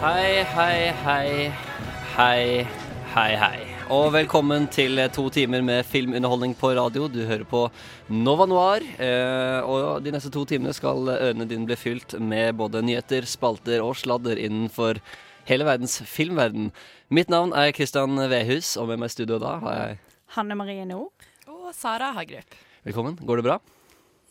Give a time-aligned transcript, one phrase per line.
[0.00, 1.52] Hei, hei, hei.
[2.14, 2.44] Hei,
[3.12, 3.58] hei, hei.
[3.92, 7.04] Og velkommen til to timer med filmunderholdning på radio.
[7.12, 7.66] Du hører på
[8.08, 8.86] Nova Noir.
[8.96, 13.84] Eh, og de neste to timene skal ørene dine bli fylt med både nyheter, spalter
[13.84, 15.02] og sladder innenfor
[15.50, 16.70] hele verdens filmverden.
[17.12, 20.00] Mitt navn er Kristian Vehus, og med meg i studio da har jeg
[20.38, 21.12] Hanne Marie Nord.
[21.44, 22.56] Og Sara Hagerup.
[22.88, 23.20] Velkommen.
[23.20, 23.60] Går det bra?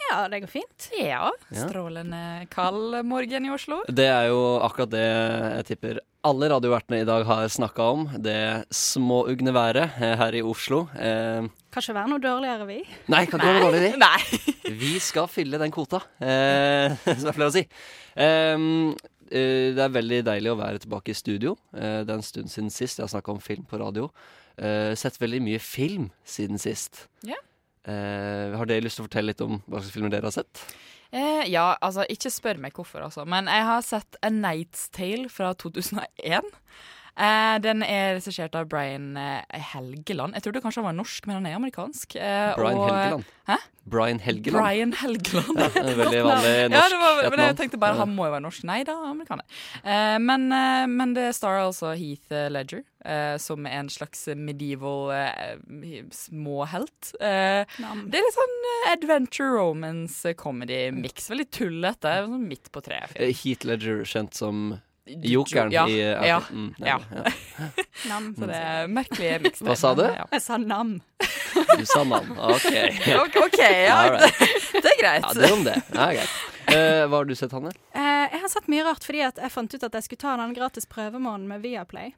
[0.08, 0.88] Ja, det går fint.
[0.97, 1.28] Ja.
[1.53, 3.81] Strålende kald morgen i Oslo.
[3.92, 8.08] Det er jo akkurat det jeg tipper alle radiovertene i dag har snakka om.
[8.19, 8.38] Det
[8.75, 10.81] småugne været eh, her i Oslo.
[10.97, 12.80] Eh, Kan ikke være noe dårligere, vi.
[13.14, 14.02] nei, kan ikke være noe dårlig, vi.
[14.02, 14.41] Nei.
[14.80, 17.63] Vi skal fylle den kvota, eh, som er flere å si.
[18.22, 18.91] Ehm,
[19.31, 21.56] eh, det er veldig deilig å være tilbake i studio.
[21.73, 24.09] Eh, det er en stund siden sist jeg har snakka om film på radio.
[24.59, 27.06] Eh, sett veldig mye film siden sist.
[27.25, 27.38] Ja.
[27.88, 30.63] Eh, har dere lyst til å fortelle litt om hva slags filmer dere har sett?
[31.11, 33.23] Eh, ja, altså, ikke spør meg hvorfor, altså.
[33.25, 36.52] Men jeg har sett A Night's Tale fra 2001.
[37.19, 39.41] Eh, den er regissert av Brian eh,
[39.73, 40.38] Helgeland.
[40.38, 42.16] Jeg trodde kanskje han var norsk, men han er amerikansk.
[42.16, 43.33] Eh, Brian og- Helgeland.
[43.50, 43.57] Hæ?
[43.89, 44.61] Brian Helgeland.
[44.61, 45.59] Brian Helgeland.
[45.81, 48.03] En veldig vanlig Ja, norsk det var, men jeg tenkte bare Ja.
[48.05, 48.63] han må jo være norsk.
[48.69, 49.44] Nei da, amerikaner.
[49.83, 56.03] Eh, men, eh, men det starrer altså Heath Ledger, eh, som en slags medieval uh,
[56.11, 57.14] småhelt.
[57.22, 61.30] Uh, det er litt sånn eh, adventure romance comedy mix.
[61.31, 62.19] Veldig tullete.
[62.25, 63.16] Sånn midt på treet.
[63.44, 64.78] Heat Ledger, kjent som
[65.09, 66.41] jokeren ja, i ja.
[66.51, 67.00] mm, Ja.
[67.16, 67.24] ja.
[68.09, 68.35] Nam.
[68.38, 69.63] Så det er merkelig miks.
[69.66, 70.06] Hva sa du?
[70.06, 70.28] Ja.
[70.31, 71.00] Jeg sa nam.
[71.79, 72.31] Du sa nam.
[72.38, 72.69] OK.
[73.45, 74.00] Ok, ja.
[74.13, 74.40] Right.
[74.84, 75.25] Det er greit.
[75.25, 75.75] Ja, det er om det.
[75.95, 76.38] Ja, greit.
[76.69, 77.72] Eh, hva har du sett, Hanne?
[77.97, 80.35] Eh, jeg har sett mye rart fordi at jeg fant ut at jeg skulle ta
[80.40, 82.13] den gratis prøvemåneden med Viaplay.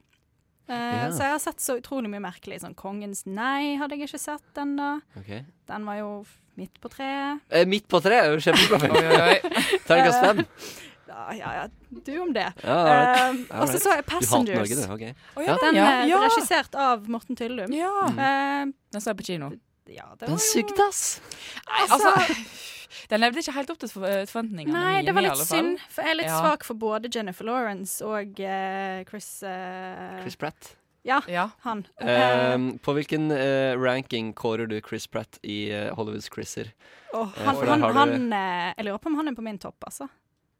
[0.72, 1.10] Eh, Ja.
[1.12, 2.62] Så jeg har sett så utrolig mye merkelig.
[2.64, 4.94] Sånn Kongens nei hadde jeg ikke sett ennå.
[5.20, 5.44] Okay.
[5.68, 6.12] Den var jo
[6.60, 7.42] midt på treet.
[7.50, 8.80] Eh, midt på tre er jo kjempebra.
[8.86, 8.96] film.
[9.88, 10.42] Terningkast fem.
[11.12, 11.64] Ja, ja, ja.
[12.06, 12.46] Du om det.
[12.64, 13.50] Ja, right.
[13.52, 14.70] Eh, og så så jeg Du Norge, Passengers.
[14.88, 14.94] du.
[14.96, 15.02] Ok.
[15.48, 15.86] Ja, Den ja.
[15.92, 16.22] er ja.
[16.24, 17.74] regissert av Morten Tyldum.
[17.76, 17.92] ja.
[18.08, 19.52] Uh, Den så jeg på kino.
[19.92, 21.22] ja, det Den var jo sugde, ass.
[21.68, 22.14] Nei, altså
[23.10, 25.80] Den levde ikke helt opp til forventningene Nei, det var litt synd.
[25.90, 26.42] For jeg er litt Ja.
[26.42, 30.76] svak for både Jennifer Lawrence og uh, Chris, uh, Chris Pratt.
[31.04, 31.48] Ja, Ja.
[31.66, 31.86] han.
[32.00, 36.70] Uh, på hvilken eh, ranking kårer du Chris Pratt i uh, Hollywoods Chriser?
[37.14, 39.58] og eh, han, han, du- han eh, Jeg lurer på om han er på min
[39.58, 40.08] topp, altså.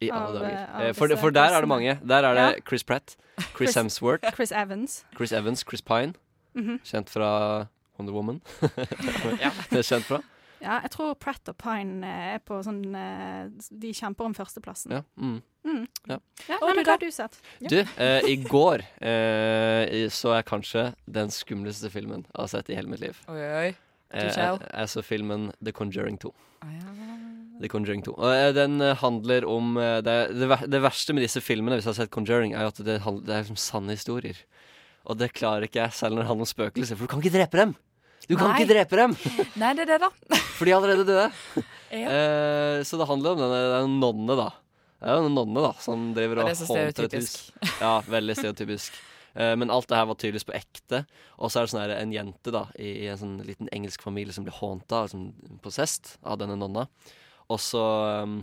[0.02, 0.56] I alle Av, dager.
[0.82, 2.00] eh, Eh, for, for der er det mange.
[2.02, 2.62] Der er det Ja.
[2.68, 5.06] Chris Pratt, Chris Chris- Hemsworth, Chris Evans.
[5.16, 6.14] Chris Evans, Chris Pine.
[6.58, 6.80] Mhm.
[6.84, 7.68] Kjent fra
[8.00, 8.42] Wonder Woman.
[9.70, 10.20] Det er kjent fra.
[10.62, 13.48] Ja, jeg tror Pratt og Pine eh, er på sånn eh,
[13.82, 14.94] De kjemper om førsteplassen.
[14.94, 15.02] Ja.
[15.18, 15.40] Mm.
[15.66, 15.84] Mm.
[16.10, 16.18] Ja.
[16.48, 17.38] Ja, nei, men hva har du sett?
[17.62, 22.78] Du, eh, i går eh, så jeg kanskje den skumleste filmen jeg har sett i
[22.78, 23.20] hele mitt liv.
[23.30, 23.68] Oi, oi.
[24.12, 26.32] Eh, jeg, jeg så filmen The Conjuring 2.
[26.32, 26.96] Å, ja.
[27.62, 28.16] The Conjuring 2.
[28.18, 32.02] Og eh, den handler om det, det, det verste med disse filmene, hvis jeg har
[32.04, 34.42] sett Conjuring, er at det, handler, det er liksom sanne historier.
[35.10, 37.38] Og det klarer ikke jeg, selv når det handler om spøkelser, for du kan ikke
[37.38, 37.78] drepe dem!
[38.28, 38.62] Du kan Nei.
[38.62, 39.14] ikke drepe dem!
[39.62, 40.10] Nei, det er det, da.
[40.58, 41.30] For de er allerede døde.
[41.92, 42.08] Ja.
[42.08, 44.46] Eh, så det handler om denne, er nonne, da.
[45.02, 47.34] Det er jo en nonne da som driver og er håndter et hus.
[47.82, 48.96] Ja, veldig stereotypisk.
[49.36, 51.02] Eh, men alt det her var tydeligvis på ekte.
[51.36, 54.08] Og så er det sånn her, en jente da i, i en sånn liten engelsk
[54.08, 55.34] familie som blir hånta, som
[55.66, 56.88] possessed av denne nonna.
[57.52, 57.84] Og så
[58.24, 58.40] um,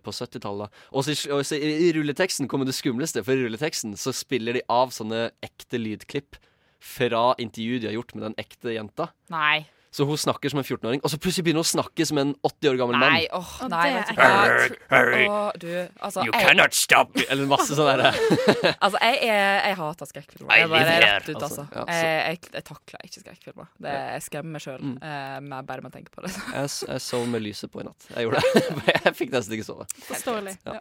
[0.00, 0.72] På 70-tallet.
[0.96, 4.64] Og og så i, i rulleteksten kommer det skumleste, for i rulleteksten så spiller de
[4.72, 6.40] av sånne ekte lydklipp
[6.84, 9.08] fra intervjuet de har gjort med den ekte jenta.
[9.32, 9.64] Nei.
[9.94, 12.32] Så hun snakker som en 14-åring, og så plutselig begynner hun å snakke som en
[12.42, 13.12] 80 år gammel mann.
[13.14, 14.72] Nei, åh, Og nei, det vet du er.
[14.90, 15.68] Hurry, Åh, du,
[16.00, 17.26] altså, You jeg, cannot stop me!
[17.30, 18.10] Eller masse sånn derre
[18.84, 20.56] altså, jeg, jeg, jeg hater skrekkfilmer.
[20.58, 21.66] Jeg bare er rett ut, altså.
[21.68, 23.70] Altså, ja, jeg, jeg, jeg takler ikke skrekkfilmer.
[23.86, 24.96] Det, jeg skremmer meg sjøl Mm.
[25.00, 26.32] uh, bare med å tenke på det.
[26.34, 28.08] Jeg, jeg sov med lyset på i natt.
[28.10, 28.64] Jeg gjorde det.
[29.06, 29.86] jeg fikk nesten ikke sove.
[30.10, 30.56] Forståelig.
[30.66, 30.76] Ja.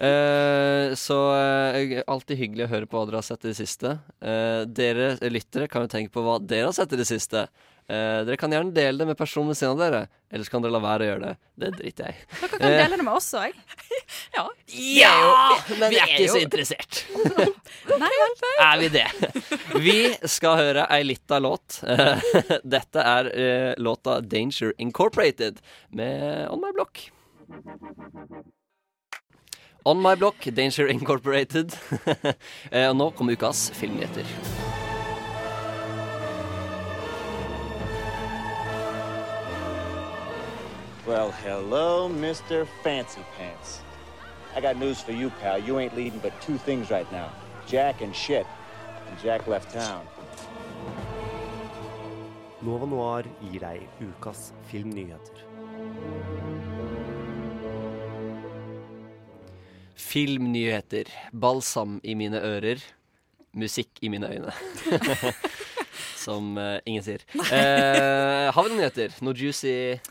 [0.00, 3.94] Uh, så uh, alltid hyggelig å høre på hva dere har sett i det siste.
[4.24, 7.46] Uh, dere lyttere kan jo tenke på hva dere har sett i det siste.
[7.88, 10.00] Eh, dere kan gjerne dele det med personen ved siden av dere,
[10.34, 11.34] ellers kan dere la være å gjøre det.
[11.62, 12.16] Det driter jeg.
[12.40, 12.78] Dere kan Eh.
[12.82, 13.52] dele det med oss òg.
[14.36, 14.42] Ja!
[14.70, 15.12] Ja!
[15.80, 16.98] Men vi er ikke så interessert.
[18.02, 18.10] Nei.
[18.62, 19.06] Er vi det?
[19.82, 19.96] Vi
[20.30, 21.80] skal høre ei lita låt.
[21.86, 22.20] Eh,
[22.76, 25.58] Dette er eh, låta 'Danger Incorporated'
[25.90, 27.06] med On My Block.
[29.84, 31.74] On My Block, Danger Incorporated.
[32.70, 34.26] Eh, og nå kommer ukas filmnyheter.
[41.06, 42.66] Well, hello, Mr.
[42.82, 43.78] Fancy Pants.
[44.56, 45.56] I got news for you, pal.
[45.56, 47.30] You ain't leading but two things right now
[47.68, 48.44] Jack and shit.
[49.06, 50.02] And Jack left town.
[52.60, 53.22] Nova Noir
[53.52, 55.46] gir deg ukas filmnyheter.
[59.94, 61.06] Filmnyheter.
[61.30, 62.82] Balsam i mine ører.
[63.54, 64.50] Musikk i mine øyne.
[66.26, 67.22] Som uh, ingen sier.
[67.38, 69.14] Uh, har vi noen nyheter?
[69.22, 70.02] Noe juicy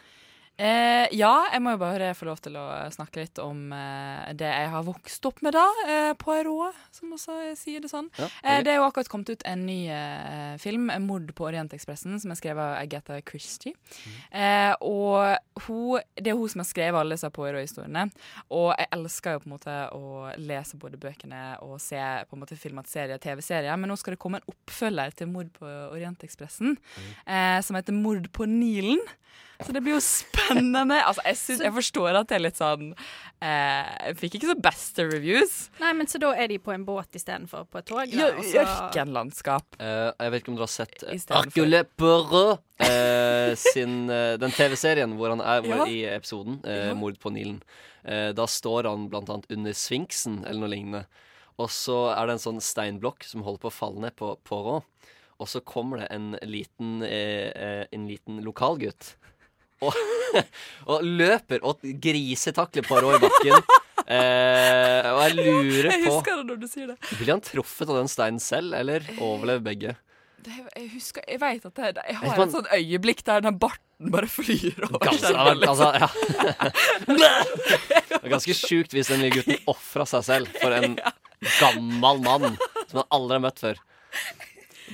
[0.56, 2.64] Eh, ja, jeg må jo bare få lov til å
[2.94, 5.66] snakke litt om eh, det jeg har vokst opp med, da.
[5.92, 8.08] Eh, RO som også sier det sånn.
[8.20, 12.20] Ja, Eh, det er jo akkurat kommet ut en ny eh, film, 'Mord på Orientekspressen',
[12.22, 13.74] som er skrevet av Agatha Christie.
[14.32, 18.06] Eh, og hun, det er hun som har skrevet alle disse Poirot-historiene.
[18.50, 22.00] Og jeg elsker jo på en måte å lese både bøkene og se
[22.30, 25.66] på en måte filmatiserier TV-serier, men nå skal det komme en oppfølger til 'Mord på
[25.66, 26.78] Orientekspressen',
[27.26, 29.04] eh, som heter 'Mord på Nilen'.
[29.62, 30.98] Så det blir jo spennende.
[31.06, 34.58] Altså, jeg, synes, jeg forstår at det er litt sånn eh, Jeg fikk ikke så
[34.68, 35.56] beste reviews.
[35.80, 38.16] Nei, men så da er de på en båt istedenfor på et tog?
[38.16, 38.30] Ja,
[38.66, 39.80] Ørkenlandskap.
[39.80, 41.16] Uh, jeg vet ikke om dere har sett uh.
[41.38, 45.90] Hercule Poirot eh, sin uh, Den TV-serien hvor han er hvor Ja.
[45.90, 47.62] i episoden uh, 'Mord på Nilen'.
[48.06, 51.06] Eh, da står han blant annet under Sfinksen eller noe lignende.
[51.58, 54.86] Og så er det en sånn steinblokk som holder på å falle ned på Poirot.
[55.42, 59.16] Og så kommer det en liten, eh, eh, en liten lokalgutt
[59.84, 59.98] og,
[60.92, 63.60] og løper og grisetakler Poirot i bakken.
[64.06, 66.98] Eh, og jeg lurer på Jeg husker det når du sier det.
[67.18, 69.96] Blir han truffet av den steinen selv, eller overlever begge?
[70.46, 73.56] det jeg husker Jeg vet at det, jeg har man- et sånt øyeblikk der den
[73.58, 75.00] barten bare flyr over.
[75.02, 76.10] Ganske, skjermen, altså, ja.
[77.10, 81.00] Det er ganske sjukt hvis den lille gutten ofra seg selv for en
[81.64, 82.60] gammel mann
[82.92, 83.82] som han aldri har møtt før.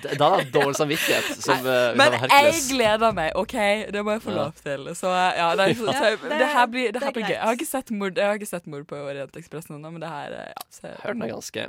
[0.04, 1.30] Da har han dårlig samvittighet.
[1.44, 3.56] Som, uh, Men jeg gleder meg, OK?
[3.94, 4.90] Det må jeg få lov til.
[4.98, 7.28] Så ja, nei, så, Ja, så, det- det, her blir, det det her er blir
[7.28, 7.36] gøy.
[7.36, 10.12] Jeg har ikke sett mord, jeg har ikke sett mord på Orientekspressen ennå, men det
[10.12, 11.68] her eh, ja, så, Hørte den er ganske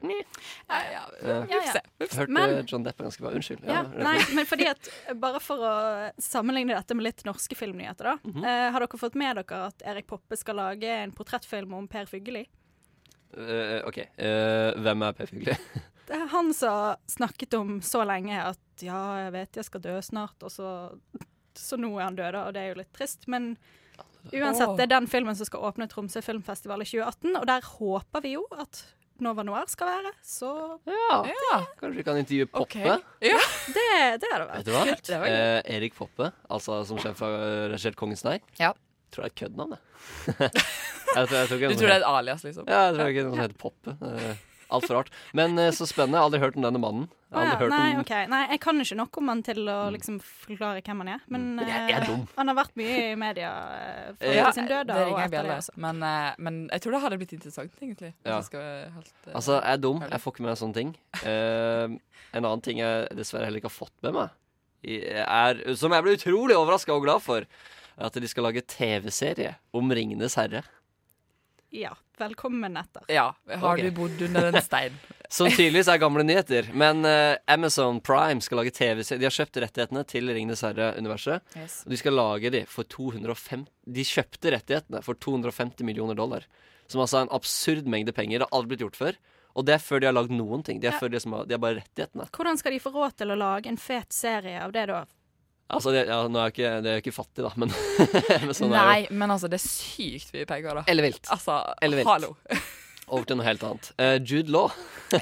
[0.73, 1.83] ja, ja.
[2.01, 3.35] Hørte Men- John Depp er ganske bra.
[3.37, 3.69] Unnskyld.
[3.69, 4.91] Ja, nei, men fordi at
[5.21, 5.75] Bare for å
[6.23, 8.19] sammenligne dette med litt norske filmnyheter, da.
[8.25, 8.49] Mm -hmm.
[8.49, 12.07] uh, har dere fått med dere at Erik Poppe skal lage en portrettfilm om Per
[12.07, 12.47] Fugelli?
[13.33, 13.99] Uh, OK.
[14.21, 15.57] Uh, hvem er Per Fugli?
[16.07, 19.85] Det er han som har snakket om så lenge at ja, jeg vet jeg skal
[19.85, 20.73] dø snart, og så,
[21.59, 23.29] så nå er han død, da, og det er jo litt trist.
[23.31, 23.53] Men
[24.33, 28.27] uansett, det er den filmen som skal åpne Tromsø filmfestival i 2018, og der håper
[28.27, 28.83] vi jo at
[29.23, 30.13] Nova Noir skal være.
[30.27, 30.51] Så
[30.89, 32.79] Ja, Ja, kanskje vi kan intervjue Poppe?
[32.83, 32.97] Poppe?
[33.23, 33.39] Ja.
[33.77, 33.89] det,
[34.23, 35.27] det hadde Vet vært gøy.
[35.29, 38.41] Eh, Erik Poppe, altså som sjef for uh, regissert Kongens nei.
[38.59, 38.73] Ja.
[39.13, 39.83] Tror det er et køddnavn, det.
[41.17, 42.67] jeg tror, jeg tror Du tror det er et alias, liksom?
[42.67, 43.97] Ja, jeg tror ikke noen heter Poppe.
[44.73, 45.11] Altfor rart.
[45.37, 46.17] Men eh, så spennende.
[46.19, 47.09] Jeg har aldri hørt om denne mannen.
[47.33, 48.27] Jeg har Å ja, hørt nei, om okay.
[48.29, 51.21] Nei, jeg kan ikke nok om han til å liksom forklare hvem han er.
[51.33, 52.27] Men Men jeg- jeg er eh, dum.
[52.37, 54.87] han har vært mye i media eh, for Ja, sin død.
[54.91, 55.77] det ringer etter det bjelle.
[55.87, 55.99] Men,
[56.39, 58.13] men jeg tror det hadde blitt interessant, egentlig.
[58.25, 58.37] Ja.
[58.37, 60.01] jeg skal helt, Altså, jeg er dum.
[60.11, 60.95] Jeg får ikke med meg sånne ting.
[61.25, 61.99] Uh,
[62.33, 64.31] en annen ting jeg dessverre heller ikke har fått med meg,
[64.83, 67.45] er, som jeg ble utrolig overraska og glad for,
[67.97, 70.63] er at de skal lage TV-serie om Ringenes herre.
[71.75, 73.03] Ja, velkommen etter.
[73.09, 73.35] Ja.
[73.49, 73.87] Har okay.
[73.89, 74.97] du bodd under en stein?
[75.33, 76.67] Som tydeligvis er gamle nyheter.
[76.77, 79.17] Men uh, Amazon Prime skal lage TV-serie.
[79.23, 81.41] De har kjøpt rettighetene til Ringenes herre-universet.
[81.57, 81.79] Yes.
[81.87, 86.45] Og de skal lage de for 250 De kjøpte rettighetene for 250 millioner dollar.
[86.93, 88.43] Som altså er en absurd mengde penger.
[88.43, 89.21] Det har aldri blitt gjort før.
[89.57, 90.85] Og det er før de har lagd noen ting.
[90.85, 91.01] De er, Ja.
[91.01, 92.29] før de, som har, de har bare rettighetene.
[92.37, 95.07] Hvordan skal de få råd til å lage en fet serie av det, da?
[95.73, 97.71] Altså, det, ja, nå er jeg ikke, det er jo ikke fattig, da, men,
[98.47, 98.83] men sånn er det.
[98.83, 100.85] Nei, men altså, det er sykt mye penger, da.
[100.93, 101.27] Eller vilt.
[101.33, 102.11] Altså, Eller vilt.
[102.13, 102.35] hallo.
[103.13, 103.89] Over til noe helt annet.
[104.01, 104.69] Eh, Jude Law.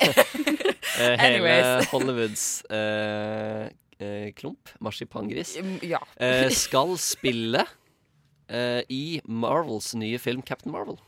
[1.01, 1.87] Eh, hele Anyways.
[1.93, 2.43] Hollywoods
[2.75, 3.69] eh,
[4.03, 5.53] eh, klump, marsipangris,
[5.87, 6.01] Ja.
[6.21, 7.63] eh, skal spille
[8.51, 10.99] eh, i Marvels nye film Captain Marvel.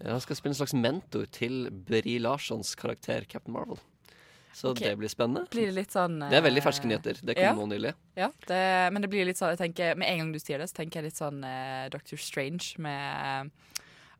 [0.00, 3.78] Eh, han skal spille en slags mentor til Brie Larsons karakter Captain Marvel.
[4.52, 4.88] Så okay.
[4.88, 5.46] det blir spennende.
[5.50, 7.20] Blir det litt sånn Det er veldig eh, ferske nyheter.
[7.24, 7.52] Det kom ja.
[7.56, 7.92] nå nylig.
[8.18, 10.68] Ja, det, men det blir litt sånn jeg tenker, Med en gang du sier det,
[10.68, 13.48] så tenker jeg litt sånn uh, Doctor Strange med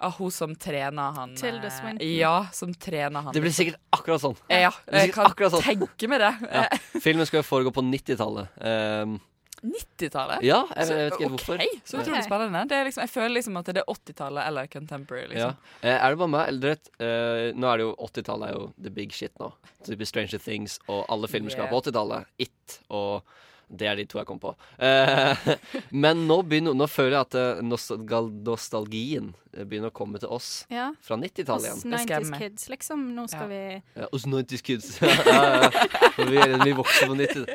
[0.00, 2.14] uh, hun som trener han Tilda eh, Swinton.
[2.16, 3.36] Ja, som trener han.
[3.36, 4.38] Det blir sikkert akkurat sånn.
[4.50, 5.62] Ja, jeg kan sånn.
[5.62, 6.32] tenke meg det.
[6.48, 6.64] Ja.
[7.04, 8.56] Filmen skal jo foregå på 90-tallet.
[8.58, 9.20] Um,
[9.62, 10.42] 90-tallet?
[10.42, 11.80] ja, jeg, jeg vet ikke helt ok, Okay.
[11.86, 12.62] Så utrolig spennende.
[12.68, 15.28] Det er liksom, jeg føler liksom at det er 80-tallet eller contemporary.
[15.38, 15.52] Ja.
[15.52, 15.70] Liksom.
[15.82, 16.48] Eh, er det bare meg?
[16.52, 19.52] Eller vet, eh, nå er det jo 80-tallet er jo the big shit nå.
[19.86, 21.72] Typisk Stranger Things, og alle filmer skal Yeah.
[21.74, 22.26] på 80-tallet.
[22.42, 23.22] It og
[23.72, 24.50] det er de to jeg kom på.
[24.84, 25.46] Eh,
[26.04, 27.62] men nå, begynner, nå føler jeg at eh,
[28.44, 30.90] nostalgien begynner å komme til oss Ja.
[31.04, 31.96] fra 90-tallet Oss igjen.
[31.96, 33.02] 90's kids, liksom.
[33.16, 33.60] Nå skal vi
[33.96, 34.92] Ja, oss 90's kids.
[36.22, 37.46] Vi, er, vi vokser på 90.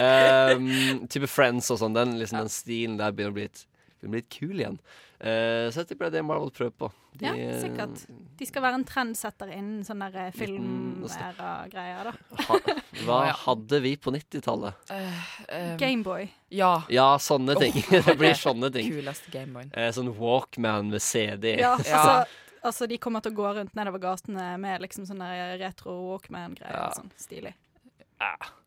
[0.00, 0.68] Um,
[1.12, 1.94] type Friends og sånn.
[1.96, 3.64] Den, liksom, den stilen der begynner å bli litt,
[4.08, 4.78] å bli litt kul igjen.
[5.24, 6.88] Uh, så jeg tipper det er det Marvel prøver på.
[7.14, 8.02] De, Ja, sikkert.
[8.38, 12.14] De skal være en trendsetter innen sånne der Liten- filmæra-greier, da.
[12.48, 12.58] Ha,
[13.06, 14.90] hva hadde vi på 90-tallet?
[14.90, 16.28] Um, Gameboy.
[16.50, 16.72] Ja.
[16.92, 17.78] Ja, sånne ting.
[17.86, 18.90] Oh, det blir sånne ting.
[18.92, 19.72] Kuleste Gameboyen.
[19.76, 21.54] Uh, sånn Walkman med CD.
[21.62, 22.16] Ja, altså,
[22.64, 25.30] altså de kommer til å gå rundt nedover gatene med liksom sånne
[25.62, 26.74] retro Walkman-greier.
[26.74, 26.90] Ja.
[26.98, 27.54] Sånn stilig.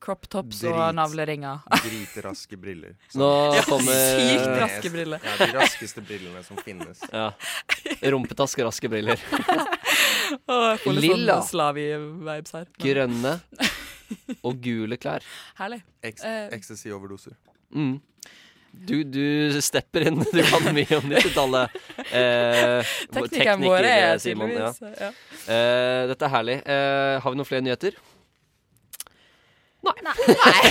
[0.04, 0.72] Crop tops Drit.
[0.72, 1.64] og navleringer.
[1.86, 2.94] Dritraske briller.
[3.18, 5.24] Nå Ja, kommer sykt raske briller.
[5.26, 7.02] Ja, de raskeste brillene som finnes.
[7.12, 7.32] Ja.
[8.14, 9.20] Rumpetaske, raske briller.
[10.48, 11.40] Litt Lilla.
[11.46, 11.64] sånn
[12.54, 12.68] her.
[12.84, 13.38] Grønne
[14.48, 15.26] og gule klær.
[15.60, 15.82] Herlig.
[16.04, 16.48] Eh.
[16.56, 17.36] Ecstasy-overdoser.
[17.76, 17.98] Mm.
[18.88, 20.20] Du, du stepper inn.
[20.22, 21.78] Du kan mye om 90-tallet.
[22.12, 24.92] Eh, Teknikeren tekniker, vår er tydeligvis Ja.
[25.08, 25.10] ja.
[25.48, 26.58] Eh, dette er herlig.
[26.68, 27.98] Eh, har vi noen flere nyheter?
[30.04, 30.62] Nei.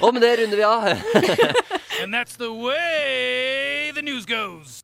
[0.00, 0.88] Og med det runder vi av.
[2.02, 4.82] And that's the way the news goes.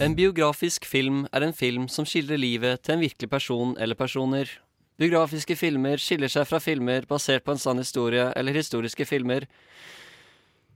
[0.00, 4.48] En biografisk film er en film som skildrer livet til en virkelig person eller personer.
[5.00, 9.48] Biografiske filmer skiller seg fra filmer basert på en sann historie eller historiske filmer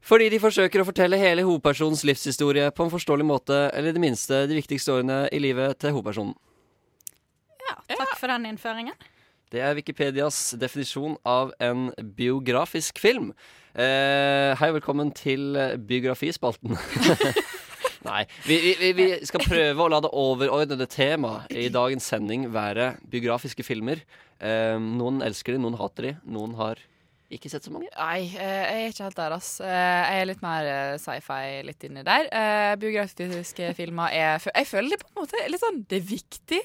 [0.04, 4.02] fordi de forsøker å fortelle hele hovedpersonens livshistorie på en forståelig måte, eller i det
[4.02, 6.34] minste de viktigste årene i livet til hovedpersonen.
[7.68, 8.96] Ja, takk for den innføringen.
[9.52, 13.32] Det er Wikipedias definisjon av en biografisk film.
[13.74, 15.52] Eh, hei, velkommen til
[15.86, 16.74] biografispalten.
[18.04, 22.94] Nei, vi, vi, vi- skal prøve å la det overordnede temaet i dagens sending være
[23.10, 24.02] biografiske filmer.
[24.44, 26.82] Eh, noen elsker de, noen hater de, noen har
[27.34, 27.88] ikke sett så mange.
[27.96, 29.54] Nei, eh, jeg er ikke helt der, ass.
[29.64, 29.70] Eh,
[30.04, 32.28] Jeg er litt mer eh, sci-fi litt inni der.
[32.30, 36.60] Eh, Biografiske filmer er Jeg føler det på en måte litt sånn Det er viktig,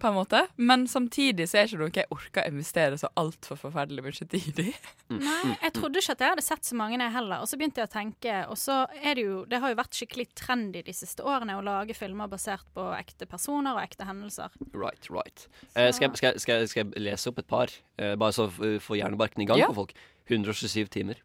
[0.00, 0.40] på en måte.
[0.56, 4.26] Men samtidig så er det ikke noe jeg orker å investere så altfor forferdelig mye
[4.32, 4.72] tid i.
[5.14, 7.42] Nei, jeg trodde ikke at jeg hadde sett så mange, jeg heller.
[7.44, 9.96] Og så begynte jeg å tenke, og så er det jo Det har jo vært
[10.00, 14.50] skikkelig trendy de siste årene å lage filmer basert på ekte personer og ekte hendelser.
[14.72, 15.46] Right, right.
[15.74, 18.36] Eh, skal, jeg, skal, jeg, skal, jeg, skal jeg lese opp et par, eh, bare
[18.36, 19.68] så få hjernebarken i gang Ja.
[19.72, 19.94] på folk?
[20.30, 21.18] 127 timer.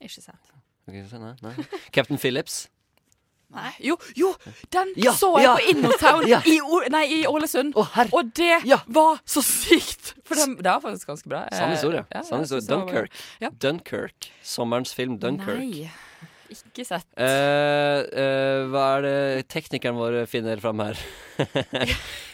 [0.00, 0.52] Ikke sant.
[0.88, 1.54] Okay, nei, nei.
[1.92, 2.68] Captain Phillips.
[3.50, 3.72] Nei.
[3.82, 4.34] Jo, jo!
[4.72, 5.54] Den Ja, så jeg ja.
[5.56, 6.38] på Innotown Ja.
[6.46, 7.74] i, nei, i Ålesund.
[7.76, 10.14] og det var så sykt!
[10.24, 11.40] For den, det var faktisk ganske bra.
[11.52, 12.04] Sann Eh, historie.
[12.14, 12.66] ja, Sann historie.
[12.68, 13.10] Dunkirk.
[13.40, 13.50] Ja.
[13.50, 14.30] Dunkirk.
[14.42, 15.58] Sommerens film Dunkirk.
[15.58, 15.90] Nei,
[16.54, 17.06] ikke sett.
[17.16, 21.00] Eh, eh, hva er det teknikeren vår finner fram her?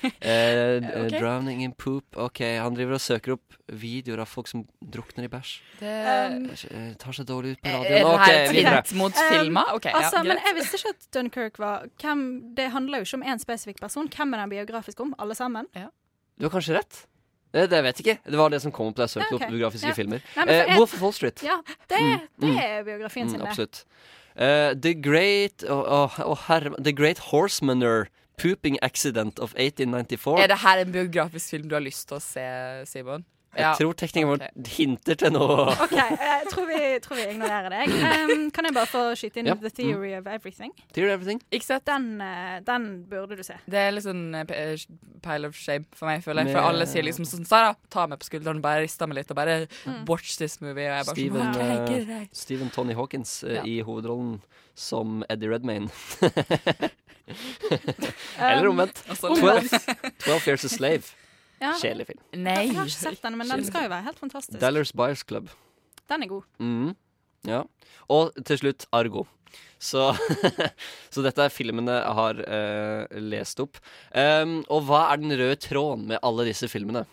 [0.06, 1.18] Eh, okay.
[1.18, 2.14] Drowning in poop.
[2.20, 5.52] OK, han driver og søker opp videoer av folk som drukner i bæsj.
[5.80, 6.44] Det um,
[7.00, 7.96] tar seg dårlig ut på Er radioen.
[7.96, 8.82] det Ok, videre.
[9.00, 9.72] mot filmer?
[9.72, 12.22] altså, ja, altså, men jeg visste ikke at Dunkerque var hvem,
[12.54, 14.10] Det handler jo ikke om én spesifikk person.
[14.14, 15.14] Hvem er den biografisk om?
[15.18, 15.66] Alle sammen?
[15.74, 17.02] Du har kanskje rett.
[17.56, 18.30] Det, det vet jeg ikke.
[18.32, 19.46] Det var det som kom opp da jeg søkte okay.
[19.46, 19.96] opp biografiske Ja.
[19.96, 20.20] filmer.
[20.36, 21.42] Nei, eh, jeg- Wolf of Wall Street.
[21.46, 21.56] Ja,
[21.88, 22.58] det, Mm, det mm.
[22.58, 23.48] er biografien sin, Mm, det.
[23.48, 23.84] absolutt.
[24.36, 30.42] Uh, the Great oh, oh, her, The Great Horsemaner Pooping Accident of 1894.
[30.42, 32.44] Er det her en biografisk film du har lyst til å se,
[32.84, 33.24] Simon?
[33.58, 34.44] Jeg tror teknikken vår
[34.76, 35.66] hinter til noe.
[35.84, 37.94] OK, jeg tror vi, tror vi ignorerer deg.
[38.32, 39.54] Um, kan jeg bare få skyte inn Ja.
[39.60, 40.72] The Theory of Everything?
[40.92, 41.40] Theory of Everything.
[41.50, 41.86] Ikke sant?
[41.88, 43.56] Den, eh, den burde du se.
[43.66, 44.86] Det er litt sånn eh, eh,
[45.24, 46.54] pile of shame for meg, føler jeg.
[46.56, 49.40] For alle sier liksom sånn Sara, ta meg på skulderen, bare rista meg litt, og
[49.40, 50.04] bare Mm.
[50.08, 50.86] watch this movie.
[50.86, 52.28] Og jeg bare Steven, sånn, okay.
[52.32, 53.62] Steven Tony Hawkins uh, Ja.
[53.64, 54.40] i hovedrollen
[54.74, 55.88] som Eddie Redmayne.
[58.38, 59.00] Eller Um, omvendt.
[59.18, 59.70] Twelve 12,
[60.18, 61.02] 12 Years a Slave.
[61.62, 61.72] Ja.
[61.80, 62.20] Kjedelig film.
[62.36, 62.56] Nei.
[62.66, 64.58] Jeg har ikke sett den, men den skal jo være helt fantastisk.
[64.60, 65.48] Dallars Buyers Club.
[66.10, 66.44] Den er god.
[66.62, 66.94] Mm,
[67.46, 67.62] Ja.
[68.12, 69.24] Og til slutt Argo.
[69.78, 70.08] Så,
[71.12, 73.78] så dette er filmene jeg har uh, lest opp.
[74.12, 77.04] Um, og hva er den røde tråden med alle disse filmene?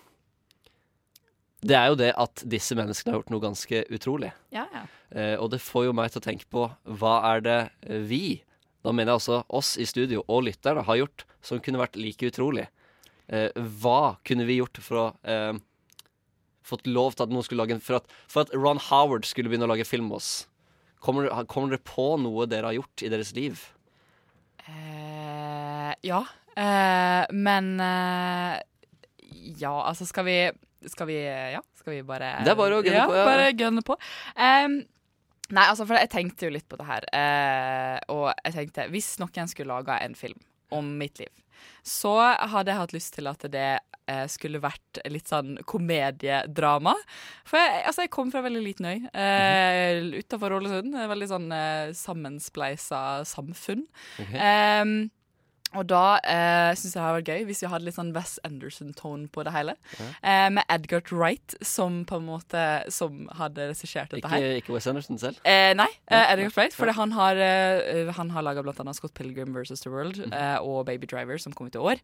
[1.64, 4.32] Det er jo det at disse menneskene har gjort noe ganske utrolig.
[4.56, 4.84] Ja, ja.
[5.14, 6.66] Uh, og det får jo meg til å tenke på
[7.00, 7.60] hva er det
[8.10, 8.42] vi,
[8.84, 12.32] da mener jeg også oss i studio og lytterne, har gjort som kunne vært like
[12.32, 12.68] utrolig.
[13.32, 13.52] Eh,
[13.82, 15.54] hva kunne vi gjort for å eh,
[16.68, 19.52] fått lov til at noen skulle lage en for at, for at Ron Howard skulle
[19.52, 20.32] begynne å lage film med oss?
[21.04, 23.60] Kommer, kommer dere på noe dere har gjort i deres liv?
[24.68, 26.22] Eh, ja.
[26.56, 28.60] Eh, men eh,
[29.60, 30.36] Ja, altså, skal vi
[30.86, 33.26] Skal vi Ja, skal vi bare Det er bare å gunne ja, på, ja.
[33.26, 33.98] Bare gunne på.
[35.54, 37.08] Nei, altså, for jeg tenkte jo litt på det her.
[37.14, 40.40] eh, og jeg tenkte, hvis noen skulle laga en film
[40.74, 41.43] om mitt liv
[41.86, 42.16] så
[42.54, 43.72] hadde jeg hatt lyst til at det
[44.10, 46.96] eh, skulle vært litt sånn komediedrama.
[47.48, 50.96] For jeg, altså, jeg kom fra veldig liten øy eh, utafor Ålesund.
[51.14, 53.86] Veldig sånn eh, sammenspleisa samfunn.
[54.18, 54.40] Okay.
[54.40, 54.96] Em,
[55.76, 58.36] og da eh, syns jeg det hadde vært gøy hvis vi hadde litt sånn Wes
[58.48, 59.76] Anderson-tone på det hele.
[60.00, 60.08] Ja.
[60.22, 62.64] Eh, med Edgar Wright som på en måte
[62.94, 64.58] Som hadde regissert dette Ikke, her.
[64.62, 65.40] ikke Wes Anderson selv?
[65.48, 66.34] Eh, nei, eh.
[66.34, 66.76] Edgar Wright.
[66.78, 69.82] For han har, eh, han har laga annet Scott Pilgrim vs.
[69.84, 72.00] The World mm eh, og Baby Driver, som kom ut i år.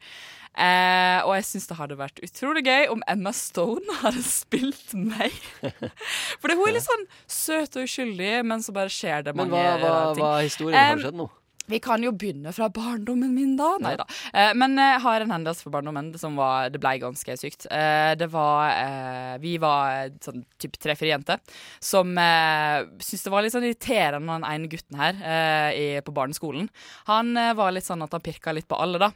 [0.57, 5.33] Eh, og jeg syns det hadde vært utrolig gøy om Emma Stone hadde spilt meg.
[6.41, 9.63] For hun er litt sånn søt og uskyldig, men så bare skjer det Men mange
[9.63, 10.23] hva, hva, ting.
[10.25, 10.79] hva er historien?
[10.79, 11.33] Har det skjedd noe?
[11.69, 13.71] Vi kan jo begynne fra barndommen min, da.
[13.83, 14.05] Nei da.
[14.33, 17.67] Eh, men jeg har en hendelse fra barndommen som var Det ble ganske sykt.
[17.71, 21.39] Eh, det var eh, Vi var sånn typ tre-fire jenter
[21.83, 26.13] som eh, syntes det var litt sånn irriterende den ene gutten her eh, i, på
[26.15, 26.69] barneskolen.
[27.09, 29.11] Han eh, var litt sånn at han pirka litt på alle, da.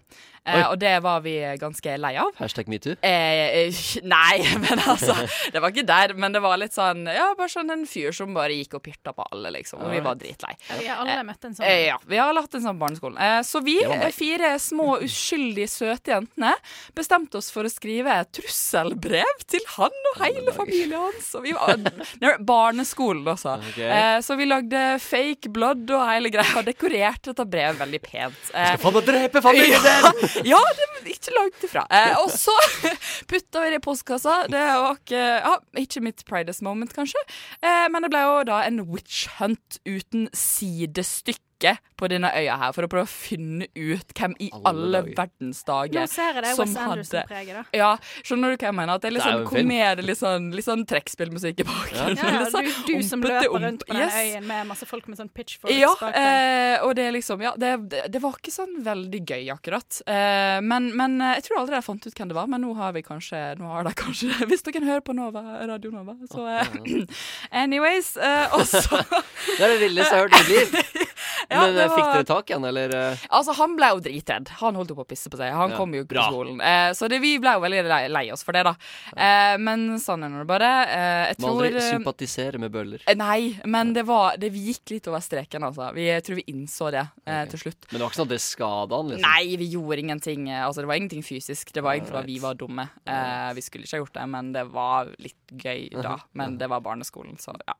[0.45, 2.33] Eh, og det var vi ganske lei av.
[2.39, 2.97] Hashtag metoo?
[3.01, 3.83] Eh, eh,
[4.15, 5.15] nei, men altså
[5.53, 6.13] Det var ikke der.
[6.19, 9.13] Men det var litt sånn Ja, bare sånn en fyr som bare gikk og pyrta
[9.15, 9.83] på alle, liksom.
[9.85, 10.55] Og vi var dritlei.
[10.67, 11.67] Ja, vi har alle møtt en sånn.
[11.67, 14.97] Eh, ja, vi har alle hatt en sånn barneskolen Eh, så vi, eh, fire små
[15.07, 16.53] uskyldige søte jentene,
[16.97, 21.29] bestemte oss for å skrive trusselbrev til han og hele familien hans.
[21.37, 23.55] Og vi var Nei, Barneskolen også.
[23.71, 23.87] Okay.
[23.87, 28.41] Eh, så vi lagde fake blood og hele greia, og dekorerte dette brevet veldig pent.
[28.53, 29.93] Eh, Skal faen meg drepe familien din!
[30.03, 31.85] ja, det er ikke langt ifra.
[31.89, 32.55] Eh, og så
[33.31, 34.43] putta vi det i postkassa.
[34.51, 37.21] Det var ikke, ja, ikke mitt pridest moment, kanskje.
[37.61, 41.52] Eh, men det ble jo da en witch hunt uten sidestykke
[41.99, 45.61] på denne øya her, for å prøve å finne ut hvem i alle, alle verdens
[45.67, 47.63] dager Nå ser jeg det som Wes hadde- Anderson-preget, da.
[47.79, 47.91] Ja,
[48.25, 48.93] skjønner du hva jeg mener?
[48.97, 52.17] At det er litt sånn komedie, litt sånn, litt sånn trekkspillmusikk i bakgrunnen.
[52.19, 54.17] Ja, ja, sånn du, du som løper rundt på den Yes.
[54.19, 56.19] øyen med masse folk med sånn pitchforks Ja, bak deg.
[56.19, 60.01] eh, og det er liksom Ja, det, det, det var ikke sånn veldig gøy, akkurat.
[60.07, 62.73] Eh, men, men eh, jeg tror aldri jeg fant ut hvem det var, men nå
[62.75, 66.47] har vi kanskje Nå har de kanskje Hvis dere hører på Nova, Radio Nova, så
[66.49, 67.05] eh,
[67.63, 68.17] Anyways.
[68.17, 68.81] Eh, også
[69.57, 71.07] Det er det villeste jeg har hørt i mitt liv.
[71.53, 72.95] Ja, Men eh, fikk dere tak i han, eller?
[72.97, 73.23] eh?
[73.29, 74.49] Altså, han ble jo dritredd.
[74.63, 75.53] Han holdt jo på å pisse på seg.
[75.53, 76.25] Han Ja, kom jo ikke bra.
[76.27, 76.61] på skolen.
[76.61, 78.73] Eh, så det, vi ble jo veldig lei, lei oss for det, da.
[79.15, 80.71] Eh, men sånn er det bare.
[80.89, 83.03] Eh, jeg Må tror aldri eh, sympatisere med bøller.
[83.19, 85.91] Nei, men det var Det gikk litt over streken, altså.
[85.95, 87.87] Vi, jeg tror vi innså det eh, til slutt.
[87.91, 89.11] Men det var ikke sånn at det skada han?
[89.13, 89.27] liksom?
[89.29, 90.49] Nei, vi gjorde ingenting.
[90.51, 91.73] Altså, det var ingenting fysisk.
[91.73, 92.87] Det var egentlig bare vi var dumme.
[93.05, 96.17] Eh, vi skulle ikke ha gjort det, men det var litt gøy da.
[96.33, 97.75] Men det var barneskolen, så ja.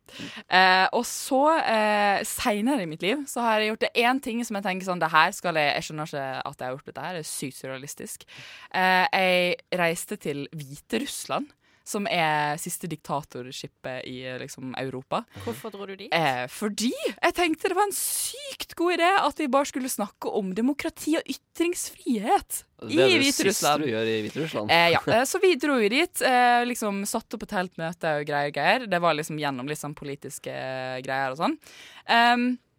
[0.48, 4.44] Eh, og så, eh, seinere i mitt liv, så har jeg gjort det én ting
[4.46, 6.88] som jeg tenker sånn Det her skal jeg Jeg skjønner ikke at jeg har gjort
[6.92, 7.18] dette her.
[7.18, 8.26] Det er sykt surrealistisk.
[8.74, 11.52] Eh, jeg reiste til Hviterussland.
[11.84, 15.26] Som er siste diktatorskipet i eh, liksom, Europa.
[15.44, 16.08] Hvorfor dro du dit?
[16.16, 20.32] Eh, fordi jeg tenkte det var en sykt god idé at vi bare skulle snakke
[20.32, 24.72] om demokrati og ytringsfrihet i Det er det siste du gjør i Hviterussland.
[24.72, 26.24] Eh, ja, eh, så vi dro jo dit.
[26.24, 28.88] Eh, liksom Satt opp et helt møte og greier, greier.
[28.88, 31.60] Det var liksom gjennom litt sånn politiske eh, greier og sånn.
[32.08, 32.73] Um, og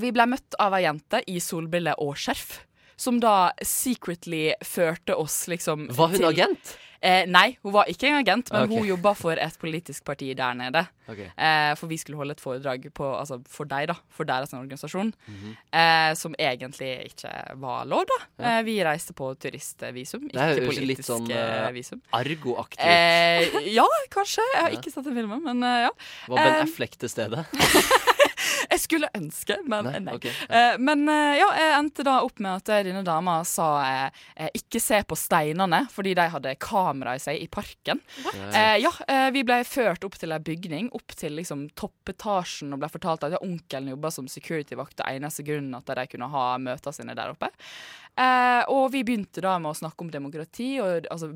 [0.00, 2.60] vi ble møtt av ei jente i solbriller og skjerf.
[2.96, 6.76] Som da secretly førte oss liksom Var hun til- agent?
[7.02, 8.78] Eh, nei, hun var ikke en agent, men okay.
[8.80, 10.80] hun jobba for et politisk parti der nede.
[11.06, 11.28] Okay.
[11.36, 13.94] Eh, for vi skulle holde et foredrag på, altså for deg, da.
[14.16, 15.12] For deres organisasjon.
[15.28, 15.52] Mhm.
[15.76, 18.18] eh, som egentlig ikke var lov, da.
[18.40, 18.58] Ja.
[18.58, 22.00] Eh, vi reiste på turistvisum, ikke politisk sånn uh, visum.
[22.16, 22.80] Argo-aktig.
[23.76, 24.42] Ja, kanskje.
[24.54, 24.80] Jeg har Ja.
[24.80, 25.90] ikke sett den filmen, men ja.
[26.28, 27.44] Var Ben Affleck til stede?
[28.76, 30.02] Jeg skulle ønske, men Nei, nei.
[30.10, 30.14] nei.
[30.18, 30.26] ok.
[30.52, 34.50] Eh, men eh, ja, jeg endte da opp med at denne dama sa eh, eh,
[34.60, 38.02] ikke se på steinene, fordi de hadde kamera i seg i parken.
[38.52, 42.82] Eh, ja, eh, vi ble ført opp til ei bygning, opp til liksom toppetasjen, og
[42.84, 46.48] ble fortalt at ja, onkelen jobba som security-vakt, og eneste grunnen at de kunne ha
[46.60, 47.50] møtene sine der oppe.
[48.16, 51.28] Eh, og vi begynte da med å snakke om demokrati og altså,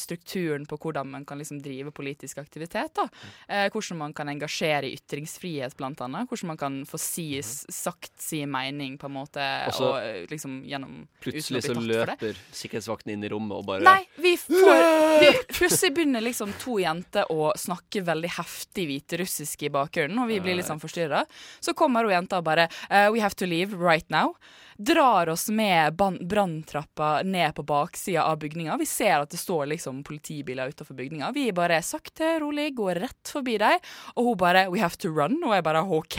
[0.00, 2.94] strukturen på hvordan man kan liksom drive politisk aktivitet.
[2.96, 3.04] da.
[3.48, 6.30] Eh, hvordan man kan engasjere i ytringsfrihet, blant annet.
[6.30, 10.60] Hvordan man kan få si, sagt si mening, på en måte, Også, og eh, liksom
[10.68, 14.82] gjennom Plutselig så løper sikkerhetsvakten inn i rommet og bare Nei, vi får
[15.22, 20.40] vi, Plutselig begynner liksom to jenter å snakke veldig heftig hviterussisk i bakgrunnen, og vi
[20.42, 21.24] blir litt sånn forstyrra.
[21.62, 24.34] Så kommer hun jenta og bare uh, We have to leave right now.
[24.76, 28.76] Drar oss med branntrappa ned på baksida av bygninga.
[28.80, 31.32] Vi ser at det står liksom politibiler utenfor bygninga.
[31.34, 33.78] Vi bare sakte, rolig går rett forbi dem,
[34.16, 35.38] og hun bare We have to run.
[35.44, 36.18] Og jeg bare OK.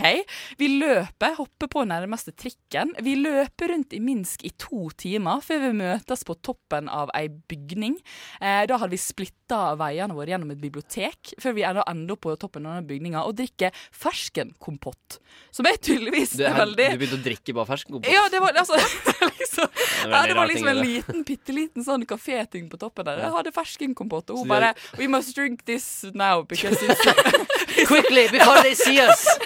[0.59, 2.93] Vi løper, hopper på nærmeste trikken.
[3.01, 7.27] Vi løper rundt i Minsk i to timer før vi møtes på toppen av ei
[7.29, 7.97] bygning.
[8.41, 12.35] Eh, da hadde vi splitta veiene våre gjennom et bibliotek, før vi ender opp på
[12.39, 15.19] toppen av denne bygninga og drikker ferskenkompott.
[15.53, 18.11] Som er tydeligvis her, veldig du begynte å drikke bare ferskenkompott?
[18.11, 18.77] ja, det var altså
[19.39, 19.67] liksom,
[20.09, 23.21] ja, Det var liksom en liten, bitte liten sånn kaféting på toppen der.
[23.23, 27.03] Jeg hadde ferskenkompott, og hun bare We must drink this now because it's
[27.87, 29.25] Quickly, before they see us!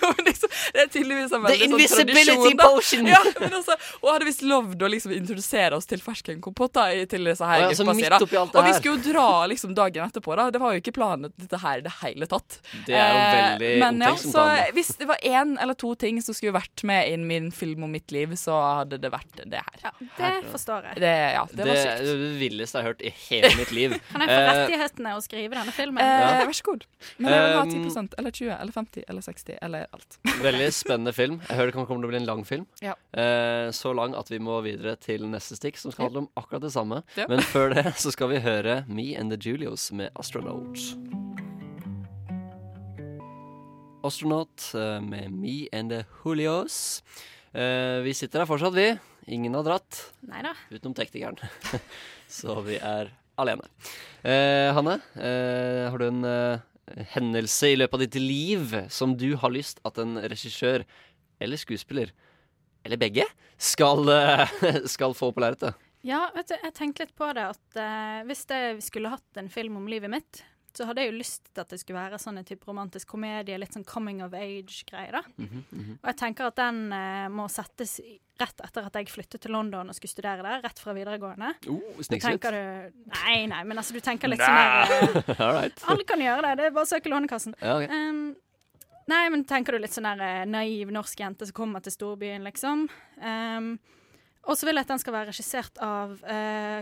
[0.00, 2.56] Jo, men liksom, det er tydeligvis en The veldig sånn invisibility tradisjon.
[2.56, 2.66] da.
[2.68, 3.06] potion!
[3.10, 7.44] Ja, men altså, og hadde visst lovd å liksom introdusere oss til ferskenkompotter til disse
[7.48, 10.04] her ja, altså, gruppa si, oppi alt det Og vi skulle jo dra liksom dagen
[10.06, 10.46] etterpå, da.
[10.54, 12.58] Det var jo ikke planen dette her i det hele tatt.
[12.86, 14.44] Det er jo Eh, Men ja, så
[14.76, 17.92] hvis det var én eller to ting som skulle vært med i min film om
[17.92, 19.82] mitt liv, så hadde det vært det her.
[19.84, 21.00] Ja, det forstår jeg.
[21.04, 22.04] Det, ja, det, Det var sykt.
[22.08, 23.96] det villeste jeg har hørt i hele mitt liv.
[24.12, 26.00] Kan jeg få Eh, rettighetene å skrive denne filmen?
[26.04, 26.86] Eh, vær så god.
[27.18, 30.18] Men jeg vil ha 10 eller 20 eller 50 eller 60 eller alt.
[30.46, 31.40] Veldig spennende film.
[31.48, 32.66] Jeg hører det kan komme til å bli en lang film.
[32.84, 32.96] Ja.
[33.12, 36.66] Eh, så lang at vi må videre til neste stikk, som skal handle om akkurat
[36.66, 37.02] det samme.
[37.16, 37.28] Ja.
[37.30, 40.92] Men før det så skal vi høre Me and the Julios med Astronauts.
[44.02, 47.02] Astronaut eh, med Me and the Julios.
[47.52, 48.94] Eh, vi sitter her fortsatt, vi.
[49.30, 50.54] Ingen har dratt, Neida.
[50.70, 51.36] utenom teknikeren.
[52.40, 53.68] så vi er alene.
[54.22, 56.64] Eh, Hanne, eh, har du en eh,
[57.14, 60.84] hendelse i løpet av ditt liv som du har lyst at en regissør
[61.40, 62.12] eller skuespiller,
[62.84, 63.24] eller begge,
[63.60, 64.60] skal, eh,
[64.94, 65.78] skal få på lerretet?
[66.06, 69.50] Ja, vet du, jeg tenkte litt på det at uh, hvis jeg skulle hatt en
[69.52, 70.40] film om livet mitt,
[70.76, 73.58] så hadde jeg jo lyst til at det skulle være sånn en type romantisk komedie,
[73.58, 75.22] litt sånn coming of age-greie, da.
[75.36, 75.94] Mhm, mhm.
[76.00, 77.98] Og jeg tenker at den eh, må settes
[78.40, 81.52] rett etter at jeg flyttet til London og skulle studere der, rett fra videregående.
[81.72, 82.46] Oh, Snikskritt.
[83.12, 85.82] Nei, nei, men altså, du tenker litt sånn der eh, All right.
[85.92, 87.56] Alle kan gjøre det, det er bare å søke Lånekassen.
[87.60, 87.90] Ja, okay.
[87.90, 88.22] Um,
[89.10, 92.46] nei, men tenker du litt sånn der eh, naiv norsk jente som kommer til storbyen,
[92.48, 92.86] liksom.
[93.20, 93.74] Um,
[94.48, 96.80] og så vil jeg at den skal være regissert av uh,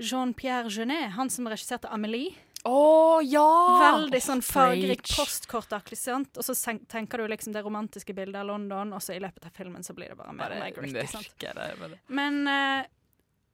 [0.00, 2.34] Jean-Pierre Jeunet, han som regisserte Amelie.
[2.66, 3.46] Å ja!
[3.80, 6.34] Veldig sånn Åh, fargerik postkortaktig, sant?
[6.40, 6.56] Og så
[6.90, 9.94] tenker du liksom det romantiske bildet av London, og så i løpet av filmen så
[9.94, 11.30] blir det bare mer og mer gritty, sant?
[11.30, 12.86] Merker det, men- eh,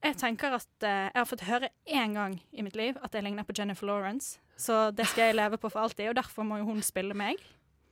[0.03, 3.23] jeg tenker at uh, jeg har fått høre én gang i mitt liv at jeg
[3.23, 4.41] ligner på Jennifer Lawrence.
[4.59, 7.39] Så det skal jeg leve på for alltid, og derfor må jo hun spille meg.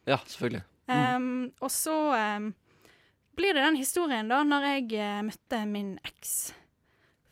[0.09, 0.64] Ja, selvfølgelig.
[0.90, 2.48] Um, og så um,
[3.38, 6.35] blir det den historien da, når jeg uh, møtte min eks.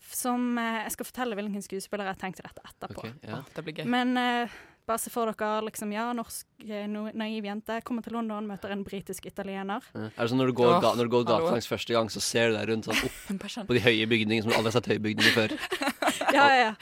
[0.09, 3.05] Som eh, Jeg skal fortelle hvilken skuespiller jeg tenkte dette etterpå.
[3.05, 3.43] Okay, ja.
[3.55, 3.89] Det blir gøy.
[3.93, 8.15] Men eh, bare se for dere liksom, ja, norsk eh, no, naiv jente kommer til
[8.17, 9.85] London, møter en britisk italiener.
[9.93, 10.09] Ja.
[10.09, 12.49] Er det sånn når du går, ga, når du går gatelangs første gang, så ser
[12.51, 15.05] du deg rundt sånn opp på de høye bygningene som du aldri har sett høye
[15.09, 15.57] bygninger før.
[16.29, 16.73] Ja, ja, ja.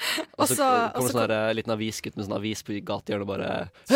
[0.43, 3.29] Og så kommer det sånn der, eh, liten avisgutt med sånn avis på gatehjørnet og
[3.31, 3.51] bare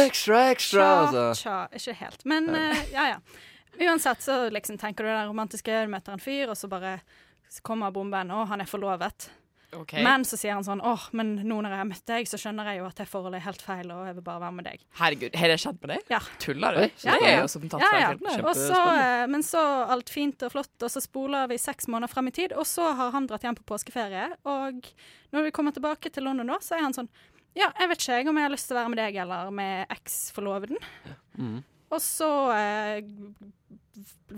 [0.04, 0.84] Extra, extra!
[1.10, 2.22] Tja, tja, ikke helt.
[2.30, 3.88] Men eh, ja, ja.
[3.88, 7.00] Uansett så liksom tenker du det romantiske, du møter en fyr, og så bare
[7.50, 9.30] så kommer bomben, og han er forlovet.
[9.70, 10.02] Okay.
[10.02, 12.72] Men så sier han sånn åh, men nå når jeg har møtt deg, så skjønner
[12.72, 14.82] jeg jo at det forholdet er helt feil, og jeg vil bare være med deg.
[14.98, 16.10] Herregud, har det skjedd med deg?
[16.10, 16.20] Ja.
[16.42, 16.82] Tuller du?
[16.82, 17.36] Så det spennende.
[17.36, 18.10] jo som tatt Ja, ja.
[18.16, 19.62] en Og så, eh, men så
[19.94, 22.90] alt fint og flott, og så spoler vi seks måneder frem i tid, og så
[22.98, 24.90] har han dratt hjem på påskeferie, og
[25.30, 27.10] når vi kommer tilbake til London da, så er han sånn
[27.58, 29.48] ja, jeg vet ikke jeg om jeg har lyst til å være med deg eller
[29.54, 30.78] med eksforloveden.
[31.06, 31.16] Ja.
[31.38, 31.60] Mhm.
[31.90, 33.00] Og så eh,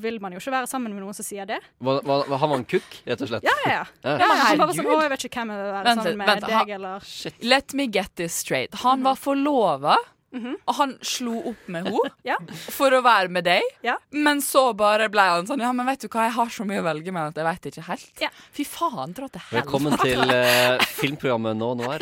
[0.03, 1.59] vil man jo ikke være sammen med noen som sier det.
[1.85, 3.45] Hva, hva, han var en kukk, rett og slett?
[3.45, 4.15] Ja, ja, ja.
[4.25, 4.31] Ja.
[4.49, 6.47] han bare sånn, å, jeg vet ikke hvem jeg vil være Vent sammen med, vent,
[6.49, 7.37] deg ha- eller Shit.
[7.45, 8.81] Let me get this straight.
[8.87, 9.99] Han var forlova,
[10.33, 10.55] Mhm.
[10.65, 12.39] og han slo opp med henne Ja.
[12.73, 13.67] for å være med deg.
[13.85, 13.99] Ja.
[14.17, 16.81] Men så bare ble han sånn Ja, men vet du hva, jeg har så mye
[16.81, 18.23] å velge med at jeg vet ikke helt.
[18.25, 18.31] Ja.
[18.57, 19.59] Fy faen, dra til helvete.
[19.61, 22.01] Velkommen til uh, filmprogrammet Nå Noir.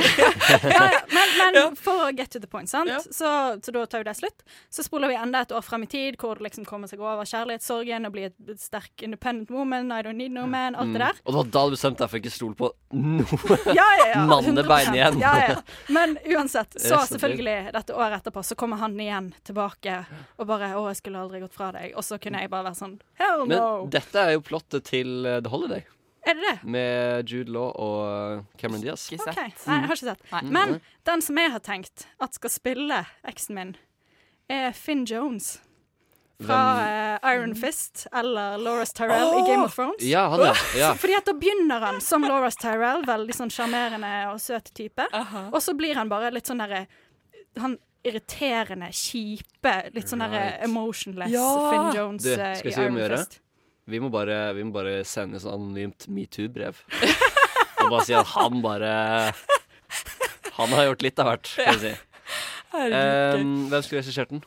[0.63, 1.01] ja, ja.
[1.11, 2.91] Men, men for å get to the point, sant?
[2.91, 3.01] Ja.
[3.03, 3.31] Så,
[3.65, 4.45] så da tar jo det slutt.
[4.71, 7.29] Så spoler vi enda et år frem i tid, hvor det liksom kommer seg over
[7.29, 11.19] kjærlighetssorgen og blir et sterk independent woman, I don't need no man, alt det der.
[11.19, 11.25] Mm.
[11.25, 13.59] Og det var da du bestemte deg for ikke å stole på noe.
[13.81, 14.23] Ja, ja, ja.
[14.27, 15.21] Mannebein igjen.
[15.23, 15.59] Ja, ja.
[15.89, 20.01] Men uansett, så Yes, selvfølgelig, dette året etterpå, så kommer han igjen tilbake
[20.37, 21.95] og bare 'Å, jeg skulle aldri gått fra deg'.
[21.97, 25.41] Og så kunne jeg bare være sånn Hell Men dette er jo plottet til eh,
[25.45, 25.85] The Holiday,
[26.29, 26.57] Er det det?
[26.69, 28.01] med Jude Law og
[28.37, 29.07] eh, Cameron Diaz.
[29.13, 29.39] Ikke OK.
[29.39, 30.27] Nei, jeg har ikke sett.
[30.35, 30.43] Nei.
[30.53, 30.77] Men
[31.09, 33.75] den som jeg har tenkt at skal spille eksen min,
[34.53, 35.59] er Finn Jones.
[36.41, 40.01] Fra eh, Iron Fist eller Lauras Tyrell i Game of Thrones.
[40.03, 40.55] Ja, han, ja.
[40.79, 40.95] ja.
[41.01, 45.05] Fordi at da begynner han som Lauras Tyrell, veldig sånn sjarmerende og søt type.
[45.51, 46.87] Og så blir han bare litt sånn derre
[47.61, 51.47] Han irriterende, kjipe, litt sånn derre emotionless Ja.
[51.69, 53.19] Finn Jones Du, eh, skal vi i hva vi Iron?
[53.19, 53.41] Fist.
[53.91, 56.79] Vi må bare, vi må bare sende sånn anonymt metoo-brev.
[57.81, 58.93] Og bare si at han bare
[60.61, 61.93] Han har gjort litt av hvert, skal vi si.
[62.71, 63.41] Herregud.
[63.43, 64.43] Um, hvem skulle regissert den?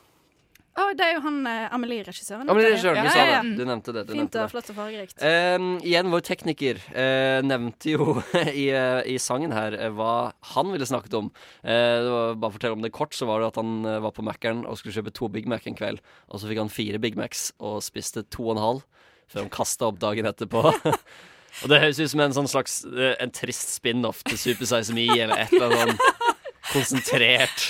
[0.74, 2.48] Å, det er jo han eh, Amelie-regissøren.
[2.50, 3.34] Amelie regissøren, du Ja, sa det.
[3.36, 3.42] ja.
[3.58, 4.50] Du nevnte det, du Fint nevnte og det.
[4.54, 5.20] flott og fargerikt.
[5.22, 8.06] Um, igjen, vår tekniker eh, nevnte jo
[8.50, 11.28] i, eh, i sangen her eh, hva han ville snakket om.
[11.62, 14.16] Eh, det var, bare fortell om det kort, så var det at han eh, var
[14.18, 16.02] på Mækkern og skulle kjøpe to Big Mac en kveld.
[16.32, 18.82] Og så fikk han fire Big Macs og spiste to og en halv
[19.30, 20.62] før han kasta opp dagen etterpå.
[21.62, 24.96] og det høres ut som en sånn slags eh, En trist spin-off til Super Size
[24.96, 26.32] Me eller et eller annet sånn
[26.74, 27.68] konsentrert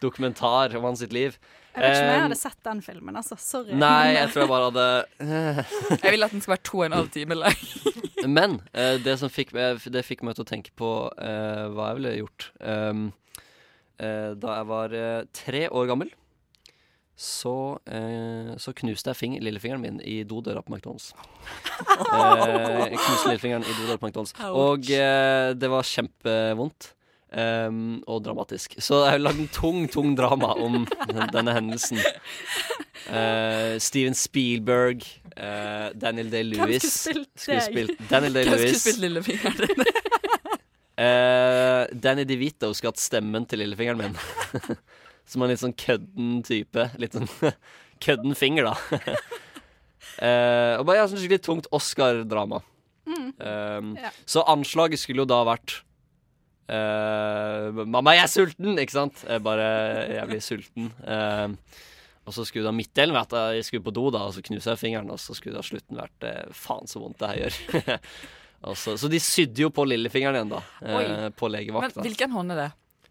[0.00, 1.36] dokumentar om hans sitt liv.
[1.70, 3.36] Jeg vet ikke om jeg hadde sett den filmen, altså.
[3.38, 3.76] Sorry.
[3.78, 4.86] Nei, jeg tror jeg bare hadde
[6.02, 7.60] Jeg vil at den skal være to og en halv time lang.
[8.26, 11.92] Men eh, det som fikk meg, det fikk meg til å tenke på eh, hva
[11.92, 13.04] jeg ville gjort um,
[14.02, 16.10] eh, Da jeg var eh, tre år gammel,
[17.20, 21.12] så, eh, så knuste jeg fing, lillefingeren min i dodøra på McDonald's.
[21.80, 24.32] Eh, knuste lillefingeren i dodøra på McDonald's.
[24.48, 26.94] Og eh, det var kjempevondt.
[27.30, 28.72] Um, og dramatisk.
[28.82, 30.80] Så jeg har lagd en tung, tung drama om
[31.30, 32.00] denne hendelsen.
[33.06, 35.06] Uh, Steven Spielberg,
[35.36, 37.94] uh, Daniel Day-Lewis skulle spilt?
[38.10, 38.82] Daniel Hvem skulle Day-Lewis.
[38.82, 39.86] spilt lillefingeren din?
[41.00, 44.18] Eh, Danny DeVito skulle hatt stemmen til lillefingeren min.
[45.30, 46.88] Som en litt sånn kødden type.
[46.98, 47.30] Litt sånn
[48.04, 49.00] kødden finger, da.
[50.20, 52.58] Eh, og bare ja, sånn skikkelig tungt Oscar-drama.
[53.08, 53.28] Mm.
[53.38, 54.10] Um, Ja.
[54.28, 55.78] Så anslaget skulle jo da vært
[56.72, 58.80] uh, Mamma, jeg er sulten!
[58.80, 59.22] Ikke sant?
[59.28, 59.68] Jeg bare
[60.10, 60.90] Jeg blir sulten.
[61.04, 61.54] Uh,
[62.28, 64.74] og så skulle da midtdelen vært at jeg skulle på do, da, og så knuser
[64.74, 68.02] jeg fingeren, og så skulle da slutten vært uh, Faen, så vondt det her gjør.
[68.76, 70.58] Så, så de sydde jo på lillefingeren igjen, da.
[70.84, 71.94] eh, legevakt.
[71.94, 72.66] på Men hvilken hånd er det?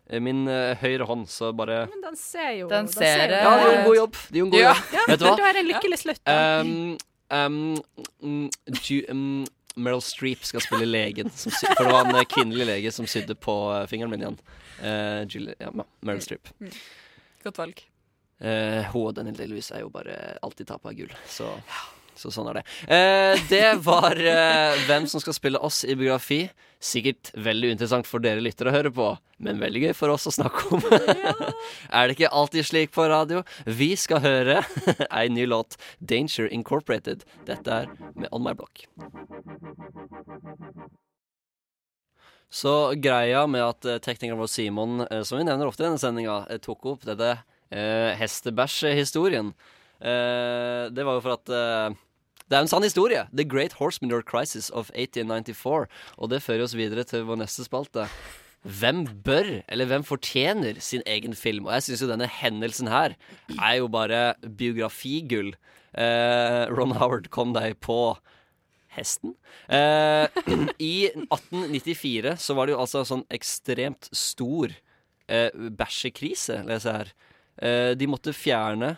[0.09, 3.43] Eh, Min uh, høyre hånd, så bare Men den ser jo Den den ser, Ja,
[3.43, 4.15] Ja, de gjorde en god jobb.
[4.29, 4.73] De gjorde en god Ja.
[4.73, 4.93] jobb.
[4.93, 5.35] Ja, Vet du hva?
[5.37, 6.21] da er det en lykkelig slutt.
[6.25, 6.61] Da.
[6.61, 6.97] Um,
[7.29, 7.83] um,
[8.23, 8.49] mm,
[8.83, 9.45] Ju, um,
[9.79, 11.29] Meryl Streep skal spille legen.
[11.29, 14.25] Som sy for det var en eh, kvinnelig lege som sydde på eh, fingeren min
[14.25, 14.39] igjen.
[14.81, 16.49] Uh, Julie, ja, Meryl Streep.
[17.43, 17.85] Godt valg.
[18.39, 21.11] Uh, hun og Daniel Day-Lewis er jo bare alltid tap av gull.
[21.27, 21.47] Så,
[22.19, 22.65] så sånn er det.
[22.91, 26.43] Eh, det var eh, hvem som skal spille oss i biografi.
[26.79, 29.09] Sikkert veldig interessant for dere lyttere å høre på,
[29.43, 30.85] men veldig gøy for oss å snakke om.
[31.97, 33.43] er det ikke alltid slik på radio?
[33.65, 34.61] Vi skal høre
[35.09, 37.27] ei ny låt, 'Danger Incorporated'.
[37.49, 38.87] Dette er med On My Block.
[42.49, 46.01] Så greia med at eh, teknikeren vår Simon, eh, som vi nevner ofte i denne
[46.01, 47.35] sendinga, eh, tok opp dette
[47.69, 49.51] eh, hestebæsjhistorien,
[50.01, 51.51] eh, det var jo for at
[52.49, 53.27] det er en sann historie.
[53.29, 55.85] The Great Horsemanure Crisis of 1894.
[56.17, 58.07] Og det fører oss videre til vår neste spalte.
[58.65, 61.69] Hvem bør, eller hvem fortjener, sin egen film?
[61.69, 63.15] Og jeg syns jo denne hendelsen her
[63.55, 65.53] er jo bare biografigull.
[65.93, 68.17] Eh, Ron Howard, kom deg på
[68.97, 69.35] hesten.
[69.69, 70.25] Eh,
[70.81, 70.95] I
[71.29, 74.73] 1894 så var det jo altså en sånn ekstremt stor
[75.29, 77.13] eh, bæsjekrise, leser jeg her.
[77.59, 78.97] Eh, de måtte fjerne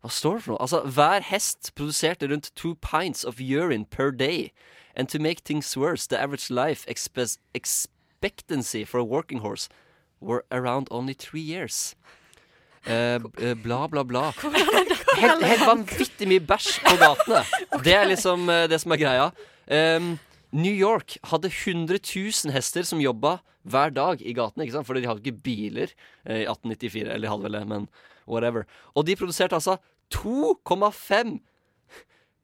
[0.00, 0.62] Hva står det for noe?
[0.64, 4.52] Altså, hver hest produserte rundt two pints of urine per day.
[4.96, 9.68] And to make things worse, the average life expectancy for a working horse
[10.20, 11.94] were around only three years.
[12.86, 13.18] Uh,
[13.62, 14.32] bla, bla, bla.
[15.20, 17.44] Helt, helt vanvittig mye bæsj på gatene.
[17.84, 19.26] Det er liksom uh, det som er greia.
[19.68, 20.14] Um,
[20.50, 24.64] New York hadde 100 000 hester som jobba hver dag i gatene.
[24.64, 24.88] ikke sant?
[24.88, 25.92] Fordi de hadde ikke biler
[26.24, 27.04] uh, i 1894.
[27.04, 27.90] Eller de hadde vel det, men
[28.30, 28.64] whatever.
[28.94, 29.76] Og de produserte altså
[30.14, 31.38] 2,5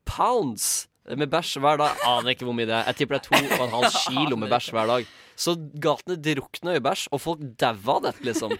[0.07, 2.01] pounds med bæsj hver dag.
[2.07, 2.89] Aner ikke hvor mye det er.
[2.91, 5.07] Jeg tipper det er 2,5 kilo med bæsj hver dag.
[5.39, 8.55] Så gatene drukna i bæsj, og folk daua av dette, liksom.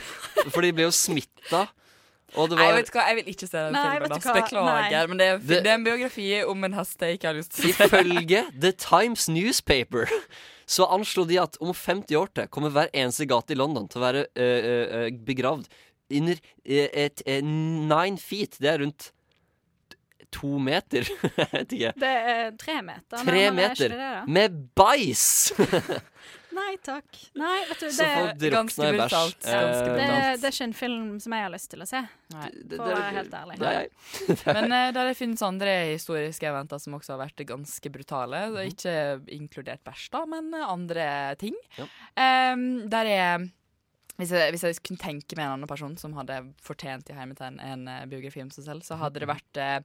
[0.54, 1.66] For de ble jo smitta.
[2.38, 4.12] Og det Nei, var vet du hva, jeg vil ikke se den Nei, filmen.
[4.14, 4.60] Beklager.
[4.62, 5.00] Nei.
[5.10, 7.56] Men det er, Det- det er en biografi om en hest jeg ikke har lyst
[7.56, 7.88] til å se.
[7.88, 10.06] Ifølge The Times Newspaper
[10.70, 13.98] så anslo de at om 50 år til kommer hver eneste gate i London til
[13.98, 15.66] å være øh, øh, begravd
[16.10, 18.58] under et, et øh, nine feet.
[18.60, 19.12] Det er rundt
[20.32, 21.08] to meter.
[21.36, 21.94] Jeg vet ikke.
[22.00, 23.24] Det er tre meter.
[23.24, 25.54] Tre er meter det med bæsj!
[26.50, 27.06] Nei takk.
[27.38, 28.06] Nei, vet du, det
[28.48, 30.06] er ganske brutalt, ganske Eh, det,
[30.42, 32.00] det er ikke en film som jeg har lyst til å se,
[32.34, 32.48] Nei.
[32.72, 33.58] for å være helt ærlig.
[33.62, 33.84] Nei.
[34.56, 38.42] Men uh, det finnes andre historiske eventer som også har vært ganske brutale.
[38.50, 38.96] Er Ikke
[39.30, 41.06] inkludert bæsj, da, men eh, andre
[41.40, 41.56] ting.
[41.78, 41.86] Ja.
[42.18, 43.48] Um, der er
[44.20, 47.60] hvis jeg, hvis jeg kunne tenke meg en annen person som hadde fortjent i hermetegn
[47.64, 49.78] en eh, biografi om seg selv, så hadde det vært eh,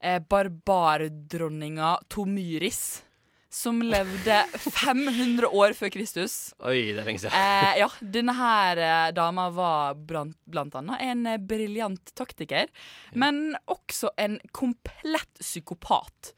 [0.00, 3.06] eh, barbardronninga Tomyris.
[3.50, 6.52] Som levde 500 år før Kristus.
[6.62, 7.34] Oi, det er lenge siden.
[7.34, 8.78] Eh, ja, denne her
[9.16, 12.70] dama var blant, blant annet en briljant taktiker,
[13.18, 16.30] men også en komplett psykopat.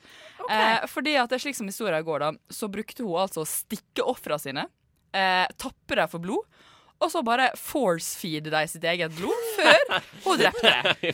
[0.50, 3.48] Eh, fordi at det er slik som historien går, da, så brukte hun altså å
[3.48, 4.66] stikke ofra sine,
[5.12, 6.62] eh, tappe dem for blod,
[7.02, 11.12] og så bare force-feede de sitt eget blod før hun drepte det.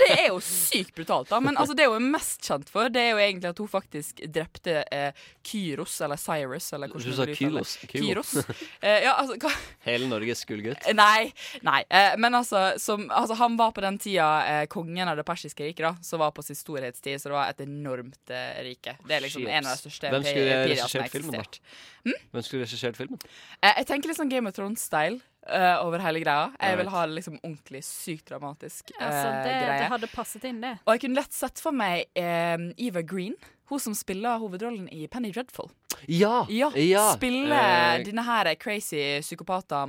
[0.00, 1.38] Det er jo sykt brutalt, da.
[1.42, 4.22] Men altså, det hun er mest kjent for, det er jo egentlig at hun faktisk
[4.34, 7.26] drepte eh, Kyros, eller Cyrus, eller hvordan Du sa.
[7.40, 7.76] Kyros.
[7.90, 8.34] Kyros.
[8.80, 9.50] Eh, ja, altså?
[9.86, 10.82] Hele Norges gullgutt.
[10.90, 11.30] Eh, Nei,
[11.66, 11.80] nei.
[11.88, 15.64] Eh, men altså, som, altså, han var på den tida eh, kongen av det persiske
[15.70, 18.96] riket, da, som var på sin storhetstid, så det var et enormt eh, rike.
[19.06, 19.54] Det er liksom Shit.
[19.56, 21.44] en av de største Hvem skulle regissert filmen, da?
[21.46, 21.88] eksistert.
[22.32, 23.20] Hvem skulle regissert filmen?
[23.60, 26.50] Eh, jeg tenker litt sånn Game of Thrones-style Uh, over hele greia.
[26.60, 29.78] Jeg vil ha det liksom ordentlig sykt dramatisk eh, Altså, det, greie.
[29.80, 30.74] det hadde passet inn, det.
[30.84, 33.32] Og jeg kunne lett sett for meg eh, Eva Green,
[33.72, 35.72] hun som spiller hovedrollen i Penny Dreadful.
[36.06, 36.44] Ja!
[36.52, 37.06] Ja, ja.
[37.16, 39.86] Spiller uh, denne her crazy psykopata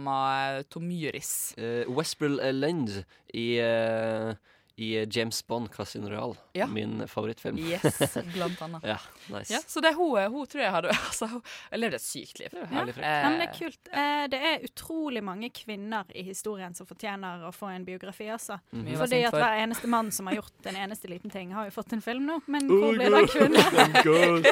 [0.71, 1.53] Tomyris.
[1.59, 4.31] Uh, Westbrill eh, Lend i, eh,
[4.81, 6.33] i James Bond Casino Royal.
[6.57, 6.65] Ja.
[6.67, 7.57] Min favorittfilm.
[7.61, 7.99] Yes,
[8.33, 8.83] blant annet.
[8.87, 8.97] ja,
[9.29, 9.53] nice.
[9.53, 12.39] Ja, så det er hun, hun tror jeg hadde altså, hun har levd et sykt
[12.41, 12.55] liv.
[12.71, 13.05] herlig frekt.
[13.05, 13.91] Nei, men det er kult.
[13.93, 18.57] Eh, det er utrolig mange kvinner i historien som fortjener å få en biografi, altså.
[18.73, 21.75] Mm Fordi at hver eneste mann som har gjort en eneste liten ting, har jo
[21.77, 22.39] fått en film nå.
[22.51, 24.51] Men hvor blir det av kvinner?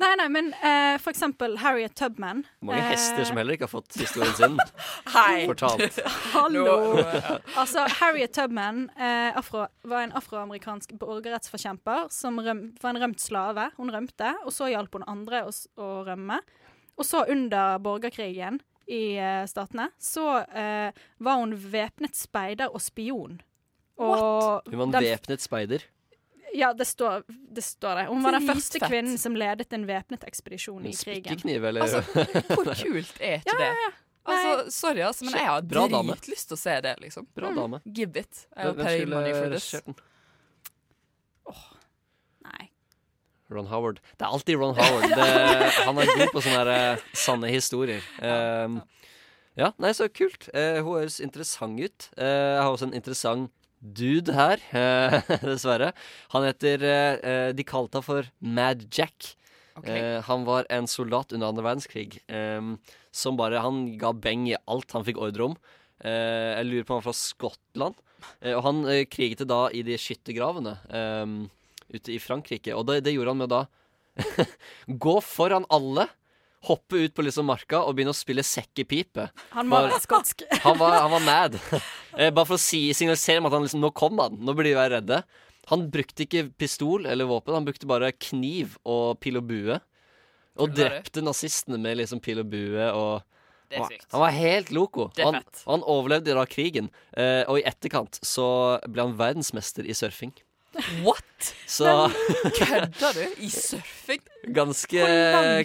[0.00, 2.44] nei, nei, men eh, for eksempel Harriet Tubman.
[2.60, 4.58] Mange Eh, hester som heller ikke har fått historien sin
[5.14, 5.46] Hei!
[5.48, 6.00] fortalt.
[6.34, 6.64] Hallo!
[7.56, 13.70] Altså, Harriet Tubman eh, afro, var en afroamerikansk borgerrettsforkjemper som røm, var en rømt slave.
[13.76, 16.40] Hun rømte, og så hjalp hun andre å, å rømme.
[16.96, 23.40] Og så under borgerkrigen i eh, statene, så eh, var hun væpnet speider og spion.
[23.96, 25.84] Og Hun var en væpnet speider.
[26.56, 28.06] Ja, det står, det står det.
[28.08, 31.24] Hun var den første kvinnen som ledet en væpnet ekspedisjon i krigen.
[31.24, 31.84] spikkekniv, eller?
[31.84, 32.02] Altså,
[32.54, 33.72] hvor kult er ikke det?
[34.26, 37.26] Altså, sorry, ass, men jeg har dritlyst til å se det, liksom.
[37.36, 37.80] Bra dame.
[37.86, 38.46] Give it.
[38.56, 39.68] Jeg Hvem pay skulle money for this.
[39.70, 39.96] regissert den?
[42.46, 42.68] Nei.
[43.54, 44.00] Ron Howard.
[44.18, 45.06] Det er alltid Ron Howard.
[45.14, 45.28] Det,
[45.86, 48.02] han er god på sånne der, eh, sanne historier.
[48.18, 48.80] Um,
[49.56, 50.48] ja, nei, så kult.
[50.52, 52.08] Eh, hun høres interessant ut.
[52.18, 55.92] Eh, jeg har også en interessant dude her, eh, dessverre.
[56.34, 59.34] Han heter eh, eh, De kalte han for Mad Jack.
[59.84, 62.20] Eh, han var en soldat under andre verdenskrig
[63.12, 65.56] som bare Han ga beng i alt han fikk ordre om.
[66.00, 67.94] Eh, jeg lurer på om han var fra Skottland.
[68.40, 68.80] Eh, og han
[69.12, 70.76] kriget da i de skyttergravene
[71.92, 72.74] ute i Frankrike.
[72.74, 73.66] Og det, det gjorde han med å da
[75.06, 76.08] gå foran alle,
[76.66, 79.28] hoppe ut på liksom marka og begynne å spille sekkepipe.
[79.54, 80.42] Han var Bare- skotsk.
[80.64, 81.58] Han var, han var mad.
[82.34, 84.38] Bare for å si, signalisere om at han liksom, nå kom han.
[84.40, 85.20] Nå burde de være redde.
[85.72, 89.80] Han brukte ikke pistol eller våpen, han brukte bare kniv og pil og bue.
[90.56, 93.22] Og drepte nazistene med liksom pil og bue og
[93.68, 94.06] Det er han- sykt.
[94.12, 95.08] Han var helt loco.
[95.14, 95.62] Det er han, fett.
[95.66, 96.88] han overlevde da krigen.
[97.16, 98.46] Eh, og i etterkant så
[98.88, 100.32] ble han verdensmester i surfing.
[101.02, 101.54] What?
[101.66, 102.10] Så
[102.54, 103.22] Kødder du?
[103.42, 104.20] I surfing?
[104.52, 105.02] ganske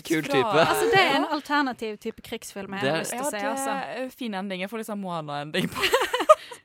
[0.08, 0.56] kul type.
[0.66, 3.38] Altså, det er en alternativ type krigsfilm jeg Det har lyst til å se.
[3.38, 4.18] det Altså.
[4.18, 4.62] fin ending.
[4.62, 5.84] Jeg får liksom Moana-ending på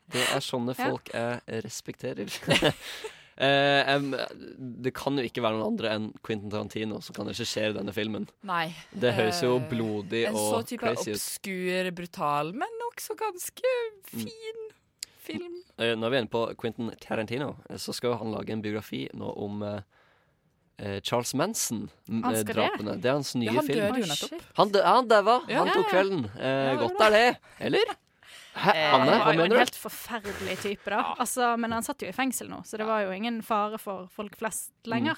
[0.09, 0.89] Det er sånne Ja.
[0.89, 2.25] folk jeg respekterer.
[3.37, 4.15] Eh, em,
[4.81, 8.25] det kan jo ikke være noen andre enn Quentin Tarantino som kan regissere denne filmen.
[8.49, 8.71] Nei.
[8.91, 11.19] Det høres jo Eh, blodig En så og type crazy ut.
[11.19, 13.73] obskur, brutal, men også ganske
[14.09, 14.63] fin
[15.21, 15.59] film.
[15.77, 19.07] Eh, når vi er inne på Quentin Tarantino, eh, så skal han lage en biografi
[19.13, 19.81] nå om eh,
[20.79, 22.95] eh, Charles Manson-drapene.
[22.95, 23.01] Det?
[23.03, 23.09] det?
[23.11, 23.79] er hans nye Ja, han film.
[23.85, 24.41] døde jo nettopp.
[24.57, 25.37] Han, dø han daua.
[25.47, 25.59] Ja.
[25.61, 26.25] Han tok kvelden.
[26.39, 27.37] Eh, Ja, godt er det.
[27.59, 27.95] Eller?
[28.57, 31.01] Hæ, Eh, Han var jo en helt forferdelig type, da.
[31.21, 34.07] Altså, men han satt jo i fengsel nå, så det var jo ingen fare for
[34.13, 35.17] folk flest lenger.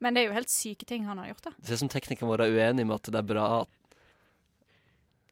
[0.00, 1.50] Men det er jo helt syke ting han har gjort, da.
[1.58, 3.68] Det ser ut som teknikeren vår er uenig med at det er bra at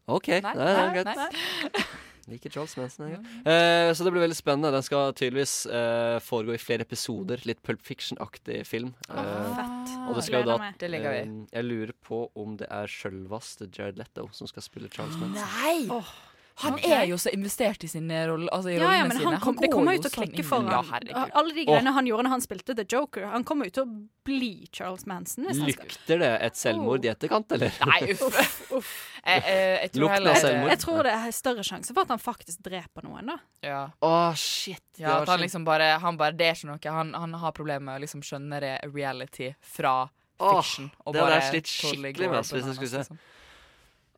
[0.08, 1.16] OK, Nei, det er nei, greit.
[1.16, 1.82] nei.
[2.28, 3.08] Liker Charles Manson.
[3.08, 3.20] jeg.
[3.46, 4.70] Uh, så det blir veldig spennende.
[4.74, 7.40] Den skal tydeligvis uh, foregå i flere episoder.
[7.48, 8.90] Litt Pulp Fiction-aktig film.
[9.08, 9.94] Eh, Fett.
[10.08, 11.22] og det skal jo da eh,
[11.54, 15.40] Jeg lurer på om det er sjølveste Jared Letto som skal spille Charles Manson.
[15.40, 15.88] Nei!
[15.88, 16.12] Åh,
[16.58, 16.90] Han okay.
[16.90, 19.30] er jo så investert i sine roller, altså i Ja, ja, men sine.
[19.30, 20.88] han kom, det kommer jo til å klikke for ham.
[21.06, 23.28] Ja, Alle de greiene han gjorde når han spilte The Joker.
[23.30, 23.92] Han kommer jo til å
[24.26, 25.46] bli Charles Manson.
[25.46, 25.94] Hvis han skal.
[26.08, 27.78] Det et selvmord i etterkant, eller?
[27.86, 28.90] Nei, uff.
[29.28, 30.70] Jeg, jeg, jeg tror heller selvmord.
[30.72, 33.34] Jeg tror det er større sjanse for at han faktisk dreper noen, da.
[33.66, 33.80] Ja.
[34.00, 34.80] Oh, shit.
[34.96, 36.94] Ja, at han liksom bare, han bare Det er ikke noe.
[36.94, 40.06] Han, han har problemer med å liksom skjønne det reality fra
[40.38, 40.88] fiction.
[41.04, 43.04] Oh, det hadde jeg slitt skikkelig med, hvis jeg skulle se.
[43.04, 43.20] liksom.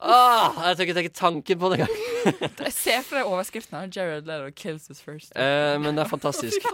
[0.00, 1.98] Ah, jeg tør ikke tenke tanken på det engang.
[2.66, 3.90] Jeg ser for deg overskriften her.
[3.94, 5.32] Jared Leto kills us first.
[5.36, 6.66] Eh, men det er fantastisk.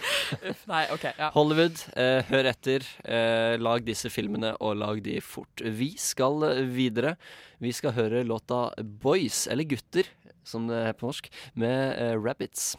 [0.72, 1.08] Nei, OK.
[1.18, 1.30] Ja.
[1.34, 2.86] Hollywood, eh, hør etter.
[3.04, 5.64] Eh, lag disse filmene, og lag de fort.
[5.64, 7.16] Vi skal videre.
[7.62, 10.10] Vi skal høre låta 'Boys', eller 'Gutter',
[10.44, 12.76] som det er på norsk, med eh, Rabbits.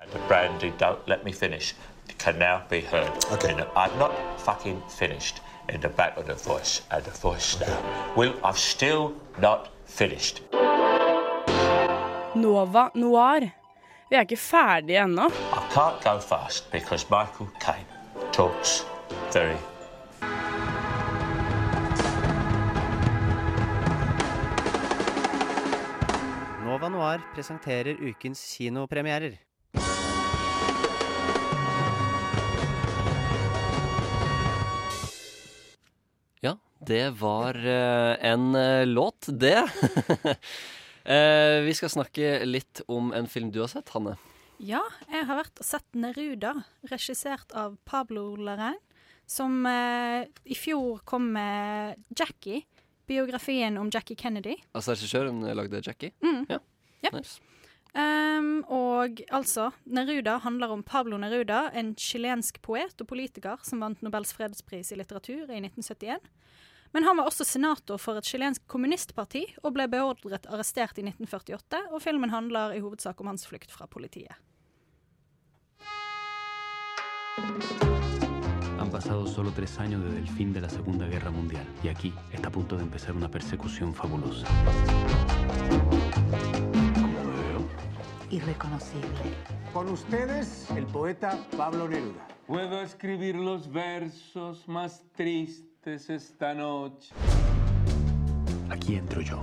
[0.00, 1.74] And the brandy don't let me finish
[2.18, 3.12] can now be heard.
[3.32, 3.52] Okay.
[3.52, 8.14] And I'm not fucking finished in the back of the voice and the voice now.
[8.16, 10.42] will I've still not finished.
[12.36, 13.48] Nova Noir.
[14.10, 15.30] Vi er ikke ferdige ennå.
[15.32, 17.88] I can't go fast because Michael Caine
[18.32, 18.84] talks
[19.32, 19.56] very.
[26.66, 29.40] Nova Noir presenterer ukens kinopremierer.
[36.44, 36.56] Ja,
[36.86, 39.62] det var eh, en eh, låt, det.
[41.06, 44.16] Eh, vi skal snakke litt om en film du har sett, Hanne.
[44.58, 44.80] Ja,
[45.12, 46.54] jeg har vært og sett Neruda,
[46.90, 48.78] regissert av Pablo Larrain,
[49.26, 52.64] som eh, i fjor kom med Jackie,
[53.06, 54.56] biografien om Jackie Kennedy.
[54.74, 56.10] Altså regissøren lagde Jackie?
[56.24, 56.42] Mm.
[56.50, 56.58] Ja.
[57.04, 57.12] Ja.
[57.14, 57.38] Nice.
[57.96, 64.02] Um, og altså, Neruda handler om Pablo Neruda, en chilensk poet og politiker som vant
[64.04, 66.26] Nobels fredspris i litteratur i 1971.
[66.96, 71.92] Men han var også senator for et chilensk kommunistparti og ble beordret arrestert i 1948,
[71.92, 74.32] og filmen handler i hovedsak om hans flukt fra politiet.
[78.80, 82.14] Han pasado solo tres años desde el fin de la Segunda Guerra Mundial y aquí
[82.32, 84.46] está a punto de empezar una persecución fabulosa.
[86.94, 87.68] ¿Cómo me veo?
[88.30, 89.36] Irreconocible.
[89.74, 92.26] Con ustedes, el poeta Pablo Neruda.
[92.46, 97.14] Puedo escribir los versos más tristes esta noche.
[98.70, 99.40] Aquí entro yo,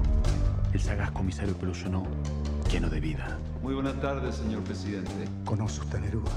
[0.74, 2.06] el sagaz comisario Pelusionó,
[2.70, 3.40] lleno de vida.
[3.62, 5.12] Muy buenas tardes, señor presidente.
[5.46, 6.32] ¿Conoce usted Neruda?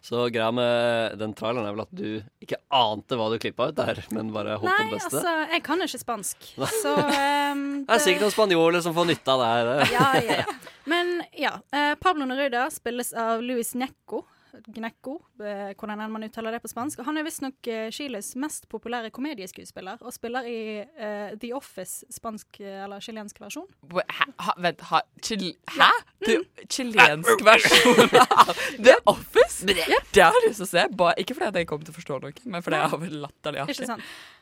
[0.00, 3.76] Så greia med den traileren er vel at du ikke ante hva du klippa ut
[3.76, 5.10] der, men bare håp på det beste?
[5.18, 6.46] Nei, altså, jeg kan ikke spansk,
[6.80, 9.92] så um, Det er sikkert noen spanjoler som får nytte av det her.
[9.92, 10.56] Ja, ja, ja.
[10.88, 11.52] Men ja.
[11.74, 14.22] eh, Pablo Neruda spilles av Luis Necco.
[14.66, 17.00] Gnecco, eh, hvordan enn man uttaler det på spansk.
[17.06, 22.60] Han er visstnok uh, Chiles mest populære komedieskuespiller, og spiller i uh, The Office, spansk
[22.60, 23.68] eh, eller chilensk versjon.
[23.92, 24.28] Hæ?
[24.46, 25.90] Ha, vent, ha, chil, hæ?
[26.24, 26.38] Det,
[26.70, 28.52] chilensk versjon av
[28.86, 29.66] The Office?
[29.66, 29.78] Det
[30.22, 30.86] har jeg lyst til å se.
[30.98, 33.90] Bare, ikke fordi jeg kommer til å forstå noe, men fordi jeg har latterlig artig.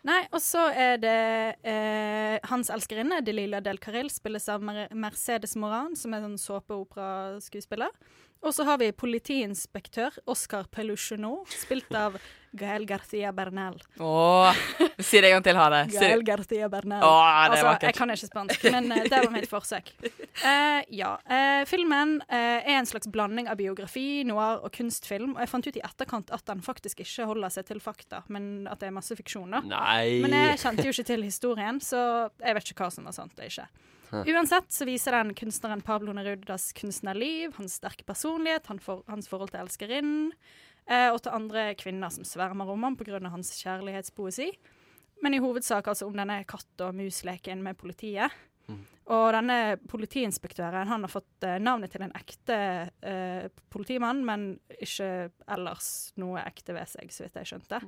[0.07, 1.17] Nei, og så er det
[1.67, 7.93] uh, hans elskerinne, Delila Del Carril, spilles av Mercedes Moran, som er en såpeoperaskuespiller.
[8.45, 12.19] Og så har vi politiinspektør Oscar Peluchonneau, spilt av
[12.57, 13.83] Gael Garcia Bernal.
[13.99, 14.55] Åh,
[14.99, 15.81] Si det en gang til, ha det.
[15.93, 16.27] Gael det.
[16.31, 17.05] Garcia Bernal.
[17.05, 17.89] Åh, det er altså, vakkert.
[17.89, 19.91] jeg kan ikke spansk, men uh, det var mitt forsøk.
[20.01, 21.13] Uh, ja.
[21.29, 25.35] Uh, filmen er en slags blanding av biografi, noir og kunstfilm.
[25.37, 28.69] Og jeg fant ut i etterkant at den faktisk ikke holder seg til fakta, men
[28.71, 29.53] at det er masse fiksjon.
[29.59, 29.65] da.
[29.67, 30.23] Nei.
[30.25, 32.01] Men jeg kjente jo ikke til historien, så
[32.41, 33.69] jeg vet ikke hva som var sant og ikke.
[34.13, 40.33] Uansett så viser den kunstneren Pablo Nerudas kunstnerliv, hans sterke personlighet, hans forhold til elskerinnen,
[40.87, 43.21] eh, og til andre kvinner som svermer om ham pga.
[43.29, 44.51] hans kjærlighetspoesi.
[45.23, 48.31] Men i hovedsak altså om denne katt- og mus-leken med politiet.
[49.07, 52.57] Og denne politiinspektøren han har fått eh, navnet til en ekte
[53.07, 54.49] eh, politimann, men
[54.83, 57.81] ikke ellers noe ekte ved seg, så vidt jeg skjønte.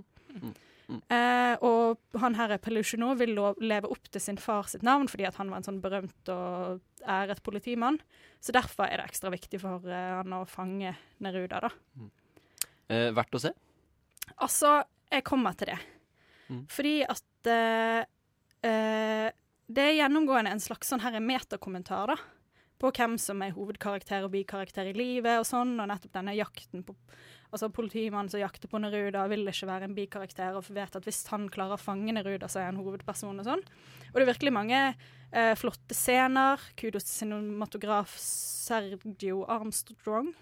[0.89, 5.51] Eh, og han her Pelusionneau vil leve opp til sin far sitt navn, fordi han
[5.53, 8.01] var en sånn berømt og æret politimann.
[8.41, 11.73] Så derfor er det ekstra viktig for eh, han å fange Neruda, da.
[12.89, 13.53] Eh, verdt å se?
[14.39, 14.79] Altså,
[15.13, 15.79] jeg kommer til det.
[16.49, 16.65] Mm.
[16.73, 18.01] Fordi at eh,
[18.65, 19.29] eh,
[19.69, 22.19] det er gjennomgående en slags sånn her metakommentar, da.
[22.79, 26.85] På hvem som er hovedkarakter og bikarakter i livet og sånn, og nettopp denne jakten
[26.87, 26.95] på
[27.49, 31.23] Altså politimannen som jakter på Neruda, vil ikke være en bikarakter, og vet at hvis
[31.31, 33.63] han klarer å fange Neruda, så er han hovedperson og sånn.
[34.11, 34.81] Og det er virkelig mange
[35.33, 36.61] eh, flotte scener.
[36.77, 40.35] Kudos til cinematograf Sergio Armstrong.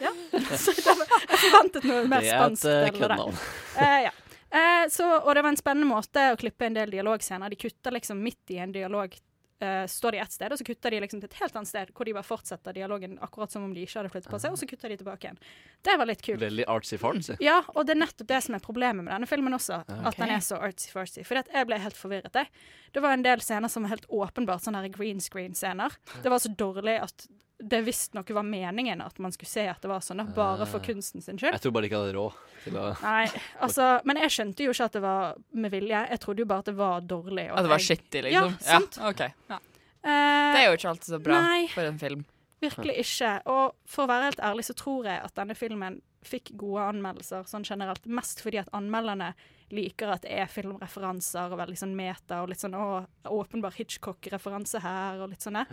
[0.00, 0.12] Ja.
[0.32, 2.70] Jeg forventet noe mer Det er et, spansk.
[2.72, 3.42] eh, køddenavn.
[3.84, 4.14] Eh, ja.
[4.56, 7.52] Eh, så, og det var en spennende måte å klippe en del dialogscener.
[7.52, 9.12] De kutter liksom midt i en dialog.
[9.60, 11.92] Eh, står de ett sted, og så kutter de liksom til et helt annet sted,
[11.96, 14.60] hvor de bare fortsetter dialogen akkurat som om de ikke hadde flyttet på seg, og
[14.60, 15.40] så kutter de tilbake igjen.
[15.86, 16.42] Det var litt kult.
[16.42, 17.38] Veldig artsy-fartsy.
[17.44, 19.82] Ja, og det er nettopp det som er problemet med denne filmen også.
[19.86, 20.04] okay.
[20.12, 21.24] At den er så artsy-fartsy.
[21.26, 22.36] For jeg ble helt forvirret.
[22.36, 22.52] Jeg.
[22.92, 25.96] Det var en del scener som var helt åpenbart sånne green screen-scener.
[26.22, 27.28] Det var så dårlig at
[27.58, 31.22] det visstnok var meningen at man skulle se at det var sånn, bare for kunsten
[31.24, 31.54] sin skyld.
[31.56, 33.22] Jeg tror bare de ikke hadde råd til å Nei,
[33.64, 36.02] altså, men jeg skjønte jo ikke at det var med vilje.
[36.12, 37.46] Jeg trodde jo bare at det var dårlig.
[37.50, 38.56] og At det var skittig, liksom?
[38.60, 38.98] Ja, sant.
[39.00, 39.22] Ja, ok.
[39.48, 39.60] Ja.
[40.06, 41.62] Eh, Det er jo ikke alltid så bra nei.
[41.72, 42.24] for en film.
[42.60, 43.32] Virkelig ikke.
[43.52, 47.46] Og for å være helt ærlig så tror jeg at denne filmen fikk gode anmeldelser
[47.48, 48.04] sånn generelt.
[48.06, 49.32] Mest fordi at anmelderne
[49.74, 54.82] liker at det er filmreferanser og veldig sånn meta og litt sånn å, åpenbar Hitchcock-referanse
[54.84, 55.66] her og litt sånn det.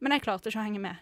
[0.00, 0.96] Men jeg klarte ikke å henge med.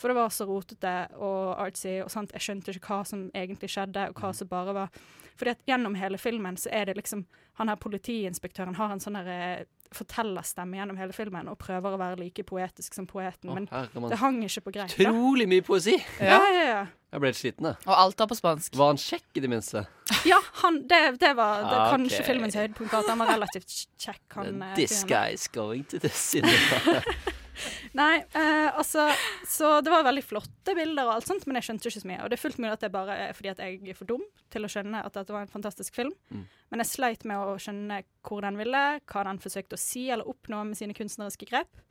[0.00, 2.30] For det var så rotete og artsy, og sant?
[2.32, 4.88] jeg skjønte ikke hva som egentlig skjedde, og hva som bare var
[5.36, 7.26] Fordi at gjennom hele filmen så er det liksom
[7.60, 12.16] Han her politiinspektøren har en sånn derre fortellerstemme gjennom hele filmen og prøver å være
[12.20, 13.66] like poetisk som poeten, Å, men
[14.08, 14.92] det hang ikke på greip.
[14.94, 15.10] da.
[15.10, 15.96] Utrolig mye poesi!
[16.22, 16.84] Ja, ja, ja.
[17.10, 17.76] Jeg ble helt sliten, jeg.
[17.88, 18.76] Og alt er på spansk.
[18.78, 19.82] Var han kjekk, i det minste?
[20.30, 21.90] Ja, han, det, det var det, Ok.
[21.96, 22.94] kanskje filmens høydepunkt.
[23.00, 24.22] At han var relativt kjekk.
[24.38, 25.08] Han, eh, This fyren.
[25.10, 27.02] guy is going to the cinema.
[28.00, 29.08] Nei, eh, altså
[29.48, 32.20] Så det var veldig flotte bilder og alt sånt, men jeg skjønte ikke så mye.
[32.24, 34.24] Og det er fullt mulig at det bare er fordi at jeg er for dum
[34.52, 36.14] til å skjønne at dette var en fantastisk film.
[36.30, 36.46] Mm.
[36.72, 40.28] Men jeg sleit med å skjønne hvor den ville, hva den forsøkte å si eller
[40.30, 41.84] oppnå med sine kunstneriske grep.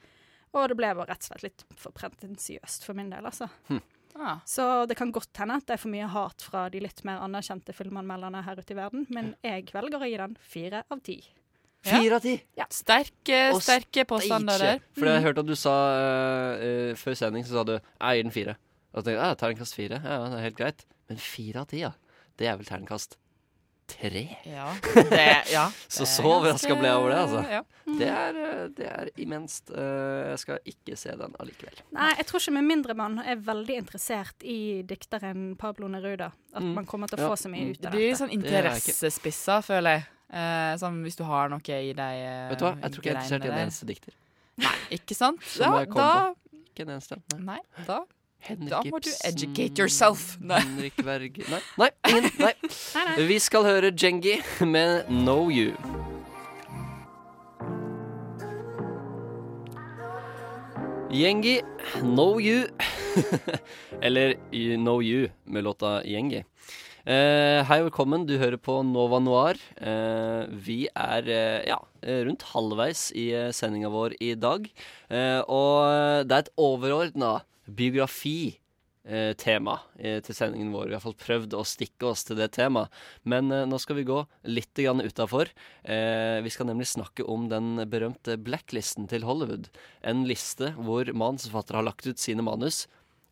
[0.56, 3.50] Og det ble bare rett og slett litt for pretensiøst for min del, altså.
[3.70, 3.82] Mm.
[4.20, 4.40] Ah.
[4.46, 7.22] Så det kan godt hende at det er for mye hat fra de litt mer
[7.24, 11.20] anerkjente filmanmelderne her ute i verden, men jeg velger å gi den fire av ti.
[11.86, 12.34] Fire av ti!
[12.76, 14.82] Sterke, sterke påstander der.
[14.98, 15.76] For jeg hørte at du sa
[16.60, 18.56] eh, Før sending så sa du Jeg gir den fire.
[18.92, 20.02] Og så tenkte jeg ja, terningkast fire.
[20.04, 20.86] Ja, det er helt greit.
[21.10, 21.92] Men fire av ti, ja.
[22.40, 23.16] Det er vel terningkast
[23.90, 24.24] tre?
[24.46, 24.68] Ja.
[24.94, 25.24] Det,
[25.54, 25.64] ja.
[25.96, 27.40] så så overraska ble jeg over det, altså.
[27.50, 27.62] Ja.
[28.00, 29.72] Det er, eh, det er imenst.
[29.74, 31.80] Eh, jeg skal ikke se den allikevel.
[31.96, 34.60] Nei, jeg tror ikke med mindre man er veldig interessert i
[34.90, 36.74] dikteren Pablo Neruda, at Mm.
[36.76, 37.30] man kommer til å Ja.
[37.34, 40.08] få så mye ut Det Det blir litt sånn interessespissa, føler jeg.
[40.30, 43.10] Eh, sånn hvis du har noe i deg uh, Vet du hva, jeg tror ikke
[43.10, 44.14] jeg er interessert i en eneste dikter.
[44.62, 45.42] Nei, ikke sant?
[45.58, 46.10] Ja, da
[46.70, 47.18] Ikke en eneste.
[47.34, 47.58] Nei.
[47.58, 48.04] Nei, da
[48.40, 50.38] Henrik Da må du educate yourself.
[50.40, 50.62] Nei.
[50.64, 52.30] Henrik Verg Nei, nei, ingen.
[52.46, 53.16] Nei.
[53.28, 55.74] Vi skal høre Jengi med Know You.
[61.10, 61.58] Djengi,
[62.06, 62.70] Know You.
[64.06, 64.38] Eller
[64.78, 66.46] Know You med låta Yengi.
[67.08, 69.56] Eh, hei og velkommen, du hører på Nova Noir.
[69.80, 71.80] Uh, vi er uh, ja,
[72.28, 74.68] rundt halvveis i uh, sendinga vår i dag.
[75.48, 80.88] Og det er et overordna biografi-tema eh, til sendingen vår.
[80.90, 82.92] Vi har fall prøvd å stikke oss til det temaet.
[83.24, 84.20] Men nå skal vi gå
[84.52, 85.48] litt utafor.
[85.86, 89.72] Vi skal nemlig snakke om den berømte blacklisten til Hollywood.
[90.04, 92.86] En liste hvor manusforfattere har lagt ut sine manus.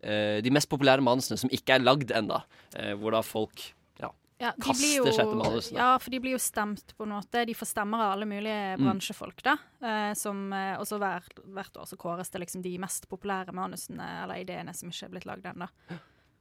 [0.04, 2.38] Eh, de mest populære manusene som ikke er lagd ennå.
[2.76, 3.64] Eh, hvor da folk
[4.00, 5.78] ja, Ja, kaster seg til manusene.
[5.82, 7.42] Ja, for de blir jo stemt på en måte.
[7.50, 8.86] De får stemmer av alle mulige Mm.
[8.86, 9.56] bransjefolk, da.
[9.82, 11.26] Eh, som, og så hver,
[11.56, 15.10] hvert år så kåres det liksom de mest populære manusene eller ideene som ikke er
[15.16, 15.68] blitt lagd ennå.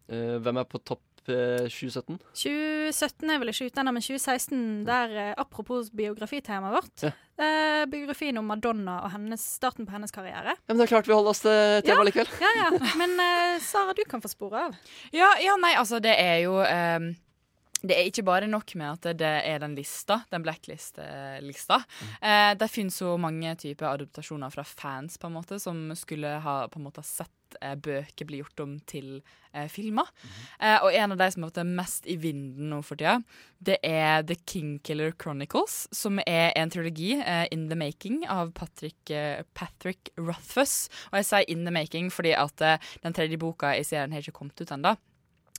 [0.07, 2.18] Hvem er på topp 2017?
[2.37, 7.12] 2017 er vel ikke ute ennå, men 2016, der eh, apropos biografitemaet vårt Ja.
[7.43, 10.55] eh, Biografien om Madonna og hennes, starten på hennes karriere.
[10.57, 12.31] Ja, men det er klart vi holder oss til temaet likevel.
[12.41, 12.70] Ja, ja.
[13.01, 14.77] Men eh, Sara, du kan få spore av.
[15.12, 17.12] Ja, ja, nei, altså det er jo ehm,
[17.87, 21.80] Det er ikke bare nok med at det er den lista, den blacklist-lista.
[22.20, 26.57] Eh, det finnes jo mange typer adoptasjoner fra fans på en måte som skulle ha
[26.72, 29.20] på en måte sett eh, bøker bli gjort om til
[29.53, 30.11] eh, filmer.
[30.59, 33.20] Eh, og en av de som har vært mest i vinden nå for tida,
[33.62, 38.99] det er The Kingkiller Chronicles, som er en trilogi eh, in the making av Patrick,
[39.11, 40.89] eh, Patrick Rothfuss.
[41.12, 44.24] Og jeg sier in the making fordi at eh, den tredje boka i serien har
[44.24, 44.97] ikke kommet ut ennå.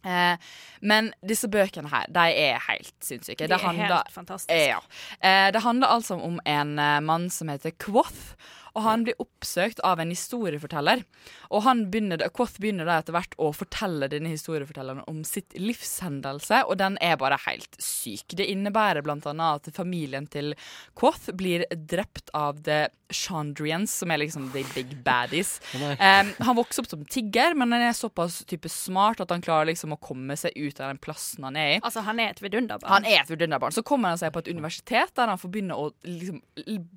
[0.08, 0.51] Eh,
[0.82, 3.49] men disse bøkene her, de er helt sinnssyke.
[3.49, 4.55] De er helt fantastiske.
[4.55, 4.80] Eh, ja.
[5.20, 8.38] Eh, det handler altså om en eh, mann som heter Quoth.
[8.78, 11.01] Og han blir oppsøkt av en historieforteller.
[11.49, 16.63] Og han begynner, Quoth begynner da etter hvert å fortelle denne historiefortelleren om sitt livshendelse,
[16.67, 18.38] og den er bare helt syk.
[18.38, 20.53] Det innebærer blant annet at familien til
[20.97, 25.57] Quoth blir drept av The Chandrians, som er liksom the big baddies.
[25.73, 26.34] Um.
[26.43, 29.95] Han vokser opp som tigger, men han er såpass type smart at han klarer liksom
[29.95, 31.80] å komme seg ut av den plassen han er i.
[31.80, 32.91] Altså, han er et vidunderbarn.
[32.91, 33.75] Han er et vidunderbarn.
[33.75, 36.41] Så kommer han seg på et universitet der han får begynne å liksom,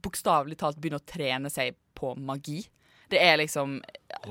[0.03, 2.63] bokstavelig talt begynne å trene seg på magi.
[3.11, 3.81] Det er liksom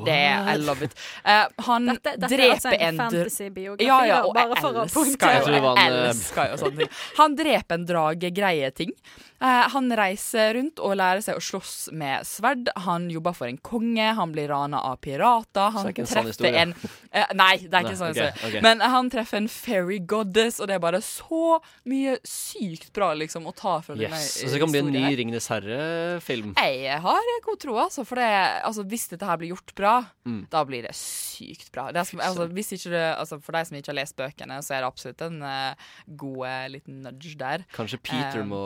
[0.06, 0.94] det er, I love it.
[1.26, 4.70] Uh, han Dette- dette er dreper altså en en fantasy-biografi, Ja, ja, og bare for
[4.84, 5.56] å poengtere.
[5.56, 6.94] Jeg eh, elsker jo sånne ting.
[7.18, 8.92] Han dreper en drage, greie ting.
[9.40, 12.68] Uh, han reiser rundt og lærer seg å slåss med sverd.
[12.84, 15.70] Han jobber for en konge, han blir rana av pirater.
[15.72, 16.60] Så Han det er ikke en sånn treffer historie?
[16.60, 18.50] en uh, Nei, det er ikke Nei, sånn ok, historie.
[18.60, 18.64] ok.
[18.66, 23.48] Men han treffer en fairy goddess, og det er bare så mye sykt bra liksom
[23.48, 24.50] å ta fra denne historien.
[24.50, 25.06] Så det kan bli en ny.
[25.20, 26.52] Ringenes herre-film.
[26.60, 28.04] Jeg har god tro, altså.
[28.08, 28.28] For det,
[28.68, 30.48] altså, hvis dette her blir gjort bra, Mm.
[30.50, 31.88] da blir det sykt bra.
[31.92, 34.76] Det er, altså, hvis ikke det, altså, for deg som ikke har lest bøkene, så
[34.76, 35.74] er det absolutt en uh,
[36.08, 37.66] god eh, liten nudge der.
[37.74, 38.64] Kanskje Peter um, må,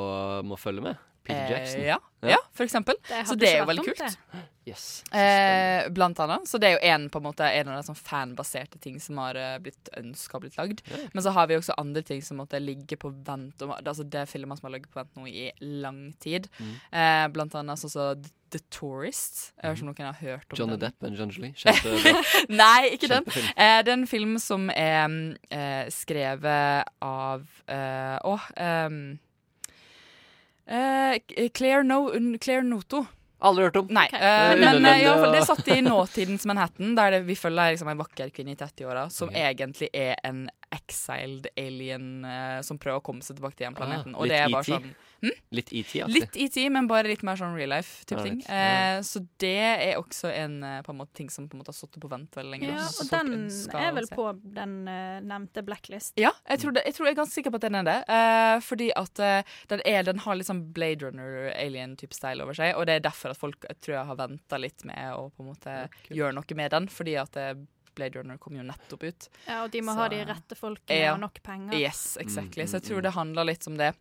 [0.53, 0.95] må følge med?
[1.23, 1.81] Peter Jackson?
[1.81, 1.99] Eh, ja,
[2.33, 2.95] ja, for eksempel.
[3.07, 4.17] Det så det er jo veldig kult.
[4.65, 5.03] Yes.
[5.11, 6.45] Eh, blant annet.
[6.47, 9.17] Så det er jo en, på en måte, en av de sånn fanbaserte ting som
[9.19, 10.79] har eh, blitt ønska blitt lagd.
[11.13, 13.61] Men så har vi også andre ting som måtte ligge på vent.
[13.61, 15.49] om- Altså Det er filmer som har ligget på vent nå i
[15.83, 16.47] lang tid.
[16.59, 16.71] Mm.
[16.91, 19.51] Eh, blant annet sånn som The- The Tourist.
[19.57, 20.91] Jeg vet ikke om noen har hørt om Johnny den.
[20.93, 21.53] Depp og John Jolie.
[22.63, 23.25] Nei, ikke den.
[23.57, 29.17] Eh, det er en film som er mm, eh, skrevet av eh, Å ehm,
[30.73, 32.07] Eh, Claire, no,
[32.41, 33.05] Claire Noto.
[33.43, 33.89] Aldri hørt om.
[33.91, 34.21] Nei, okay.
[34.21, 37.35] eh, Eh, men eh, i alle fall, det satt i nåtidens Manhattan, der det, vi
[37.35, 42.79] følger liksom, en vakker kvinne i 30-åra som egentlig er en exiled alien eh, som
[42.81, 44.15] prøver å komme seg tilbake til hjemplaneten.
[44.15, 44.87] Ah, og det er litt bare sånn
[45.23, 45.35] hm?
[45.55, 46.13] Litt ET-aktig.
[46.13, 48.41] Litt ET, men bare litt mer sånn real life-type ting.
[48.43, 51.71] Eh, så det er også en eh, på en måte, ting som på en måte
[51.71, 52.71] har stått på vent veldig lenge.
[52.73, 53.47] Ja, og den
[53.79, 56.17] er vel på den uh, nevnte Blacklist.
[56.19, 57.97] Ja, jeg tror, det, jeg tror jeg er ganske sikker på at den er det.
[58.09, 62.73] Uh, fordi at uh, den, er, den har litt sånn Blade Runner-alien-type style over seg.
[62.79, 65.43] Og det er derfor at folk jeg tror jeg har venta litt med å på
[65.43, 65.77] en måte
[66.09, 66.89] gjøre noe med den.
[66.91, 67.55] Fordi at eh,
[67.95, 69.27] Blade Runner kom jo nettopp ut.
[69.47, 71.13] Ja, og de må Så- ha de rette folkene Ja.
[71.13, 71.73] og nok penger.
[71.79, 72.63] Yes, exactly.
[72.63, 73.95] Mm, Så jeg tror det handler litt om det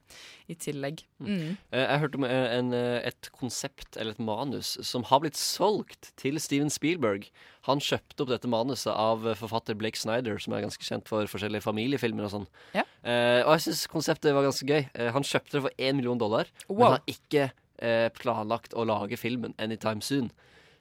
[0.48, 1.04] i tillegg.
[1.20, 1.56] Mm.
[1.72, 5.34] Eh, Jeg hørte om eh, en, eh, et konsept, eller et manus, som har blitt
[5.36, 7.28] solgt til Steven Spielberg.
[7.62, 11.62] Han kjøpte opp dette manuset av forfatter Blake Snyder, som er ganske kjent for forskjellige
[11.62, 12.46] familiefilmer og sånn.
[12.74, 12.82] Ja.
[13.04, 15.12] Eh, og jeg syns konseptet var ganske gøy.
[15.12, 19.54] Han kjøpte det for én million dollar, men har ikke eh, planlagt å lage filmen
[19.58, 20.30] anytime soon.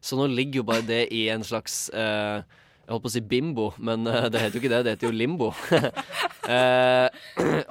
[0.02, 2.42] Så nå ligger jo bare det i en slags eh,
[2.92, 4.82] jeg holdt på å si bimbo, men eh, det heter jo ikke det.
[4.84, 5.54] Det heter jo limbo.
[6.52, 7.08] Eh,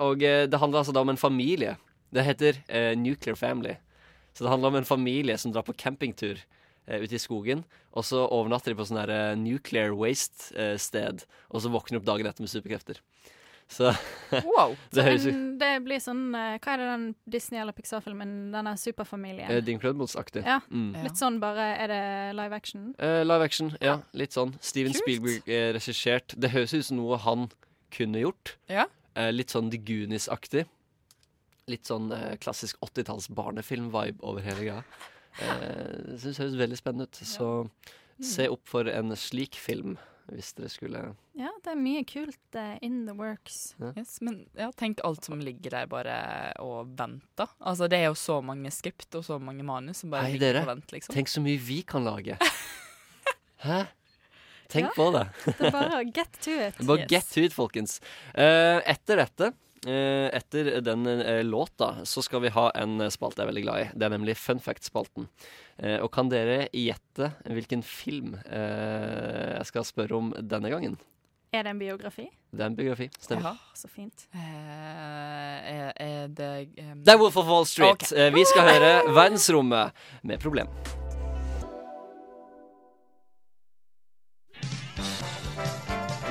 [0.00, 1.74] og eh, det handler altså da om en familie.
[2.14, 2.60] Det heter
[2.96, 3.74] Nuclear Family.
[4.32, 6.38] Så det handler om en familie som drar på campingtur
[6.86, 7.64] ute i skogen.
[7.92, 12.30] Og så overnatter de på sånn her nuclear waste-sted, og så våkner de opp dagen
[12.30, 13.02] etter med superkrefter.
[13.70, 13.92] Så
[14.44, 14.76] Wow.
[14.94, 18.32] det høres ut En, det blir sånn eh, Hva er det den Disney- eller Pixar-filmen?
[18.54, 19.46] Denne superfamilien?
[19.50, 20.42] eh, The Incredibles-aktig.
[20.46, 20.92] Ja, Mm.
[21.04, 22.94] litt sånn bare Er det live action?
[22.98, 24.00] Eh, live action, ja.
[24.12, 24.56] Litt sånn.
[24.60, 25.02] Steven Kult.
[25.04, 26.34] Spielberg eh, regissert.
[26.38, 27.48] Det høres ut som noe han
[27.94, 28.56] kunne gjort.
[28.68, 28.86] Ja.
[29.16, 30.66] Eh, litt sånn The Goonies-aktig.
[31.70, 34.84] Litt sånn eh, klassisk 80-talls barnefilm-vibe over hele greia.
[35.40, 37.20] Eh, Syns det høres veldig spennende ut.
[37.26, 37.70] Så
[38.20, 39.96] se opp for en slik film,
[40.32, 41.00] hvis dere skulle
[41.38, 43.74] Ja, det er mye kult uh, in the works.
[43.96, 46.16] Yes, men ja, tenk alt som ligger der bare
[46.62, 47.48] og venter.
[47.60, 50.52] Altså, det er jo så mange skript og så mange manus som bare Hei, ligger
[50.60, 50.66] dere.
[50.66, 51.14] og venter, liksom.
[51.16, 52.36] Tenk så mye vi kan lage.
[53.66, 53.80] Hæ?
[54.70, 55.24] Tenk Ja, på det.
[55.58, 56.76] Det er bare get to it.
[56.86, 57.98] Bare get to it, folkens.
[58.36, 59.48] Uh, etter dette,
[59.86, 63.86] etter den eh, låta, så skal vi ha en spalte jeg er veldig glad i.
[63.94, 65.28] Det er nemlig Fun Fact-spalten.
[65.80, 70.98] Eh, og kan dere gjette hvilken film eh, jeg skal spørre om denne gangen?
[71.52, 72.28] Er det en biografi?
[72.52, 73.08] Det er en biografi.
[73.18, 73.42] Stemmer.
[73.42, 74.28] Ja, så fint.
[74.34, 78.06] Uh, er, er det um, Det er Wolf of Wall Street.
[78.06, 78.14] Ok.
[78.14, 79.90] Eh, vi skal høre Verdensrommet
[80.22, 80.68] med problem.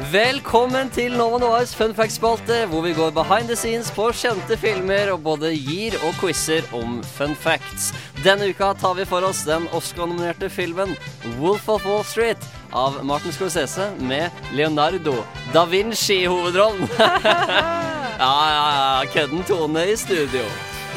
[0.09, 5.11] Velkommen til Nova Noirs fun fact-spalte, hvor vi går behind the scenes på kjente filmer
[5.13, 7.91] og både gir og quizer om fun facts.
[8.23, 10.95] Denne uka tar vi for oss den Oscar-nominerte filmen
[11.37, 15.13] Wolf of Wall Street av Martin Scorsese med Leonardo
[15.53, 16.89] da Vinci i hovedrollen.
[16.97, 19.11] ja, ja, ja.
[19.13, 20.47] Kødden tone i studio.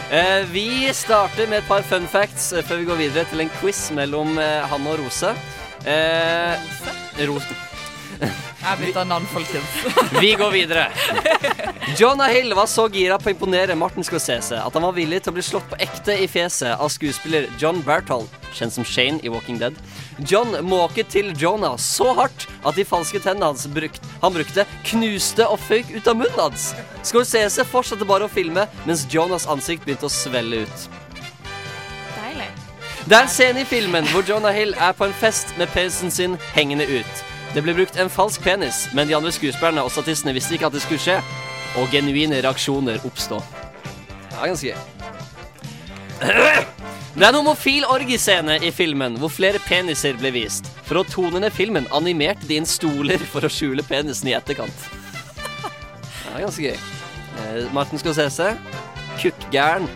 [0.09, 3.53] Eh, vi starter med et par fun facts eh, før vi går videre til en
[3.61, 5.35] quiz mellom eh, han og Rose.
[5.85, 6.73] Eh,
[7.27, 7.72] Rose.
[8.23, 9.71] Jeg bytta navn, folkens.
[10.23, 10.87] Vi går videre.
[11.99, 15.33] Jonah Hill var så gira på å imponere Martin Scorsese at han var villig til
[15.33, 19.33] å bli slått på ekte i fjeset av skuespiller John Berthold, kjent som Shane i
[19.33, 19.77] Walking Dead.
[20.31, 25.49] John måket til Jonah så hardt at de falske tennene hans brukt, han brukte, knuste
[25.49, 26.71] og føyk ut av munnen hans.
[27.03, 30.87] Scorsese fortsatte bare å filme, mens Jonas ansikt begynte å svelle ut.
[32.15, 32.49] Deilig.
[33.03, 36.15] Det er en scene i filmen hvor Jonah Hill er på en fest med pelsen
[36.15, 37.29] sin hengende ut.
[37.53, 40.77] Det ble brukt en falsk penis, men de andre skuespillerne og statistene visste ikke at
[40.77, 41.19] det skulle skje,
[41.77, 43.43] og genuine reaksjoner oppstå.
[44.31, 44.79] Det er ganske gøy.
[47.13, 50.71] Det er en homofil orgiescene i filmen hvor flere peniser ble vist.
[50.89, 54.87] For å tone ned filmen animerte de inn stoler for å skjule penisen i etterkant.
[55.61, 56.79] Det er ganske gøy.
[57.43, 58.55] Eh, Martin Scorsese,
[59.21, 59.91] kukkgæren.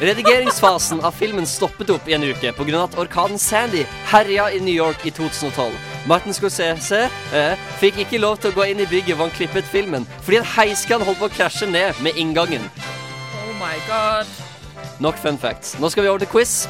[0.00, 2.84] Redigeringsfasen av filmen stoppet opp i en uke pga.
[2.84, 5.74] at orkanen Sandy herja i New York i 2012.
[6.08, 9.68] Martin Scorsese eh, fikk ikke lov til å gå inn i bygget hvor han klippet
[9.68, 12.64] filmen, fordi en heiskan holdt på å krasje ned med inngangen.
[13.44, 14.30] Oh my god.
[15.04, 15.76] Nok fun facts.
[15.76, 16.64] Nå skal vi over til quiz.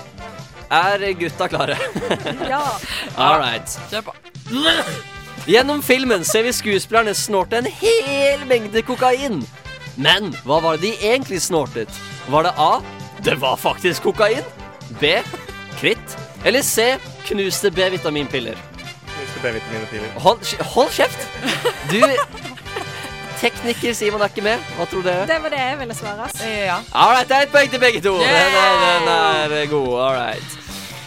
[0.71, 1.79] Er gutta klare?
[2.51, 2.65] Ja.
[3.17, 3.79] All right.
[3.93, 4.17] Kjør på.
[5.47, 9.39] Gjennom filmen ser vi skuespillerne snorte en hel mengde kokain.
[9.95, 11.95] Men hva var det de egentlig snortet?
[12.31, 12.81] Var det A.
[13.25, 14.43] Det var faktisk kokain.
[15.01, 15.19] B.
[15.81, 16.17] Kritt.
[16.45, 16.97] Eller C.
[17.25, 18.57] Knuste B-vitaminpiller.
[19.07, 20.15] Knuste B-vitaminpiller.
[20.25, 20.39] Hold,
[20.75, 21.29] hold kjeft!
[21.91, 22.01] Du
[23.41, 24.65] Tekniker Simon er ikke med.
[24.77, 25.29] Hva tror dere?
[25.29, 26.27] Det var det jeg ville svare.
[26.45, 26.81] Ja.
[26.93, 28.19] All right, det er et poeng til begge to.
[28.21, 29.89] Den er, den er god.
[29.97, 30.59] All right.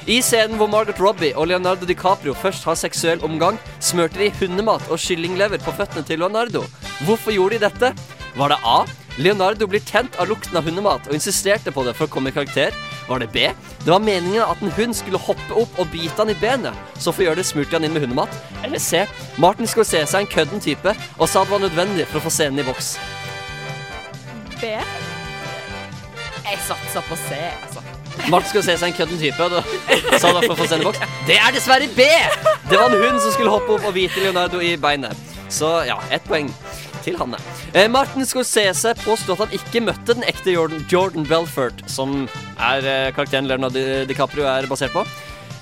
[0.09, 4.89] I scenen hvor Margaret Robbie og Leonardo DiCaprio først har seksuell omgang, smørte de hundemat
[4.91, 6.65] og kyllinglever på føttene til Leonardo.
[7.05, 7.93] Hvorfor gjorde de dette?
[8.35, 8.79] Var det A.
[9.17, 12.33] Leonardo blir tent av lukten av hundemat og insisterte på det for å komme i
[12.33, 12.73] karakter.
[13.05, 13.45] Var det B?
[13.83, 17.11] Det var meningen at en hund skulle hoppe opp og bite han i benet, så
[17.11, 18.33] for å gjøre det smurte han inn med hundemat.
[18.65, 19.03] Eller C?
[19.37, 22.63] Martin Scorsese er en kødden type og sa det var nødvendig for å få scenen
[22.63, 22.95] i boks.
[24.57, 24.73] B.
[26.43, 27.37] Jeg satser på C,
[27.67, 27.85] altså.
[28.31, 30.89] Martin se seg en kødden type, og da sa det for å få scenen i
[30.89, 31.05] boks.
[31.29, 32.09] Det er dessverre B!
[32.65, 35.29] Det var en hund som skulle hoppe opp og bite Leonardo i beinet.
[35.53, 36.49] Så ja, ett poeng
[37.03, 37.37] til Hanne.
[37.73, 42.23] Eh, Martin Scorsese påsto at han ikke møtte den ekte Jordan, Jordan Belfort, som
[42.57, 45.05] er eh, karakteren Leonardo Di- DiCaprio er basert på.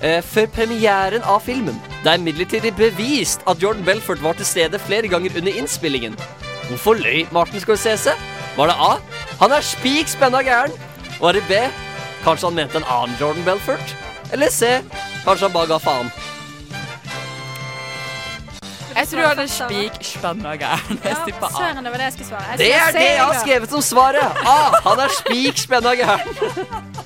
[0.02, 1.76] Eh, før premieren av filmen.
[2.02, 6.16] Det er imidlertid bevist at Jordan Belfort var til stede flere ganger under innspillingen.
[6.70, 8.14] Hvorfor løy Martin Scorsese?
[8.56, 8.96] Var det A?
[9.40, 10.74] Han er spik spenna gæren.
[11.20, 11.58] Var det B?
[12.24, 13.94] Kanskje han mente en annen Jordan Belfort?
[14.32, 14.78] Eller C?
[15.24, 16.10] Kanskje han bare ga faen?
[18.96, 20.98] Jeg tror han er spik spenna gæren.
[21.04, 22.44] Ja, søren, det var det jeg skulle svare.
[22.50, 24.42] Jeg Det er det jeg har skrevet som svaret!
[24.46, 24.58] A.
[24.88, 26.20] Han er spik spenna gæren.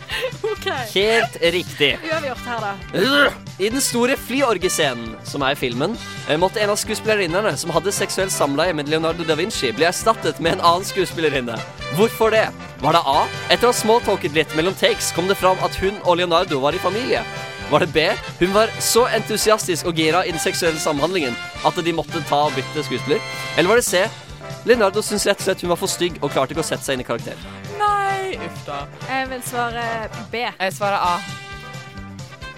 [0.46, 0.66] Ok.
[0.94, 1.98] Helt riktig.
[2.06, 3.30] Uavgjort her, da.
[3.58, 5.96] I den store flyorgescenen som er i filmen,
[6.28, 10.40] eh, måtte en av skuespillerinnene som hadde seksuelt samleie med Leonardo da Vinci, bli erstattet
[10.40, 11.58] med en annen skuespillerinne.
[11.98, 12.46] Hvorfor det?
[12.80, 13.26] Var det A?
[13.50, 16.76] Etter å ha smalltalket litt mellom takes kom det fram at hun og Leonardo var
[16.76, 17.22] i familie.
[17.70, 17.98] Var det B?
[18.40, 21.34] Hun var så entusiastisk og gira i den seksuelle samhandlingen
[21.66, 23.22] at de måtte ta og bytte skuespiller.
[23.56, 24.04] Eller var det C?
[24.66, 26.96] Leonardo syntes rett og slett hun var for stygg og klarte ikke å sette seg
[26.96, 27.42] inn i karakter.
[27.80, 28.84] Nei, uff da.
[29.08, 29.88] Jeg vil svare
[30.30, 30.46] B.
[30.46, 31.16] Jeg svarer A.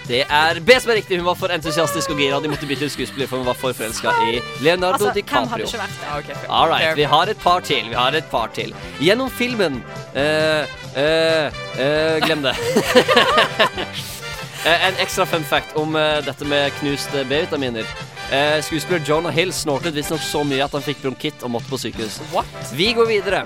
[0.08, 1.18] Det er B som er riktig.
[1.20, 2.40] Hun var for entusiastisk og gira.
[2.40, 5.68] De måtte bytte ut skuespiller, for hun var for forelska i Leonardo Altså, hvem hadde
[5.68, 6.36] ikke vært det?
[6.36, 6.44] Ja.
[6.48, 7.90] All right, vi har et par til.
[7.92, 8.76] Vi har et par til.
[9.04, 9.82] Gjennom filmen
[10.16, 10.64] uh,
[10.96, 12.56] uh, uh, Glem det.
[14.66, 17.86] Eh, en ekstra fun fact om eh, dette med knuste B-vitaminer.
[18.32, 21.78] Eh, skuespiller Jonah Hill snortet visstnok så mye at han fikk bronkitt og måtte på
[21.78, 22.18] sykehus.
[22.32, 22.72] What?
[22.74, 23.44] Vi går videre.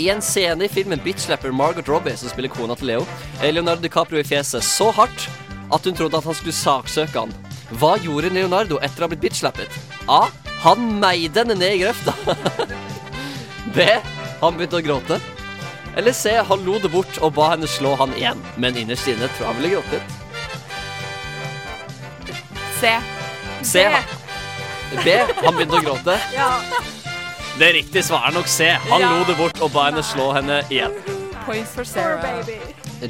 [0.00, 3.06] I en scene i filmen Bitch Slapper Margot Robbie, som spiller kona til Leo,
[3.42, 5.26] Leonardo DiCaprio i fjeset så hardt
[5.70, 7.34] at hun trodde at han skulle saksøke han.
[7.78, 9.76] Hva gjorde Leonardo etter å ha blitt bitchlappet?
[10.10, 10.24] A.
[10.64, 12.16] Han meide henne ned i grøfta.
[13.76, 13.86] B.
[14.40, 15.20] Han begynte å gråte.
[15.96, 16.36] Eller C.
[16.48, 18.40] Han lo det bort og ba henne slå han igjen.
[18.56, 20.02] Men innerst inne tror jeg han ville gråtet.
[22.80, 22.94] C.
[23.62, 23.86] C.
[25.04, 25.16] B.
[25.44, 26.18] Han begynte å gråte.
[26.34, 26.50] Ja.
[27.60, 28.70] Det riktige svaret er nok C.
[28.88, 29.10] Han Ja.
[29.18, 30.94] lo det bort og ba henne slå henne igjen.
[31.44, 32.22] Points for Sarah.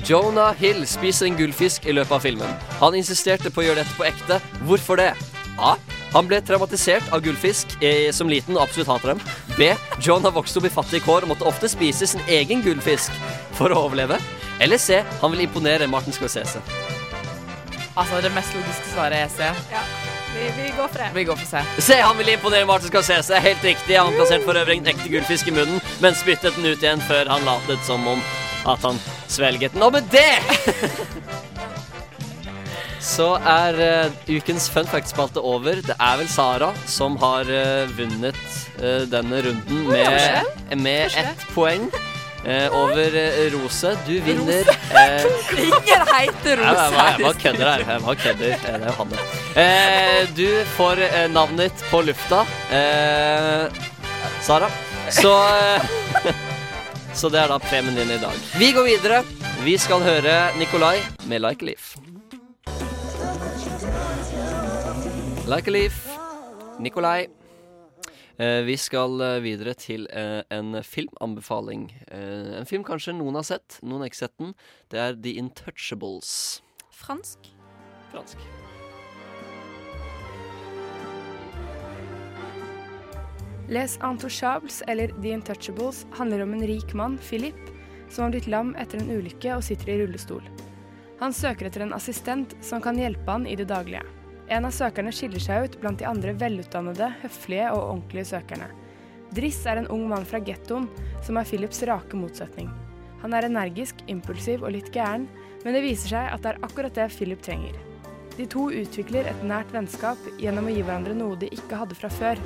[0.09, 2.57] Jonah Hill spiser en gullfisk i løpet av filmen.
[2.81, 4.41] Han insisterte på å gjøre dette på ekte.
[4.67, 5.13] Hvorfor det?
[5.59, 5.77] A.
[6.15, 9.21] Han ble traumatisert av gullfisk eh, som liten og absolutt hater dem.
[9.61, 9.75] B.
[10.01, 13.13] John har vokst opp i fattige kår og måtte ofte spise sin egen gullfisk
[13.59, 14.17] for å overleve.
[14.61, 15.03] Eller C.
[15.21, 16.63] Han vil imponere Martin Scorsese.
[17.93, 19.51] Altså, det mest logiske svaret er C.
[19.73, 19.83] Ja.
[20.31, 21.11] Vi, vi går for det.
[21.13, 21.63] Vi går for C.
[21.91, 23.43] Se, han vil imponere Martin Scorsese.
[23.45, 23.99] Helt riktig.
[23.99, 27.29] Han plasserte for øvrig en ekte gullfisk i munnen, men spyttet den ut igjen før
[27.35, 28.25] han latet som om
[28.71, 28.97] at han
[29.29, 29.85] svelget den.
[29.85, 31.50] Og med det
[33.01, 35.81] så er uh, ukens fun fact-spalte over.
[35.85, 38.39] Det er vel Sara som har uh, vunnet
[38.81, 41.91] uh, denne runden med, med ett poeng.
[42.73, 43.13] over
[43.53, 43.91] Rose.
[44.07, 44.65] Du vinner
[45.61, 46.87] Ingen heter Rose.
[46.87, 47.85] jeg jeg bare kødder her.
[47.85, 48.55] Jeg bare kødder.
[48.63, 49.27] Det er jo Hanne.
[49.61, 50.47] Eh, du
[50.79, 51.03] får
[51.35, 52.41] navnet ditt på lufta.
[52.73, 53.83] Eh,
[54.41, 54.71] Sara.
[55.13, 55.35] Så
[57.21, 58.37] Så det er da premien din i dag.
[58.57, 59.23] Vi går videre.
[59.65, 60.97] Vi skal høre Nikolai
[61.29, 61.97] med Like Leaf.
[65.51, 66.19] Like a Leaf.
[66.79, 67.27] Nikolai.
[68.37, 71.89] Eh, vi skal eh, videre til eh, en filmanbefaling.
[72.07, 74.53] Eh, en film kanskje noen har sett, noen har ikke sett den.
[74.95, 76.31] Det er The Intouchables.
[76.95, 77.51] Fransk.
[78.13, 78.45] Fransk.
[83.75, 87.59] Les Intouchables, eller The Intouchables, handler om en rik mann, Philip,
[88.07, 90.47] som har blitt lam etter en ulykke og sitter i rullestol.
[91.19, 94.07] Han søker etter en assistent som kan hjelpe han i det daglige.
[94.51, 98.67] En av søkerne skiller seg ut blant de andre velutdannede, høflige og ordentlige søkerne.
[99.31, 100.89] Driss er en ung mann fra gettoen
[101.23, 102.67] som er Philips rake motsetning.
[103.23, 105.29] Han er energisk, impulsiv og litt gæren,
[105.63, 107.79] men det viser seg at det er akkurat det Philip trenger.
[108.35, 112.11] De to utvikler et nært vennskap gjennom å gi hverandre noe de ikke hadde fra
[112.11, 112.43] før.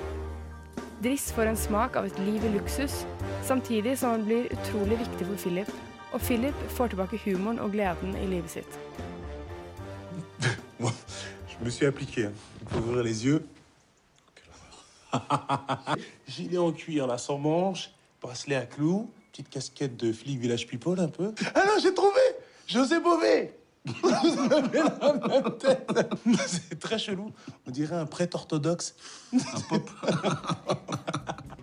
[1.05, 3.07] Driss får en smak av et liv i luksus,
[3.49, 5.73] samtidig som han blir utrolig viktig for Philip.
[6.13, 8.73] Og Philip får tilbake humoren og gleden i livet sitt.
[11.65, 12.27] Je me suis appliqué.
[12.27, 12.33] hein.
[12.61, 13.43] Il faut ouvrir les yeux.
[16.29, 17.91] Gilet en cuir, là, sans manches,
[18.21, 21.33] bracelet à clous, petite casquette de flic village people, un peu.
[21.55, 22.21] Ah non, j'ai trouvé
[22.67, 23.55] José Bové
[23.87, 24.11] Vous
[24.53, 25.91] avez la même tête
[26.47, 27.33] C'est très chelou.
[27.67, 28.95] On dirait un prêtre orthodoxe.
[29.33, 29.91] Un pop.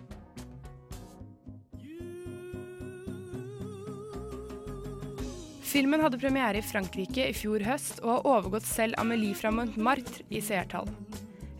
[5.72, 10.26] Filmen hadde premiere i Frankrike i fjor høst, og har overgått selv Amélie fra Montmartre
[10.28, 10.90] i seertall.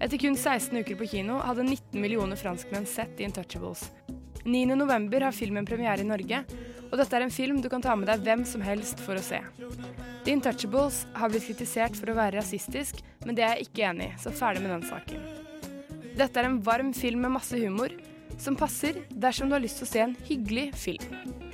[0.05, 3.87] Etter kun 16 uker på kino hadde 19 millioner franskmenn sett The Untouchables.
[4.45, 6.43] 9.11 har filmen premiere i Norge,
[6.91, 9.25] og dette er en film du kan ta med deg hvem som helst for å
[9.25, 9.41] se.
[10.27, 14.11] The Untouchables har blitt kritisert for å være rasistisk, men det er jeg ikke enig
[14.11, 15.25] i, så ferdig med den saken.
[16.19, 17.97] Dette er en varm film med masse humor,
[18.37, 21.52] som passer dersom du har lyst til å se en hyggelig film.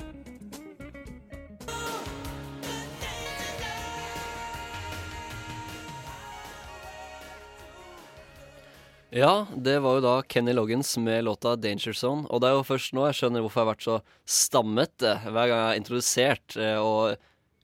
[9.18, 12.26] Ja, det var jo da Kenny Loggins med låta 'Danger Zone'.
[12.30, 13.96] Og det er jo først nå jeg skjønner hvorfor jeg har vært så
[14.30, 17.16] stammete hver gang jeg har introdusert eh, og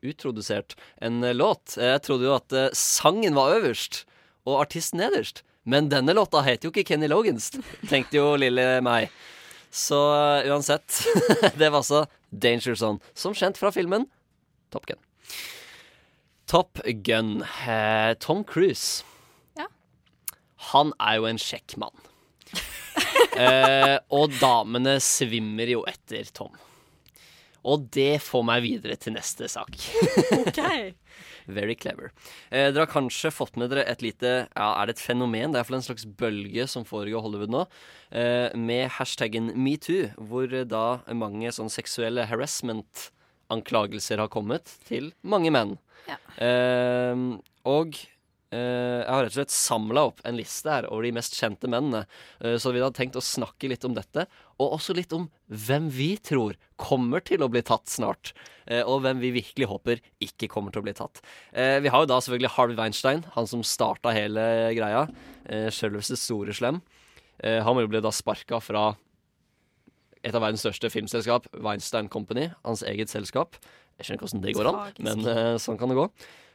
[0.02, 1.76] utrodusert en eh, låt.
[1.78, 4.02] Jeg trodde jo at eh, sangen var øverst
[4.50, 5.44] og artisten nederst.
[5.62, 7.52] Men denne låta heter jo ikke Kenny Loggins,
[7.86, 9.14] tenkte jo lille meg.
[9.70, 11.05] Så eh, uansett,
[11.61, 14.11] det var altså 'Danger Zone', som kjent fra filmen
[14.74, 14.98] Top Gun.
[16.50, 17.44] Top Gun.
[17.62, 19.05] Eh, Tom Cruise.
[20.73, 22.05] Han er jo en kjekk mann.
[23.43, 26.55] eh, og damene svimmer jo etter Tom.
[27.65, 29.73] Og det får meg videre til neste sak.
[30.43, 30.61] OK.
[31.47, 32.12] Very clever.
[32.51, 35.53] Eh, dere har kanskje fått med dere et lite ja, Er det et fenomen?
[35.53, 37.65] Det er iallfall en slags bølge som foregår i Hollywood nå,
[38.17, 45.53] eh, med hashtaggen metoo, hvor eh, da mange sånn seksuelle harassment-anklagelser har kommet til mange
[45.53, 45.77] menn.
[46.09, 46.17] Ja.
[46.45, 47.17] Eh,
[47.69, 48.01] og
[48.55, 52.05] jeg har rett og slett samla opp en liste her over de mest kjente mennene.
[52.40, 54.26] Eh, så vi hadde tenkt å snakke litt om dette,
[54.59, 58.32] og også litt om hvem vi tror kommer til å bli tatt snart.
[58.66, 61.20] eh, og hvem vi virkelig håper ikke kommer til å bli tatt.
[61.52, 65.09] Eh, vi har jo da selvfølgelig Harvey Weinstein, han som starta hele greia.
[65.44, 66.80] Uh, Sjølveste store slem.
[67.42, 68.92] Eh, han ble da sparka fra
[70.24, 73.59] et av verdens største filmselskap, Weinstein Company, hans eget selskap.
[73.98, 76.07] Jeg skjønner ikke hvordan det går an, men eh, sånn kan det gå.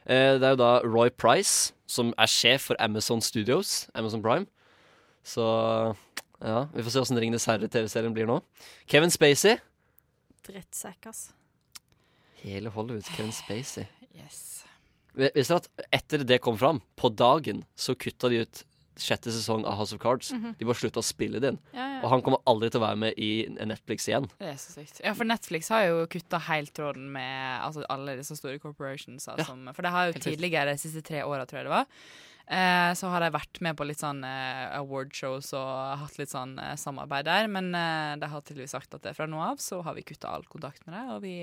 [0.06, 4.46] Eh, det er jo da Roy Price, som er sjef for Amazon Studios, Amazon Prime.
[5.26, 5.44] Så
[6.40, 8.40] ja, vi får se åssen Ringenes herre-TV-serien blir nå.
[8.88, 9.58] Kevin Spacey.
[10.46, 11.28] Drittsekk, ass.
[12.40, 13.86] Hele Hollywood, Kevin Spacey.
[14.20, 14.66] Yes.
[15.14, 18.60] Visste dere at etter det kom fram, på dagen, så kutta de ut
[19.02, 20.32] sjette sesong av House of Cards.
[20.32, 20.54] Mhm.
[20.58, 21.58] De bare slutta å spille den.
[21.74, 22.00] Ja, ja.
[22.04, 24.28] Og han kommer aldri til å være med i Netflix igjen.
[24.38, 25.00] Det er så sykt.
[25.04, 29.26] Ja, for Netflix har jo kutta helt tråden med altså, alle disse store corporations.
[29.28, 31.86] Ja, Som, for det har jo tidligere, de siste tre åra, tror jeg det var,
[32.50, 36.56] eh, så har de vært med på litt sånn eh, awardshows og hatt litt sånn
[36.58, 37.46] eh, samarbeid der.
[37.52, 40.32] Men eh, de har tydeligvis sagt at det fra nå av så har vi kutta
[40.34, 41.36] all kontakt med dem, og vi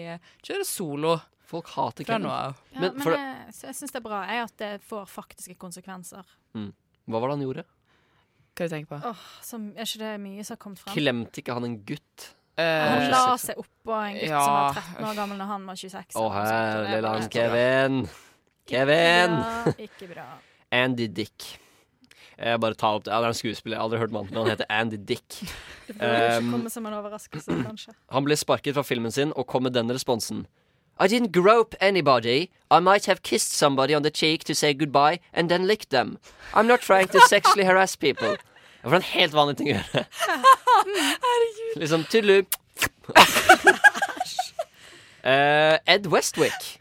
[0.44, 1.18] kjører solo.
[1.48, 2.28] Folk hater fra Kevin.
[2.28, 5.56] Ja, Men men for- jeg, jeg syns det er bra jeg, at det får faktiske
[5.56, 6.26] konsekvenser.
[6.58, 6.74] Mm.
[7.08, 7.64] Hva var det han gjorde?
[8.58, 8.98] Hva du tenker på?
[9.12, 10.94] Åh, som, er ikke det mye som har kommet fram?
[10.98, 12.30] Klemte ikke han en gutt?
[12.58, 13.44] Han la 26.
[13.46, 16.16] seg oppå en gutt Ja, som var 13 år gammel når han var 26.
[16.18, 16.88] Å, her, han.
[16.90, 18.00] herlig var Kevin.
[18.68, 19.38] Kevin!
[19.38, 19.86] Ikke bra.
[19.88, 20.26] Ikke bra.
[20.74, 21.46] Andy Dick.
[22.38, 23.14] Jeg bare tar opp det.
[23.14, 23.76] Ja, det er en skuespiller.
[23.78, 25.38] Jeg har aldri hørt mannen, men han heter Andy Dick.
[25.88, 27.94] Det burde jo ikke Um, komme som en overraskelse, kanskje.
[28.14, 30.44] Han ble sparket fra filmen sin og kom med denne responsen.
[31.00, 32.50] I didn't grope anybody.
[32.72, 36.18] I might have kissed somebody on the cheek to say goodbye and then licked them.
[36.54, 38.36] I'm not trying to sexually harass people.
[38.82, 40.06] Det var en helt vanlig ting å gjøre.
[41.82, 42.44] Liksom tudelu.
[45.24, 46.80] uh, Ed Westwick,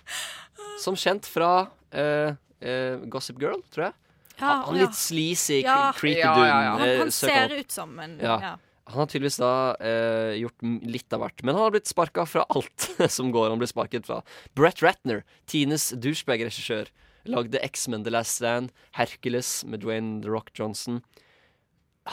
[0.81, 2.31] som kjent fra uh,
[2.63, 3.97] uh, Gossip Girl, tror jeg.
[4.37, 4.87] Ja, han han ja.
[4.87, 5.93] litt sleazy, Ja.
[5.97, 6.71] creepy Ja, ja, ja.
[6.77, 7.61] Han, eh, han han ser opp.
[7.61, 8.57] ut som en Ja.
[8.87, 11.43] Han har tydeligvis da eh, gjort litt av hvert.
[11.43, 13.51] Men han har blitt sparka fra alt som går.
[13.51, 14.21] Han blir sparket fra
[14.59, 16.93] Brett Ratner, Tines douchebag-regissør.
[17.27, 21.01] Lagde X-Men The Last Stand, Hercules med Dwayne The Rock Johnson.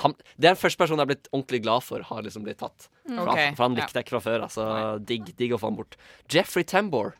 [0.01, 2.63] Han, det er den første personen jeg har blitt ordentlig glad for har liksom blitt
[2.63, 2.87] tatt.
[3.05, 3.19] Mm.
[3.19, 3.43] For, okay.
[3.45, 4.45] han, for han likte jeg ikke fra før.
[4.47, 4.69] Altså,
[5.05, 5.99] digg, digg å få han bort.
[6.33, 7.13] Jeffrey Tambor.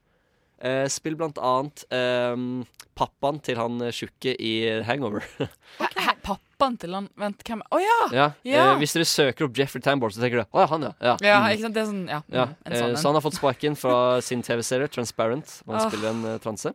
[0.63, 2.63] Eh, spill blant annet um,
[2.95, 4.53] pappaen til han eh, tjukke i
[4.87, 5.25] Hangover.
[5.81, 7.97] Hæ, pappaen til han Vent, hvem Å ja!
[8.15, 8.65] ja, Ja.
[8.71, 10.93] Uh, hvis dere søker opp Jeffrey Tambor, så tenker dere å ja, han, ja.
[11.03, 11.15] ja.
[11.19, 11.49] Ja, Mm.
[11.51, 11.75] ikke sant?
[11.75, 12.21] Det er sånn, ja.
[12.31, 13.01] Ja, mm, eh, sånn en.
[13.01, 15.57] så han har fått sparken fra sin TV-serie Transparent.
[15.65, 15.89] Hvor han oh.
[15.91, 16.71] spiller en eh, transe.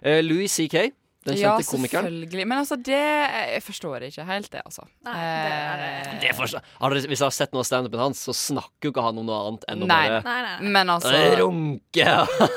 [0.00, 0.88] Eh, Louis C.K.,
[1.26, 2.06] den Ja, komikeren.
[2.06, 2.46] Ja, selvfølgelig.
[2.46, 4.86] Men altså, det Jeg forstår ikke helt det, altså.
[5.04, 7.98] Nei, det er Eh, Det forstår- har dere, hvis dere har sett noe av standupen
[8.00, 10.08] hans, så snakker jo ikke han om noe annet enn å Nei.
[10.08, 10.70] bare Nei, nei, nei.
[10.78, 12.08] Men altså eh, runke.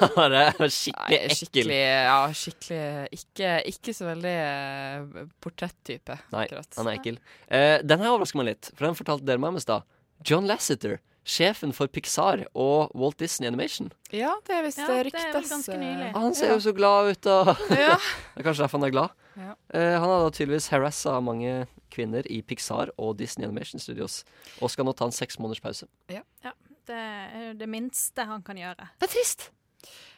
[0.79, 1.35] Skikkelig ekkel.
[1.35, 6.67] skikkelig, ja, skikkelig ikke, ikke så veldig uh, portrettype, Nei, akkurat.
[6.77, 7.17] han er ekkel.
[7.49, 9.83] Eh, den her overrasker meg litt, for den fortalte dere meg om i stad.
[10.27, 10.99] John Lasseter,
[11.29, 13.91] sjefen for Pixar og Walt Disney Animation.
[14.11, 15.69] Ja, det er visst Ja, ja, vel ryktes.
[15.69, 17.95] eh, Han ser jo så glad ut, og Ja.
[18.33, 19.09] Det er kanskje derfor han er glad.
[19.39, 19.53] Ja.
[19.73, 24.23] Uh, han har da tydeligvis harassa mange kvinner i Pixar og Disney Animation Studios,
[24.61, 25.87] og skal nå ta en seks måneders pause.
[26.11, 26.21] Ja,
[26.89, 28.89] det er det minste han kan gjøre.
[28.99, 29.49] Det er trist.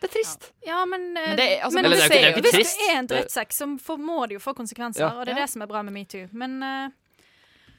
[0.02, 0.48] Det er trist.
[0.66, 3.08] Ja, men, eh, Men det altså, men det er det er hvis det er en
[3.12, 3.68] drittsekk, så
[4.00, 5.04] må det jo få konsekvenser.
[5.06, 5.12] Ja.
[5.20, 5.46] Og det er Ja.
[5.46, 6.28] det som er bra med metoo.
[6.34, 6.90] Men eh,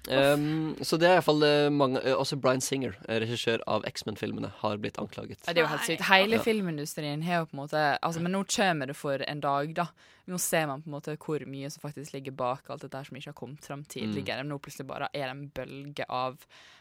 [0.08, 4.50] Um, så det er iallfall uh, mange uh, Også Bryan Singer, eh, regissør av X-Men-filmene,
[4.58, 5.38] har blitt anklaget.
[5.46, 6.02] Ja, det er jo helt sykt.
[6.08, 6.42] Hele Ja.
[6.42, 9.86] filmindustrien har jo på en måte Altså, Men nå kommer det for en dag, da.
[10.26, 13.16] Nå ser man på en måte hvor mye som faktisk ligger bak alt dette som
[13.16, 14.42] ikke har kommet fram tidligere.
[14.42, 14.48] Mm.
[14.48, 16.36] nå plutselig bare er det en bølge av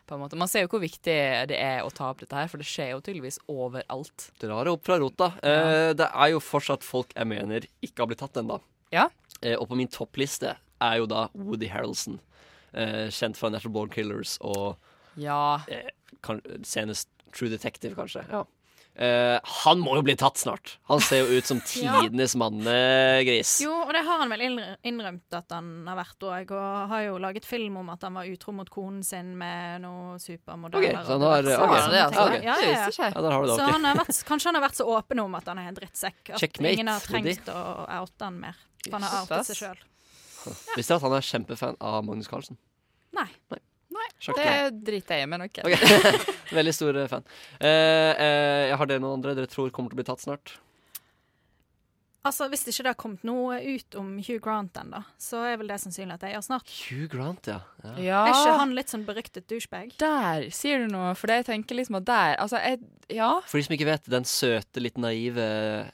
[0.07, 0.37] på en måte.
[0.37, 1.15] Man ser jo hvor viktig
[1.49, 4.31] det er å ta opp dette her, for det skjer jo tydeligvis overalt.
[4.41, 5.31] Drar det opp fra rota.
[5.41, 8.59] Eh, det er jo fortsatt folk jeg mener ikke har blitt tatt ennå.
[8.91, 9.09] Ja.
[9.41, 12.19] Eh, og på min toppliste er jo da Woody Harrelson.
[12.73, 14.77] Eh, kjent fra Natural Born Killers og
[15.17, 15.61] Ja.
[15.67, 15.89] eh,
[16.23, 18.23] kan, senest True Detective, kanskje.
[18.31, 18.45] Ja.
[18.93, 20.77] Eh, han må jo bli tatt snart.
[20.89, 22.01] Han ser jo ut som Ja.
[22.01, 23.61] tidenes mannegris.
[23.63, 24.41] jo, og det har han vel
[24.83, 28.27] innrømt at han har vært òg, og har jo laget film om at han var
[28.27, 30.91] utro mot konen sin med noen supermodeller.
[30.91, 32.25] Okay, så han har- diverse det, altså.
[32.27, 32.37] ting.
[32.39, 32.43] Ok.
[32.43, 32.89] Ja, Det ja, ja.
[32.91, 33.13] jeg.
[33.15, 35.19] Ja, der har du det, Så han har vært, kanskje han har vært så åpen
[35.23, 38.55] om at han er en drittsekk at Checkmate, ingen har trengt å oute han mer.
[38.83, 39.77] For han har outet seg sjøl.
[40.77, 42.59] Visste du at han er kjempefan av Magnus Carlsen?
[43.15, 43.29] Nei.
[44.21, 44.37] Sjokk.
[44.37, 45.63] Det driter jeg i, men OK.
[45.65, 46.19] okay.
[46.57, 47.23] Veldig stor eh, fan.
[47.57, 50.53] Eh, eh, jeg har dere noen andre dere tror kommer til å bli tatt snart?
[52.23, 55.71] Altså, Hvis ikke det har kommet noe ut om Hugh Grant ennå, så er vel
[55.71, 56.73] det sannsynlig at jeg gjør snart.
[56.85, 57.55] Hugh Grant, ja.
[57.81, 57.93] ja.
[57.97, 58.19] Ja.
[58.27, 59.95] Er ikke han litt sånn beryktet douchebag?
[60.01, 62.79] Der sier du noe, for jeg tenker liksom at der Altså, jeg
[63.11, 63.31] Ja.
[63.49, 65.47] For de som ikke vet, den søte, litt naive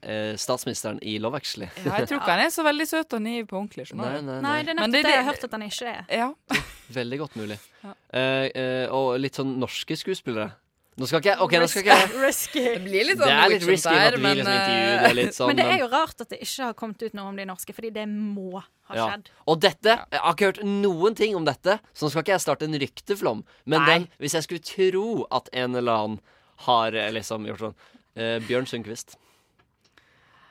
[0.03, 1.69] eh, statsministeren i Love Actually.
[1.85, 3.87] ja jeg tror ikke han er så veldig søt og naiv på ordentlig.
[3.95, 5.95] Nei, Nei, nei, Nei, det er nettopp det, det- jeg har hørt at han ikke
[5.95, 6.05] er.
[6.11, 6.33] Ja.
[6.99, 7.57] Veldig godt mulig.
[7.83, 7.93] Ja.
[8.13, 10.51] Eh, eh, og litt sånn norske skuespillere.
[10.97, 12.61] Nå skal ikke jeg okay, nå skal ikke jeg Risky.
[12.65, 15.11] Det blir litt Det sånn er litt risky at vi men, liksom eh, intervjuer det
[15.19, 17.37] litt sånn Men det er jo rart at det ikke har kommet ut noe om
[17.37, 19.05] de norske, fordi det må ha Ja.
[19.11, 19.29] skjedd.
[19.45, 22.45] Og dette Jeg har ikke hørt noen ting om dette, så nå skal ikke jeg
[22.47, 23.43] starte en rykteflom.
[23.65, 26.19] Men den, hvis jeg skulle tro at en eller annen
[26.65, 27.75] har eh, liksom gjort sånn
[28.17, 29.17] eh, Bjørn Sundquist.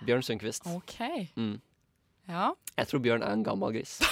[0.06, 0.66] Bjørn Sundquist.
[0.70, 1.00] OK.
[1.34, 1.56] Mm.
[2.30, 2.52] Ja.
[2.76, 3.98] Jeg tror Bjørn er en gammel gris.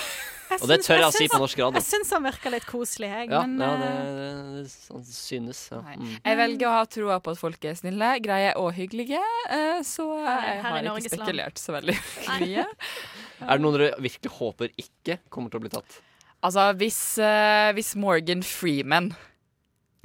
[0.50, 1.80] Jeg Og det tør jeg å si på norsk radio.
[1.80, 3.28] Jeg syns han virker litt koselig, jeg.
[3.32, 4.28] Ja, men ja det, det,
[4.58, 5.62] det sånn synes.
[5.72, 5.80] Ja.
[5.96, 6.14] Mm.
[6.20, 10.08] Jeg velger å ha troa på at folk er snille, greie og hyggelige, eh, så
[10.20, 11.20] jeg har ikke Norges land.
[11.20, 11.98] spekulert så veldig
[12.44, 12.66] mye.
[13.44, 16.00] Er det noen dere virkelig håper ikke kommer til å bli tatt?
[16.44, 19.14] Altså, hvis, eh, hvis Morgan Freeman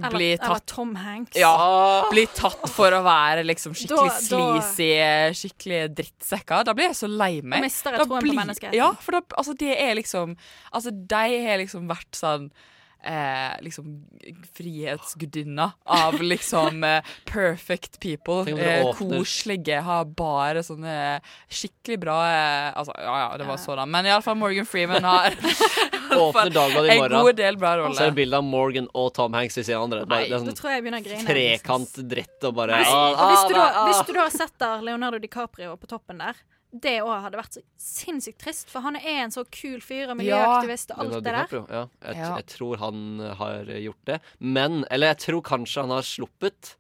[0.04, 1.36] eller, tatt, eller Tom Hanks.
[1.38, 4.90] Ja, bli tatt for å være liksom skikkelig Da- da- sleazy,
[5.36, 6.64] skikkelig drittsekker.
[6.66, 7.60] Da blir jeg så lei meg.
[7.60, 8.74] Da mister jeg Da troen på blir- menneskeheten.
[8.76, 10.36] Ja, for da, altså, det er liksom
[10.74, 11.16] Altså, de
[11.48, 12.52] har liksom vært sånn
[13.00, 14.06] Eh, liksom
[14.54, 18.44] frihetsgudinna av liksom eh, perfect people.
[18.52, 23.90] Eh, koselige, har bare sånne skikkelig bra eh, Altså, ja ja, det var sådan.
[23.92, 25.32] Men iallfall Morgan Freeman har
[26.20, 29.34] Åpner Dagbladet i en god del bra Så er det bilde av Morgan og Tom
[29.38, 30.10] Hanks ved siden av hverandre.
[30.10, 31.28] Bare- Det er sånn tror jeg jeg begynner å grine.
[31.30, 34.88] trekant dritt og bare Hvis, ah, og hvis, du da, ah, hvis du da setter
[34.90, 36.36] Leonardo DiCaprio på toppen der,
[36.72, 40.20] det òg hadde vært så sinnssykt trist, for han er en så kul fyr og
[40.20, 41.56] miljøaktivist og alt det der.
[41.70, 42.36] Ja, jeg, Ja.
[42.38, 44.20] jeg tror han har gjort det.
[44.40, 46.76] Men Eller jeg tror kanskje han har sluppet.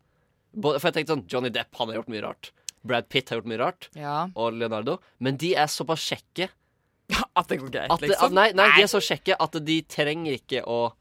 [0.62, 2.52] For jeg tenkte sånn Johnny Depp han har gjort mye rart.
[2.86, 3.90] Brad Pitt har gjort mye rart.
[3.96, 4.30] Ja.
[4.36, 5.00] Og Leonardo.
[5.20, 6.50] Men de er såpass kjekke
[7.36, 8.26] At det går greit, at, liksom.
[8.26, 10.92] at, nei, nei, de er så kjekke at de trenger ikke å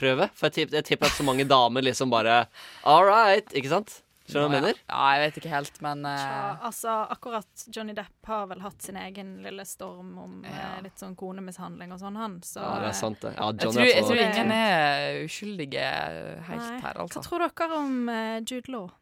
[0.00, 0.30] prøve.
[0.32, 2.46] For jeg tipper, jeg tipper at så mange damer liksom bare
[2.88, 3.98] All right, ikke sant?
[4.28, 4.80] Skjønner du hva jeg mener?
[4.84, 6.12] Ja, jeg vet ikke helt, men uh...
[6.20, 11.00] Ja, altså, akkurat Johnny Depp har vel hatt sin egen lille storm om eh, litt
[11.00, 12.34] sånn konemishandling og sånn, han.
[12.44, 13.32] Så Ja, det er sant, det.
[13.38, 15.86] Ja, jeg, Johnny tror, er jeg tror ingen er uskyldige
[16.50, 16.82] helt Nei.
[16.84, 17.22] her, altså.
[17.22, 18.92] Hva tror dere om uh, Jude Law?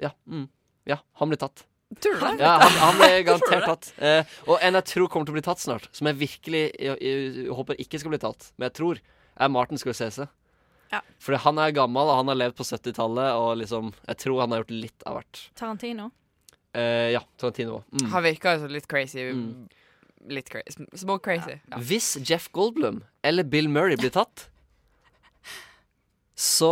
[0.00, 0.46] Ja, mm.
[0.94, 1.66] ja, han blir tatt.
[1.98, 2.44] Tror du det?
[2.44, 3.92] Ja, han, han ble garantert tatt.
[3.98, 7.00] Eh, og en jeg tror kommer til å bli tatt snart, som jeg virkelig jeg,
[7.02, 9.00] jeg, håper ikke skal bli tatt, men jeg tror,
[9.40, 10.30] er Martin Scorsese.
[10.90, 11.00] Ja.
[11.22, 14.54] Fordi han er gammel, og han har levd på 70-tallet, og liksom Jeg tror han
[14.54, 15.42] har gjort litt av hvert.
[15.58, 16.10] Tarantino?
[16.74, 17.82] Eh, ja, Tarantino.
[17.94, 18.08] Mm.
[18.12, 19.26] Han virker altså litt crazy.
[20.30, 20.86] Litt crazy.
[20.98, 21.58] Små crazy.
[21.70, 21.78] Ja.
[21.78, 24.48] Hvis Jeff Goldblum eller Bill Murray blir tatt
[26.34, 26.70] så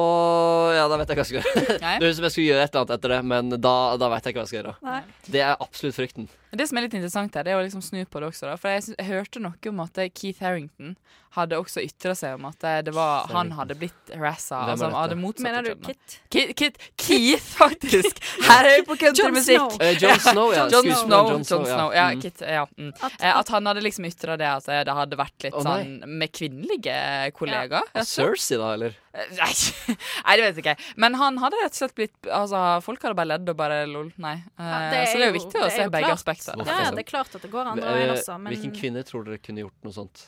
[0.77, 1.79] Ja, da vet jeg hva jeg skal gjøre.
[1.81, 4.11] Det høres ut som jeg skulle gjøre et eller annet etter det, men da, da
[4.13, 4.77] vet jeg ikke hva jeg skal gjøre.
[4.89, 5.01] Nei.
[5.29, 6.29] Det er absolutt frykten.
[6.51, 8.49] Det som er litt interessant her, det er å liksom snu på det også.
[8.49, 8.57] Da.
[8.61, 10.97] For jeg, jeg hørte noe om at Keith Harrington
[11.37, 14.63] hadde også ytra seg om at det, det var, han hadde blitt harassa.
[14.73, 15.75] Altså, hadde av Mener du.
[15.85, 16.17] Kit?
[16.33, 18.23] Kit, Kit, Keith, faktisk!
[18.49, 19.59] Her er vi på countrymusikk.
[19.59, 19.85] Jon Snow.
[19.85, 20.65] Eh, Jon Snow, ja.
[20.73, 21.75] John Snow, ja.
[21.75, 22.07] Snow, ja.
[22.15, 22.23] Mm.
[22.25, 22.93] Kit, ja mm.
[22.97, 26.31] At- Eh, at han hadde liksom ytra det at det hadde vært litt sånn med
[26.33, 26.95] kvinnelige
[27.35, 27.89] kollegaer.
[27.97, 28.95] Ja, Cersei, da, eller?
[29.13, 29.51] Eh, Nei,
[30.27, 30.77] nei, det vet jeg ikke.
[31.03, 34.13] Men han hadde rett og slett blitt Altså, Folk hadde bare ledd og bare lol.
[34.23, 34.37] Nei.
[34.61, 36.38] Ja, det så det er jo viktig å se begge aspekter.
[36.45, 36.95] Hvorfor Ja, ja, altså?
[36.97, 39.39] det er klart at det går andre veien Eh, også, men Hvilken kvinne tror dere
[39.43, 40.25] kunne gjort noe sånt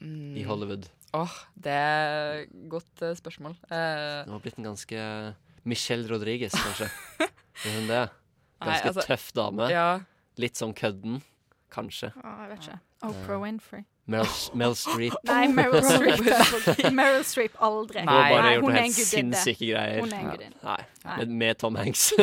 [0.00, 0.86] i Hollywood?
[1.18, 3.56] Åh, det er et godt uh, spørsmål.
[3.66, 5.02] Uh, Det var blitt en ganske
[5.64, 6.90] Michelle Rodriguez, kanskje.
[7.66, 8.04] Er hun det?
[8.62, 9.66] Nei, Ganske altså, tøff dame.
[9.72, 9.88] ja.
[10.38, 11.20] Litt sånn kødden,
[11.74, 12.12] kanskje.
[12.14, 12.78] Å, jeg vet ikke.
[13.08, 13.82] Oprah Winfrey.
[14.08, 15.14] Mel Streep.
[15.28, 16.92] Nei, Meryl Streep.
[16.96, 18.00] Meryl Streep aldri.
[18.00, 20.00] Hun har bare gjort noen noe helt sinnssyke greier.
[20.00, 20.60] Hun er en gudinne.
[20.64, 21.16] Nei, Nei.
[21.20, 22.06] Med, med Tom Hanks.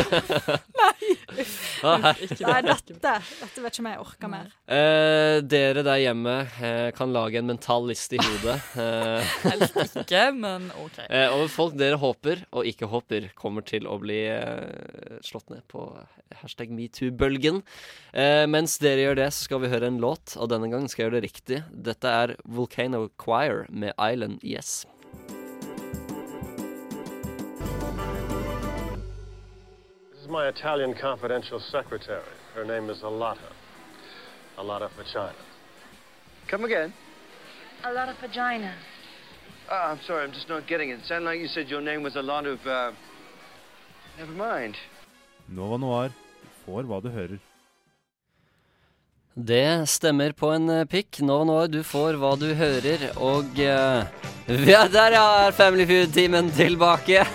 [1.85, 4.49] Nei, dette, dette vet ikke om jeg orker mer.
[4.71, 8.57] Eh, dere der hjemme eh, kan lage en mental liste i hodet.
[8.81, 10.99] Eh, Helst ikke, men OK.
[11.07, 15.65] eh, over folk dere håper og ikke håper kommer til å bli eh, slått ned
[15.71, 15.85] på
[16.41, 17.61] hashtag metoo-bølgen.
[18.15, 21.03] Eh, mens dere gjør det, så skal vi høre en låt, og denne gangen skal
[21.05, 21.61] jeg gjøre det riktig.
[21.81, 24.85] Dette er Volcano Choir med Island Yes.
[30.11, 32.23] This is my Italian confidential secretary.
[32.53, 33.51] Her name is Alata.
[34.57, 35.33] Alata Facina.
[36.47, 36.93] Come again?
[37.83, 38.73] A lot of vagina.
[39.69, 40.99] Ah, I'm sorry, I'm just not getting it.
[40.99, 42.91] It sounded like you said your name was a lot of, uh...
[44.17, 44.75] Never mind.
[45.49, 46.09] Nova Noir.
[46.41, 47.39] Du får hva du hører.
[49.35, 51.19] Det stemmer på en eh, pikk.
[51.27, 54.05] Nå nå, du får hva du hører, og eh,
[54.71, 57.25] Ja, der er Family Food-timen tilbake.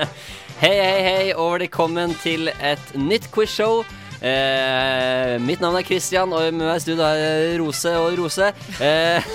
[0.64, 3.84] hei, hei, hei, og velkommen til et nytt quizshow.
[4.18, 8.50] Eh, mitt navn er Christian, og med meg i studio er Rose og Rose.
[8.82, 9.30] Eh,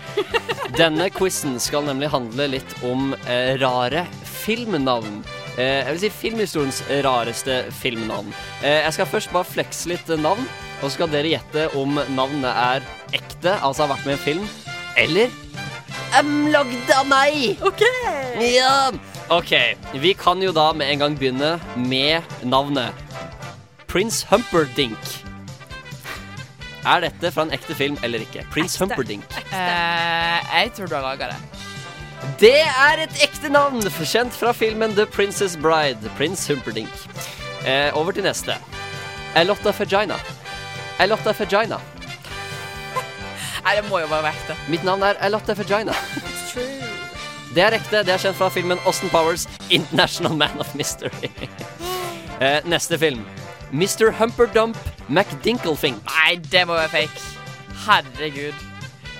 [0.80, 4.04] denne quizen skal nemlig handle litt om eh, rare
[4.44, 5.18] filmnavn.
[5.56, 8.30] Eh, jeg vil si filmhistoriens rareste filmnavn.
[8.62, 10.46] Jeg skal først bare flekse litt navn,
[10.80, 14.24] og så skal dere gjette om navnet er ekte, altså har vært med i en
[14.24, 14.48] film,
[14.96, 15.34] eller
[16.20, 17.62] um, lagd av meg.
[17.64, 17.84] OK!
[18.44, 18.90] Ja.
[19.32, 19.52] OK.
[19.98, 22.94] Vi kan jo da med en gang begynne med navnet
[23.90, 25.12] Prince Humperdinck.
[26.86, 28.44] Er dette fra en ekte film eller ikke?
[28.52, 29.26] Prince Humperdinck.
[29.50, 31.40] Uh, jeg tror du har laga det.
[32.40, 36.12] Det er et ekte navn, kjent fra filmen The Princess Bride.
[36.16, 36.92] Prince Humperdinck.
[37.66, 38.54] Uh, over til neste.
[39.36, 40.16] Elotta Fagina.
[40.98, 41.78] Alotta Fagina.
[43.66, 44.54] Nei, det må jo bare være ekte.
[44.70, 45.94] Mitt navn er Eilotte Fagina.
[47.56, 48.02] Det er ekte.
[48.06, 51.32] Det er kjent fra filmen Austin Powers, International Man of Mystery.
[52.44, 53.24] eh, neste film.
[53.72, 54.12] Mr.
[54.20, 54.78] Humperdump
[55.08, 55.98] McDinklefink.
[56.06, 57.26] Nei, det må være fake.
[57.86, 58.64] Herregud.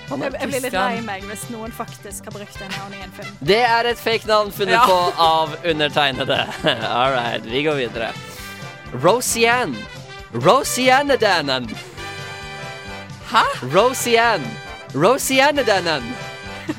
[0.07, 3.15] Jeg, jeg blir litt lei meg hvis noen faktisk har brukt det navnet i en
[3.17, 3.33] film.
[3.49, 4.85] Det er et fake navn funnet Ja.
[4.87, 6.39] på av undertegnede.
[6.87, 8.13] All right, vi går videre.
[9.03, 9.75] Rosianne.
[10.33, 11.69] Rosianne-danen.
[13.31, 13.43] Hæ?
[13.75, 14.41] Rosian.
[14.95, 16.03] Rosianadanan.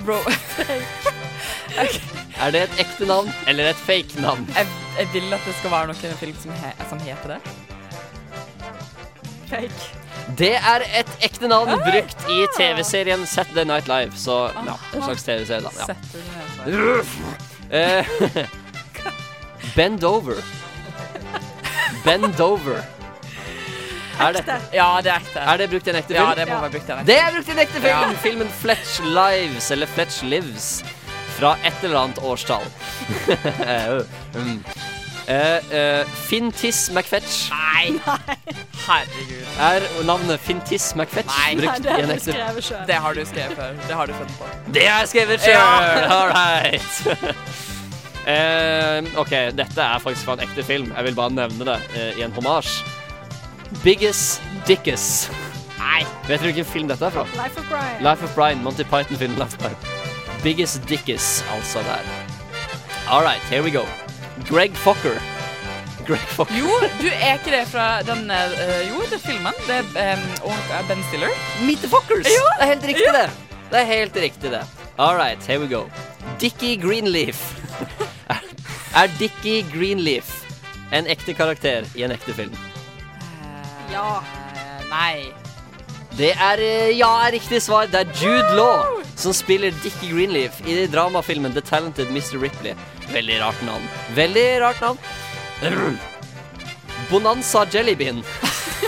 [0.04, 0.16] Bro.
[1.82, 2.00] okay.
[2.40, 4.48] Er det et ekte navn eller et fake navn?
[4.56, 4.66] Jeg,
[4.98, 7.40] jeg vil at det skal være noen film som, he, som heter det.
[9.48, 9.88] Fake.
[10.38, 14.12] Det er et ekte navn brukt i TV-serien Saturday Night Live.
[14.16, 15.70] Så ja, en slags TV-serie, da.
[15.88, 17.00] Ja.
[17.70, 18.06] Eh,
[19.76, 20.36] Bend over.
[22.04, 22.97] Bend over.
[24.18, 24.44] Er det,
[24.74, 25.38] Ja, det er ekte.
[25.40, 26.24] er det brukt i en ekte film?
[26.24, 27.86] Ja, det må være brukt i en ekte Det er brukt i en ekte film!
[27.86, 28.12] Ja.
[28.22, 30.68] Filmen Fletch Lives, eller Fletch Lives,
[31.38, 32.66] fra et eller annet årstall.
[34.34, 34.62] mm.
[35.28, 35.34] Uh,
[35.76, 37.50] uh, Finn Tiss McFetch.
[37.52, 38.00] Nei!
[38.86, 39.42] Herregud.
[39.60, 41.54] Er navnet Finn Tiss McFetch Nei.
[41.60, 42.86] brukt i en ekte film?
[42.88, 43.74] Det har du skrevet før.
[43.88, 44.48] Det har du funnet på.
[44.72, 45.52] Det har jeg skrevet sjøl!
[45.52, 45.68] Ja.
[46.16, 46.88] All right.
[48.24, 50.88] uh, OK, dette er faktisk fra en ekte film.
[50.96, 52.80] Jeg vil bare nevne det eh, i en homasj.
[53.82, 55.30] Biggest Dickus.
[55.78, 56.06] Nei.
[56.26, 57.24] Vet du hvilken film dette er fra?
[57.36, 58.02] Life of Brian.
[58.04, 58.62] Life of Brian.
[58.64, 59.76] Monty Python-filmen Life of Brian.
[60.42, 62.04] Biggest Dickus, altså der.
[63.10, 63.84] All right, here we go.
[64.48, 65.20] Greg Fokker.
[66.06, 66.54] Greg Fokker.
[66.58, 69.60] Jo, du er ikke det fra den uh, Jo, det er filmen.
[69.66, 71.32] Det er um, Ben Stiller.
[71.66, 72.26] Meet the Fockers!
[72.26, 72.48] Ja.
[72.56, 73.30] Det er helt riktig, det.
[73.70, 74.64] Det er helt riktig, det.
[74.98, 75.84] All right, here we go.
[76.40, 77.54] Dickie Greenleaf.
[79.02, 80.44] er Dickie Greenleaf
[80.92, 82.56] en ekte karakter i en ekte film?
[83.92, 84.22] Ja.
[84.22, 85.32] Eh, nei.
[86.18, 87.88] Det er eh, ja, er riktig svar.
[87.90, 92.38] Det er Jude Law som spiller Dickie Greenleaf i dramafilmen The Talented Mr.
[92.42, 92.74] Ripley.
[93.12, 93.88] Veldig rart navn.
[94.14, 94.98] Veldig rart navn.
[97.10, 98.22] Bonanza Jellybean.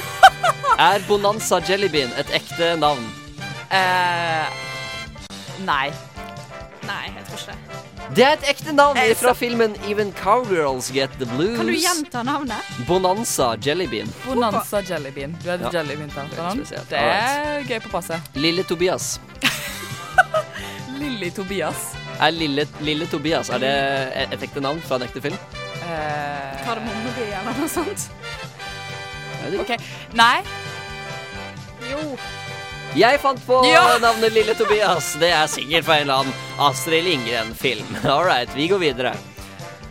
[0.90, 3.06] er Bonanza Jellybean et ekte navn?
[3.70, 4.60] Eh,
[5.66, 5.88] nei.
[6.86, 7.89] Nei, jeg tror ikke det.
[8.16, 11.56] Det er et ekte navn fra filmen Even Cowgirls Get the Blues.
[11.56, 12.70] Kan du gjenta navnet?
[12.88, 14.10] Bonanza Jellybean.
[14.24, 15.36] Bonanza Jellybean.
[15.44, 15.70] Du er Ja.
[15.78, 16.66] jellybean til Veldig.
[16.90, 18.20] Det er gøy på passet.
[18.34, 19.20] Lille Tobias.
[21.00, 21.76] Lille Tobias.
[22.20, 23.72] Er Lille, Lille Tobias er det
[24.34, 25.36] et ekte navn fra en ekte film?
[25.80, 28.10] Eh, Kardemommeby eller noe sånt?
[29.46, 29.58] Okay.
[29.76, 29.80] OK.
[30.14, 30.42] Nei.
[31.90, 32.18] Jo.
[32.98, 33.98] Jeg fant på Ja!
[34.02, 35.12] navnet Lille Tobias.
[35.20, 36.34] Det er sikkert fra en eller annen
[36.66, 37.86] Astrid Lindgren-film.
[38.10, 39.12] All right, vi går videre.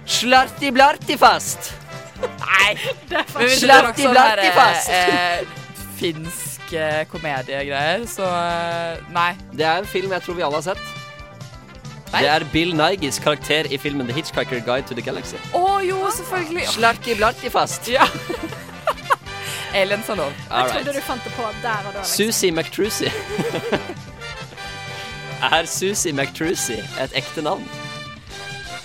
[0.10, 1.72] Slarti-blarti-fast.
[2.20, 2.76] Nei!
[3.08, 4.90] Det er Men hvis det er Slakt noe i sånn blart i her fast.
[4.92, 9.30] eh, finsk eh, komediegreier, så eh, nei.
[9.56, 10.84] Det er en film jeg tror vi alle har sett.
[12.10, 15.38] Det er Bill Nigis karakter i filmen The Hitchhiker Guide to the Galaxy.
[15.56, 16.66] Å jo, selvfølgelig.
[16.76, 17.88] Slarti-blarti-fast.
[17.94, 18.08] Ja.
[19.74, 20.32] Aliens har lov.
[20.50, 22.00] Jeg trodde du fant det på der og da.
[22.00, 22.32] Liksom.
[22.32, 23.10] Susie McTrucy.
[25.58, 27.66] er Susie McTrucy et ekte navn?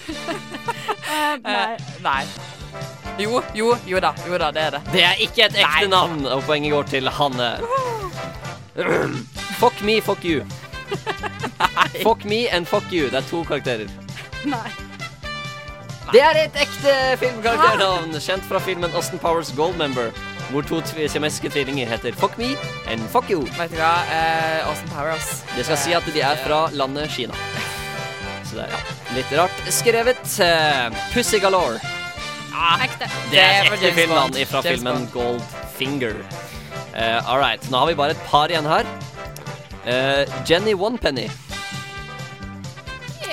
[0.09, 1.73] uh, nei.
[1.75, 2.25] Uh, nei.
[3.19, 4.13] Jo, jo, jo da.
[4.29, 4.83] Jo da, det er det.
[4.93, 7.51] Det er ikke et ekte navn, og poenget går til Hanne.
[9.61, 10.43] fuck me, fuck you.
[12.03, 13.07] fuck me and fuck you.
[13.11, 13.87] Det er to karakterer.
[14.45, 14.71] nei.
[16.13, 20.11] Det er et ekte filmkarakternavn, kjent fra filmen Austin Powers Goldmember,
[20.51, 22.55] hvor to siamesiske tvillinger heter Fuck me
[22.91, 23.45] and fuck you.
[23.59, 23.95] Vet du hva?
[24.13, 25.31] Eh, Austin Powers.
[25.57, 27.37] Det skal si at de er fra landet Kina.
[28.45, 28.83] Så det er ja,
[29.17, 30.25] litt rart skrevet.
[30.39, 31.81] Uh, Pussy Galore.
[32.85, 33.09] Ekte.
[33.33, 35.09] Det er ekte filmene filmnavn fra filmen.
[35.15, 36.21] Goldfinger.
[36.95, 37.65] Uh, all right.
[37.71, 38.87] Nå har vi bare et par igjen her.
[39.85, 41.29] Eh, Jenny Onepenny.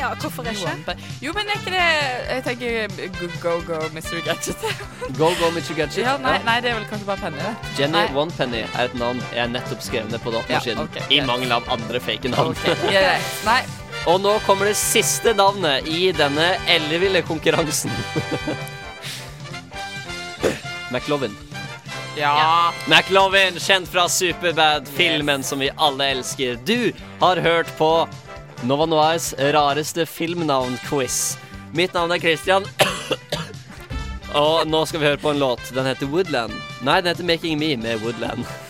[0.02, 0.96] Ja, hvorfor ikke?
[1.22, 1.88] Jo, men er ikke det
[2.30, 2.88] Jeg tenker
[3.20, 4.18] go, go, go Mr.
[4.26, 4.58] Gadget.
[5.20, 5.76] Go Go Mr.
[5.78, 5.98] Gadget.
[6.02, 7.52] ja, nei, nei, det er vel kanskje bare Penny, det.
[7.80, 8.08] Jenny Nei.
[8.18, 10.82] Onepenny er et navn jeg nettopp skrev ned på datamaskinen.
[10.82, 12.56] Ja, okay, I mangel av andre fake navn.
[12.58, 13.62] Okay, yeah, Nei.
[14.10, 17.94] Og nå kommer det siste navnet i denne elleville konkurransen.
[20.92, 21.38] McLovin.
[22.18, 22.74] Ja.
[22.90, 26.58] McLovin, kjent fra Superbad, filmen som vi alle elsker.
[26.66, 26.92] Du
[27.22, 27.92] har hørt på
[28.64, 31.38] Nova Noirs rareste filmnavn-quiz.
[31.74, 32.62] Mitt navn er Christian.
[34.38, 35.74] Og nå skal vi høre på en låt.
[35.74, 36.54] Den heter Woodland.
[36.86, 38.46] Nei, den heter Making Me med Woodland.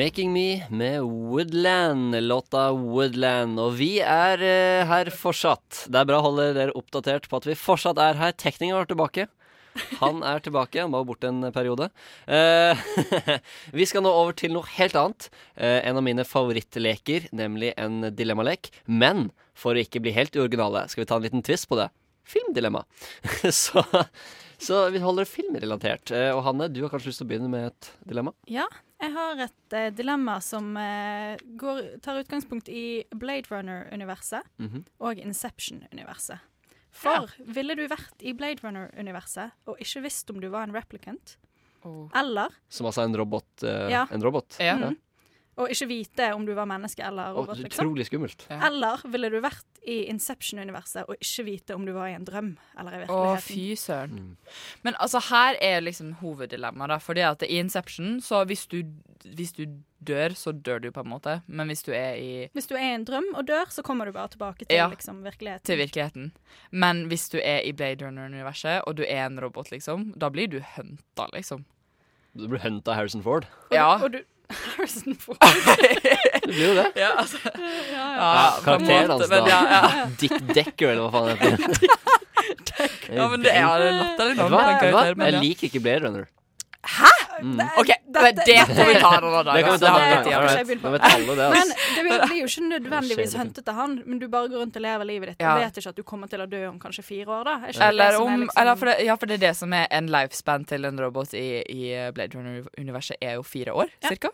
[0.00, 3.54] Making Me med Woodland, låta Woodland.
[3.62, 5.86] Og vi er eh, her fortsatt.
[5.86, 8.34] Det er bra å holde dere oppdatert på at vi fortsatt er her.
[8.34, 9.30] Tekningen var tilbake.
[10.00, 10.80] Han er tilbake.
[10.82, 11.90] Han var borte en periode.
[12.26, 12.76] Eh,
[13.78, 15.28] vi skal nå over til noe helt annet.
[15.56, 18.70] Eh, en av mine favorittleker, nemlig en dilemmalek.
[18.86, 21.88] Men for å ikke bli helt uoriginale, skal vi ta en liten twist på det.
[22.30, 22.84] Filmdilemma.
[23.62, 23.82] så,
[24.60, 26.12] så vi holder det filmrelatert.
[26.14, 28.34] Eh, og Hanne, du har kanskje lyst til å begynne med et dilemma?
[28.50, 28.66] Ja,
[29.00, 34.84] jeg har et eh, dilemma som eh, går, tar utgangspunkt i Blade Runner-universet Mhm.
[35.00, 36.42] og Inception-universet.
[36.92, 41.36] For ville du vært i Blade Runner-universet og ikke visst om du var en replicant,
[42.14, 43.46] eller Som altså en robot?
[43.62, 44.06] Uh, Ja.
[44.10, 44.56] En robot?
[44.60, 44.96] Ja, Mhm.
[45.60, 48.46] Og ikke vite om du var menneske eller robot, Oh, utrolig skummelt.
[48.50, 52.50] Eller ville du vært i Inception-universet og ikke vite om du var i en drøm
[52.78, 53.30] eller i virkeligheten?
[53.30, 54.34] Å, oh, fy søren.
[54.86, 56.98] Men altså, her er liksom hoveddilemmaet, da.
[57.04, 58.82] Fordi at i Inception, så hvis du,
[59.36, 59.64] hvis du
[60.00, 61.38] dør, så dør du på en måte.
[61.46, 64.08] Men hvis du er i Hvis du er i en drøm og dør, så kommer
[64.08, 65.64] du bare tilbake til Ja, liksom, virkeligheten.
[65.68, 66.32] til virkeligheten.
[66.72, 70.48] Men hvis du er i Blade Runner-universet, og du er en robot, liksom, da blir
[70.48, 71.64] du hunta, liksom.
[72.36, 73.46] Du blir hunta Harrison Ford.
[73.72, 73.96] Ja.
[74.02, 74.20] Og du
[74.50, 75.36] Harrison Ford.
[76.40, 76.86] Det blir jo det.
[76.98, 77.38] Ja, altså.
[77.44, 79.48] ja, Ja, ja karakteren hans, men da.
[79.48, 80.06] ja, ja.
[80.20, 81.86] Dick Decker, eller hva faen det heter.
[83.10, 86.28] Ja, men det er det latterlig navn Jeg liker ikke Blade Runner.
[87.40, 87.60] Mm.
[87.80, 88.20] OK, det
[88.66, 89.54] får vi ta en annen dag.
[89.56, 93.74] Det kan vi ta en annen det, Men det blir, jo ikke nødvendigvis huntet av
[93.74, 96.02] han, men du bare går rundt og lever livet ditt Du vet ikke at du
[96.02, 97.56] kommer til å dø om kanskje fire år, da.
[97.70, 99.86] Er Eller er om liksom- eller for det, Ja, for det er det som er
[99.90, 104.30] en lifespan til en robot i, i Blade Runner-universet, er jo fire år, cirka.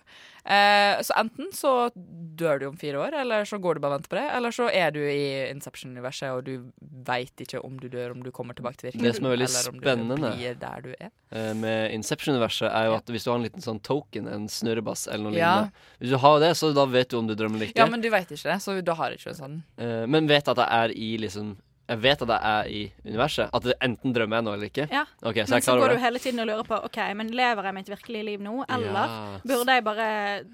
[0.46, 1.90] Eh, så enten så
[2.38, 4.54] dør du om fire år, eller så går du bare og venter på det, eller
[4.54, 6.70] så er du i Inception-universet, og du
[7.08, 9.48] veit ikke om du dør, om du kommer tilbake til virkeligheten, Det som er veldig
[9.48, 10.20] spennende
[10.84, 11.10] du er.
[11.32, 15.08] eh, med Inception-universet, er jo at hvis du har en liten sånn token, en snurrebass
[15.08, 15.54] eller noe Ja.
[15.66, 17.76] lignende Hvis du har det, så da vet du om du drømmer eller ikke.
[17.82, 20.26] Ja, men du veit ikke det, så da har du ikke en sånn Eh, men
[20.28, 21.56] vet at det er i liksom
[21.88, 23.50] Jeg vet at jeg er i universet.
[23.54, 24.86] At det enten drømmer jeg nå eller ikke.
[24.90, 25.04] Ja.
[25.22, 27.74] Okay, så men så går du hele tiden og lurer på OK, men lever jeg
[27.78, 29.38] mitt virkelige liv nå, eller Ja.
[29.46, 30.08] burde jeg bare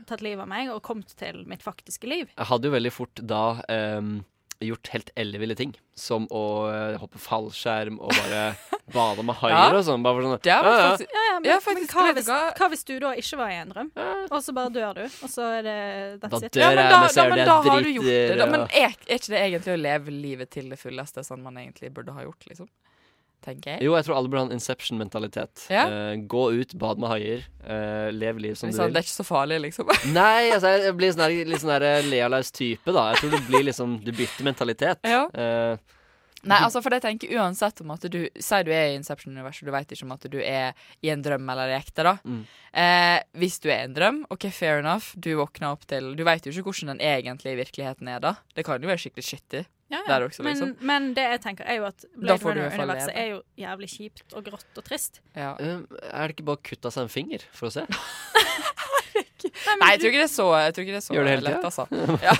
[0.06, 2.28] tatt livet av meg og kommet til mitt faktiske liv?
[2.36, 4.24] Jeg hadde jo veldig fort da ehm,
[4.66, 5.72] gjort helt elleville ting.
[5.98, 8.42] Som å eh, hoppe fallskjerm og bare
[8.96, 9.78] bade med haier Ja.
[9.78, 10.02] og sånn.
[10.04, 10.76] Bare for sånn ja, ja.
[10.92, 12.68] faktisk Ja, ja, men, Ja, men hva, hvis, hva?
[12.72, 13.90] hvis du da ikke var i en drøm,
[14.30, 15.76] og så bare dør du, og så er det
[16.22, 16.52] Da that's it?
[16.56, 18.38] dør Ja, men jeg da, med da, men da har du gjort det.
[18.40, 18.46] Da.
[18.54, 21.92] Men er, er ikke det egentlig å leve livet til det fulleste, sånn man egentlig
[21.94, 22.68] burde ha gjort, liksom?
[23.42, 23.82] Tenker jeg.
[23.86, 25.64] Jo, jeg tror alle burde ha en Inception-mentalitet.
[25.72, 25.86] Ja.
[25.90, 28.94] Eh, gå ut, bad med haier, uh, lev liv som du Sånn, vil.
[28.94, 29.90] det er ikke så farlig, liksom.
[30.14, 33.08] Nei, altså, jeg blir sånn litt sånn der lealaus type, da.
[33.12, 35.02] Jeg tror du blir liksom Du bytter mentalitet.
[35.08, 35.26] Ja.
[35.34, 35.98] Eh,
[36.42, 39.74] Nei, altså, for jeg tenker uansett om at du Si du er i Inception-universet, du
[39.74, 42.16] vet ikke om at du er i en drøm eller i ekte, da.
[42.26, 42.40] Mm.
[42.82, 46.24] Eh, hvis du er i en drøm, OK, fair enough, du våkner opp til Du
[46.26, 48.36] vet jo ikke hvordan den egentlige virkeligheten er da.
[48.56, 49.66] Det kan jo være skikkelig shitty.
[49.92, 50.08] Ja, ja.
[50.08, 50.70] der også, liksom.
[50.80, 54.46] men, men det jeg tenker, er jo at Blade Runner-universet er jo jævlig kjipt og
[54.46, 55.20] grått og trist.
[55.36, 55.52] Ja.
[55.60, 57.84] Um, er det ikke bare å kutte av seg en finger for å se?
[59.82, 61.34] Nei, jeg tror ikke det er så, jeg tror ikke det er så Gjør det
[61.34, 61.84] hele lett, altså.
[62.24, 62.34] Ja.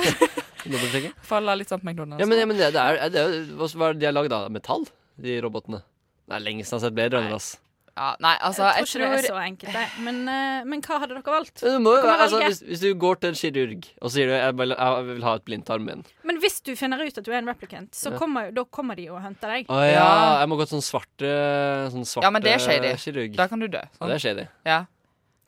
[1.33, 2.23] Faller litt sånn på McDonald's.
[2.23, 4.17] Ja, men, ja, men det, det er, det er, hva hva er det de har
[4.17, 4.49] lagd av?
[4.55, 4.87] Metall?
[5.21, 5.83] De robotene?
[6.31, 7.51] Det er lenge siden jeg har sett Blade Runner, ass.
[7.93, 9.83] Ja, nei, altså, jeg jeg tror ikke det er så enkelt, det.
[10.07, 11.61] Men, uh, men hva hadde dere valgt?
[11.61, 14.55] Du må Dere altså, hvis, hvis du går til en kirurg og sier du, jeg,
[14.63, 17.39] vil- jeg vil ha et blindtarm min Men hvis du finner ut at du er
[17.43, 18.17] en replicant, så Ja.
[18.19, 19.67] kommer, da kommer de og henter deg.
[19.69, 20.09] Å ja,
[20.41, 21.35] jeg må gå til sånn svarte
[21.93, 22.95] sånn svarte Ja, men det er shady.
[22.97, 23.37] kirurg.
[23.37, 23.83] Da kan du dø.
[24.01, 24.47] Ja, det er shady.
[24.65, 24.81] Ja.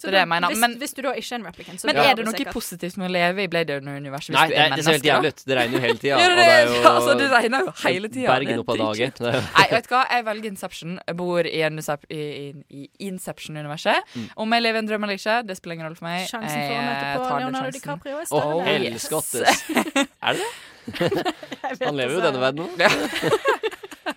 [0.05, 0.53] Så det det mener.
[0.53, 2.57] hvis, Men, hvis du da ikke er en replicant, så men er det noe sikkert.
[2.57, 5.09] positivt med å leve i Blade Runner-universet hvis Nei, du det, er det ser helt
[5.09, 5.45] jævlig ut.
[5.45, 6.19] Det regner jo hele tida.
[6.23, 8.29] ja, det jo Altså, det regner jo hele tida.
[8.35, 9.17] Bergen er opp av dagen.
[9.59, 10.03] Nei, vet du hva?
[10.11, 10.99] Jeg velger Inception.
[11.07, 14.15] Jeg bor i, i, i, i Inception-universet.
[14.15, 14.29] Mm.
[14.45, 16.29] Om jeg lever i en drøm eller ikke, det spiller ingen rolle for meg.
[16.31, 17.75] Sjansen for å møte på Leonardo.
[17.79, 18.55] DiCaprio er Å, større.
[18.55, 19.11] Oh, yes.
[20.21, 20.53] Er det det?
[21.85, 23.63] Han lever jo i denne verden nå.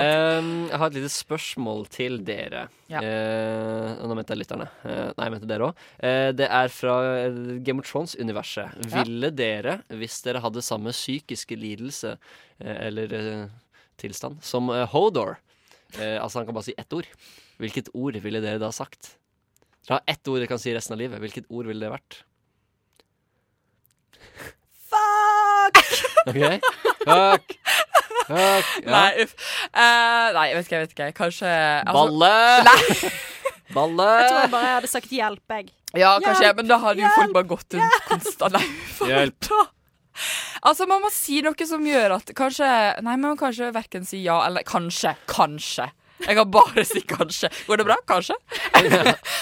[0.00, 2.66] Um, jeg har et lite spørsmål til dere.
[2.88, 3.00] Ja.
[3.02, 4.68] Uh, nå mente jeg lytterne.
[4.84, 5.80] Uh, nei, jeg mente dere òg.
[6.38, 6.94] det er fra
[7.24, 8.76] eh, Game of Thrones-universet.
[8.86, 9.02] Ja.
[9.02, 13.46] Ville dere, hvis dere hadde samme psykiske lidelse eh, eller eh,
[14.00, 15.36] tilstand som eh, Hodor
[15.98, 17.08] eh, Altså, han kan bare si ett ord.
[17.60, 19.14] Hvilket ord ville dere da sagt?
[19.86, 21.20] Dere har ett ord dere kan si resten av livet.
[21.22, 22.22] Hvilket ord ville det vært?
[24.90, 25.84] Fuck!
[26.26, 26.60] OK?
[27.04, 27.54] Fuck!
[28.28, 28.68] Fuck!
[28.84, 28.90] Ja.
[28.92, 29.34] Nei, uff.
[29.72, 31.10] Eh, nei, jeg vet ikke, jeg vet ikke.
[31.18, 32.32] Kanskje altså- Balle!
[32.68, 33.10] Nei.
[33.76, 34.08] Balle!
[34.20, 35.68] Jeg tror jeg bare jeg hadde sagt hjelp, jeg.
[35.98, 36.56] Ja, kanskje, Hjelp!
[36.60, 38.56] men da hadde jo folk bare gått rundt konstant.
[38.58, 38.66] Nei,
[38.98, 39.10] faen.
[39.14, 39.50] Hjelp.
[40.66, 42.66] Altså, man må si noe som gjør at Kanskje
[43.00, 45.14] Nei, man må kanskje verken si ja eller kanskje.
[45.30, 45.86] Kanskje.
[46.26, 47.48] Jeg kan bare si kanskje.
[47.66, 47.96] Går det bra?
[48.08, 48.36] Kanskje.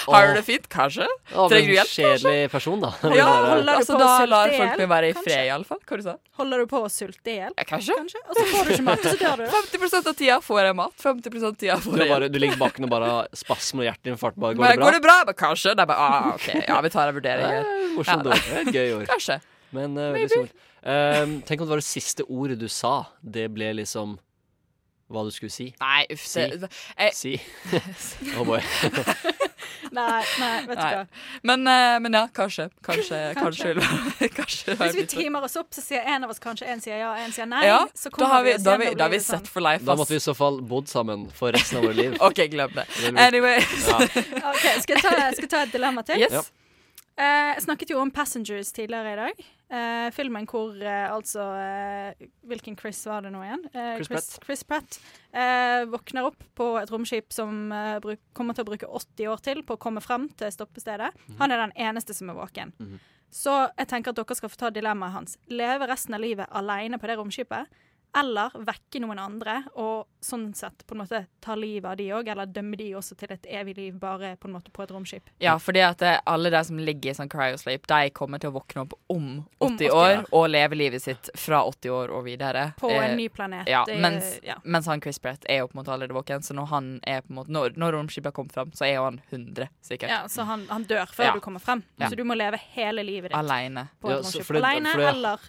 [0.07, 0.67] Har du det fint?
[0.71, 1.07] Kanskje.
[1.33, 1.91] Trenger du hjelp?
[1.91, 2.91] Kjedelig person, da.
[3.15, 5.81] Ja, Holder du altså, på å da sulte lar folk meg være i fred, iallfall.
[5.89, 7.55] Hva du sa Holder du på å sulte i hjel?
[7.57, 7.97] Ja, kanskje.
[7.99, 9.45] Og så får du ikke mat, og så dør du.
[9.59, 10.95] 50% av tida får jeg mat.
[11.03, 14.39] 50 av tida får jeg bare, du ligger baken og bare har spasme og hjerteinfarkt.
[14.39, 14.85] Bare, går Men det bra?
[14.87, 15.17] Går det bra?
[15.27, 15.75] Men kanskje.
[15.75, 17.45] Nei, bare, ah, ok, ja, vi tar en vurdering.
[17.59, 18.39] Det er morsomt Ja.
[18.39, 18.73] ord.
[18.73, 19.05] Gøy ord.
[19.09, 19.39] Kanskje.
[19.75, 20.65] Men uh, veldig stort.
[20.79, 22.93] Uh, tenk om det var det siste ordet du sa.
[23.19, 24.15] Det ble liksom
[25.09, 25.71] hva du skulle si.
[25.81, 26.25] Nei, uff.
[26.27, 26.45] Si.
[26.49, 27.41] det- jeg- Si.
[28.37, 28.61] oh boy.
[29.91, 30.89] Nei, nei, vet du Nei.
[30.93, 31.05] hva.
[31.49, 32.67] Men, eh, men ja, kanskje.
[32.85, 33.19] Kanskje.
[33.39, 33.73] Kanskje.
[33.73, 34.29] Kanskje.
[34.37, 37.13] kanskje Hvis vi teamer oss opp, så sier en av oss kanskje en sier ja,
[37.23, 37.63] en sier nei.
[37.65, 39.39] Ja, så da har vi, da vi, da vi sånn.
[39.39, 41.97] sett for life, Da måtte vi i så fall bodd sammen for resten av vårt
[41.97, 42.17] liv.
[42.21, 42.85] OK, glem det.
[43.15, 43.63] Anyway.
[43.87, 43.97] Ja.
[44.51, 46.21] OK, skal jeg ta, skal jeg ta et dilemma til?
[46.21, 46.37] Yes.
[46.37, 46.43] Ja.
[47.19, 49.45] Uh, jeg snakket jo om 'Passengers' tidligere i dag.
[49.69, 53.67] Eh, filmen hvor uh, altså uh, Hvilken Chris var det nå igjen?
[53.69, 54.29] Eh, Chris Pratt.
[54.47, 54.99] Chris Pratt
[55.91, 57.69] våkner opp på et romskip som
[58.01, 61.11] bruk, kommer til å bruke 80 år til på å komme frem til stoppestedet.
[61.37, 62.73] Han er den eneste som er våken.
[62.81, 62.97] Mhm.
[63.29, 65.37] Så jeg tenker at dere skal få ta dilemmaet hans.
[65.53, 67.69] Leve resten av livet alene på det romskipet,
[68.17, 72.27] eller vekke noen andre og sånn sett på en måte ta livet av de òg,
[72.27, 75.29] eller dømme de også til et evig liv bare på en måte på et romskip.
[75.39, 78.57] Ja, fordi at eh, alle de som ligger i sånn cryosleep, de kommer til å
[78.57, 80.25] våkne opp om 80, Om 80 år år.
[80.33, 82.73] og leve livet sitt fra 80 år og videre.
[82.79, 83.67] På Eh, en ny planet.
[83.67, 84.55] Ja, Det- mens, ja.
[84.63, 87.21] mens han Chris Brett er jo på en måte allerede våken, så når han er
[87.21, 90.09] på en måte Når, når romskipet kommer fram, så er jo han 100, sikkert.
[90.09, 91.33] Ja, så han, han dør før Ja.
[91.33, 91.83] du kommer frem.
[91.99, 92.07] Ja.
[92.09, 93.89] Så du må leve hele livet ditt Aleine.
[94.01, 94.49] på et romskip.
[94.55, 95.39] Aleine eller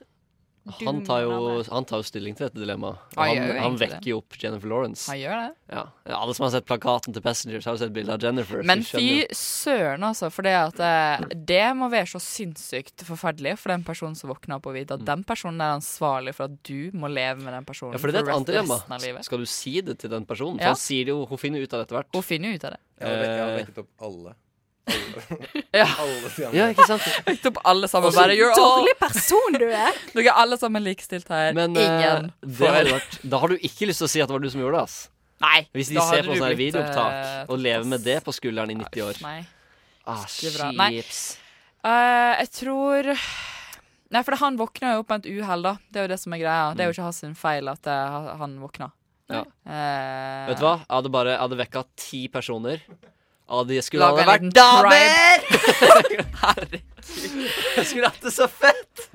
[0.84, 2.98] Han tar, jo, han tar jo stilling til dette dilemmaet.
[3.16, 5.06] Han han, han vekker jo opp Jennifer Lawrence.
[5.10, 5.54] Han gjør det.
[5.72, 5.84] Ja.
[6.18, 8.60] Alle som har sett plakaten til Passengers, har jo sett bilde av Jennifer.
[8.68, 10.28] Men fy søren, altså.
[10.30, 14.58] For det, at, eh, det må være så sinnssykt forferdelig for den personen som våkner
[14.60, 17.64] opp og vet at den personen er ansvarlig for at du må leve med den
[17.64, 19.22] personen Ja, for det er et annet dilemma.
[19.26, 20.58] Skal du si det til den personen?
[20.60, 20.76] For Ja.
[20.76, 22.12] han sier det jo, hun finner ut av det etter hvert.
[22.14, 22.80] Hun finner jo ut av det.
[23.00, 24.34] Jeg hun har Eh, vekket opp alle.
[25.70, 25.86] Ja.
[25.86, 26.50] alle de andre.
[26.56, 27.04] Ja, ikke sant?
[27.28, 28.10] Vekt opp alle sammen.
[28.16, 29.96] Bare you're all dårlig person du er!
[30.14, 31.54] Dere er alle sammen likestilt her.
[31.56, 34.30] Men eh, Ingen det har vært, da har du ikke lyst til å si at
[34.30, 34.88] det var du som gjorde det.
[34.88, 34.98] ass
[35.40, 35.60] Nei.
[35.72, 38.72] Hvis de ser på du sånne blitt, videoopptak eh, og lever med det på skulderen
[38.74, 39.22] i 90 år.
[39.24, 39.38] Nei.
[40.10, 41.22] Ah, chips.
[41.86, 43.12] Eh, jeg tror
[44.10, 45.76] Nei, for han våkna jo opp med et uhell, da.
[45.86, 46.72] Det er jo det som er greia.
[46.74, 48.90] Det er jo ikke hans feil at eh, han våkna.
[49.30, 49.44] Ja.
[49.62, 50.72] Uh, Vet du hva?
[50.82, 52.82] Jeg hadde bare jeg hadde vekka ti personer.
[53.50, 55.46] Og de skulle Laga ha vært damer!
[56.44, 56.84] Herregud.
[57.76, 59.06] Jeg skulle hatt det så fett!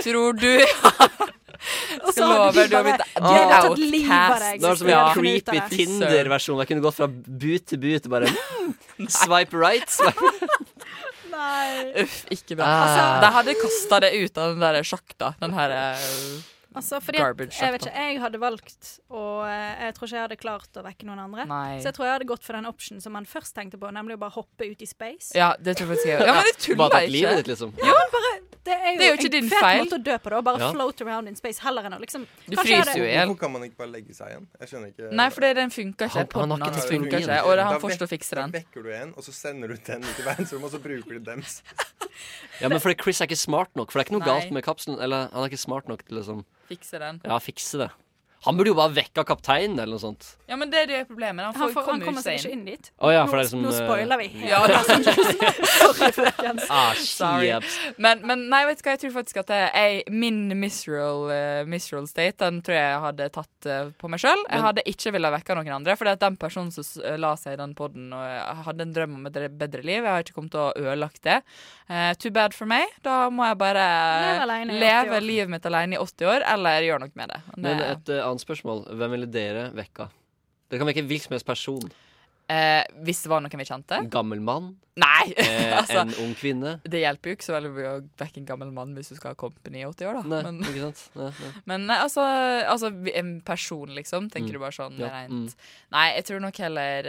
[0.00, 0.48] Tror du
[2.04, 4.60] Og så Skal hadde love de du å bli deg.
[4.60, 5.04] Det var som en ja.
[5.16, 5.60] creepy.
[5.72, 6.58] Tinder-versjon.
[6.60, 8.08] Jeg kunne gått fra boot til but.
[8.12, 8.74] Bare mm,
[9.08, 9.88] swipe right.
[9.88, 10.50] Swipe.
[11.34, 12.04] Nei.
[12.04, 12.68] Uff, ikke bra.
[12.68, 12.82] Ah.
[12.84, 15.32] Altså, de hadde kasta det ut av den der sjakta.
[15.40, 16.04] Den her eh,
[16.74, 20.16] Altså, fordi at, Garbage jeg vet ikke, jeg hadde valgt Og eh, jeg tror ikke
[20.16, 21.44] jeg hadde klart å vekke noen andre.
[21.46, 21.78] Nei.
[21.78, 24.16] Så jeg tror jeg hadde gått for den option som man først tenkte på, nemlig
[24.18, 25.30] å bare hoppe ut i space.
[25.38, 27.12] Ja, det tror jeg faktisk jeg Ja, men det tuller jeg ikke.
[27.14, 27.74] livet ditt, liksom.
[27.78, 28.32] Ja, men bare
[28.64, 30.40] Det er jo, Det er jo ikke din en fet måte å dø på, da.
[30.50, 30.70] Bare Ja.
[30.72, 33.28] float around in space heller enn å liksom Du fryser er jo i hjel.
[33.28, 34.46] Hvorfor kan man ikke bare legge seg igjen?
[34.60, 36.10] Jeg skjønner ikke Nei, for den funka ikke.
[36.10, 38.50] Han- han har Podden ikke hans funka ikke, og han får å fikse den.
[38.50, 41.18] Da vekker du en, og så sender du den ut i verdensrommet, og så bruker
[41.18, 41.62] du dems.
[42.60, 43.90] Ja, men fordi Chris er ikke smart nok.
[43.90, 44.32] For det er ikke noe Nei.
[44.32, 45.00] galt med kapselen.
[45.02, 47.20] Eller han er ikke smart nok til liksom Fikse den.
[47.24, 47.90] Ja, fikse det.
[48.44, 50.26] Han burde jo bare vekka kapteinen eller noe sånt.
[50.50, 51.46] Ja, men det er det problemet.
[51.46, 52.64] Han, Han, får, får, han kommer seg ikke inn.
[52.68, 52.90] dit.
[52.98, 54.28] Oh, ja, nå, det er som, nå eh, spoiler vi.
[54.34, 54.50] helt.
[54.50, 56.66] Ja, det er Sorry, folkens.
[56.68, 57.50] Ah, Sorry.
[57.96, 61.62] Men, men nei, vet du hva, jeg tror faktisk at det er min miserable, uh,
[61.68, 64.44] miserable state Den tror jeg jeg hadde tatt uh, på meg sjøl.
[64.50, 65.96] Jeg hadde ikke villet vekke noen andre.
[65.96, 66.84] For det er den personen som
[67.20, 70.02] la seg i den poden og hadde en drøm om et bedre liv.
[70.02, 71.40] Jeg har ikke kommet til å ødelagt det.
[71.88, 72.88] Uh, too bad for meg.
[73.04, 73.84] Da må jeg bare
[74.24, 77.40] Leve alene leve livet mitt alene i 80 år, eller gjøre noe med det.
[77.60, 78.84] Men et eh, annet spørsmål.
[78.98, 80.10] Hvem ville dere vekka?
[80.70, 81.90] Dere kan vekke hvilken som helst person.
[82.52, 83.96] eh, hvis det var noen vi kjente?
[83.96, 84.74] En gammel mann?
[85.00, 85.32] Nei!
[85.40, 86.74] Eh, altså, en ung kvinne?
[86.84, 89.32] det hjelper jo ikke så veldig mye å vekke en gammel mann hvis du skal
[89.32, 90.22] ha company i 80 år, da.
[90.28, 91.00] Nei, Men- ikke sant?
[91.16, 91.52] Nei, nei.
[91.72, 92.26] Men nei, altså,
[92.68, 94.28] altså en person, liksom?
[94.30, 94.58] Tenker Mm.
[94.58, 95.54] du bare sånn Ja, rent mm.
[95.96, 97.08] Nei, jeg tror nok heller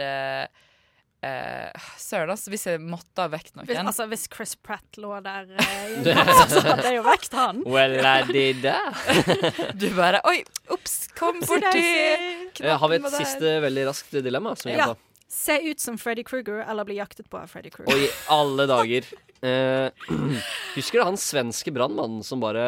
[1.26, 2.50] uh, Søren, altså.
[2.52, 5.96] Hvis jeg måtte ha vekt noen Hvis, altså, hvis Chris Pratt lå der, eh,
[6.52, 7.62] så hadde jeg jo vekt han.
[7.66, 8.94] Well, I did that.
[9.80, 10.38] Du bare Oi,
[10.72, 14.54] ops, kom borti Eh, Har vi et siste veldig raskt dilemma?
[14.56, 14.94] Som Ja.
[15.28, 17.90] Se ut som Freddy Kruger eller bli jaktet på av Freddy Kruger.
[17.90, 19.08] Og i alle dager
[19.42, 20.06] eh,
[20.78, 22.62] Husker du han svenske brannmannen som bare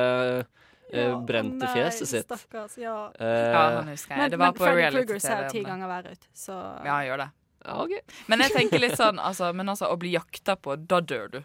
[0.90, 2.26] ja, brente Nei, fjeset sitt?
[2.26, 2.96] Stakkars, ja.
[3.20, 4.20] Uh, Ja, han husker jeg.
[4.22, 7.06] Men, Det var men på Freddy Kruger ser ti ganger verre ut, så Ja, han
[7.06, 7.28] gjør det.
[7.64, 7.94] Ja, ok.
[8.30, 11.40] Men jeg tenker litt sånn altså, Men altså, å bli jakta på, da dør du.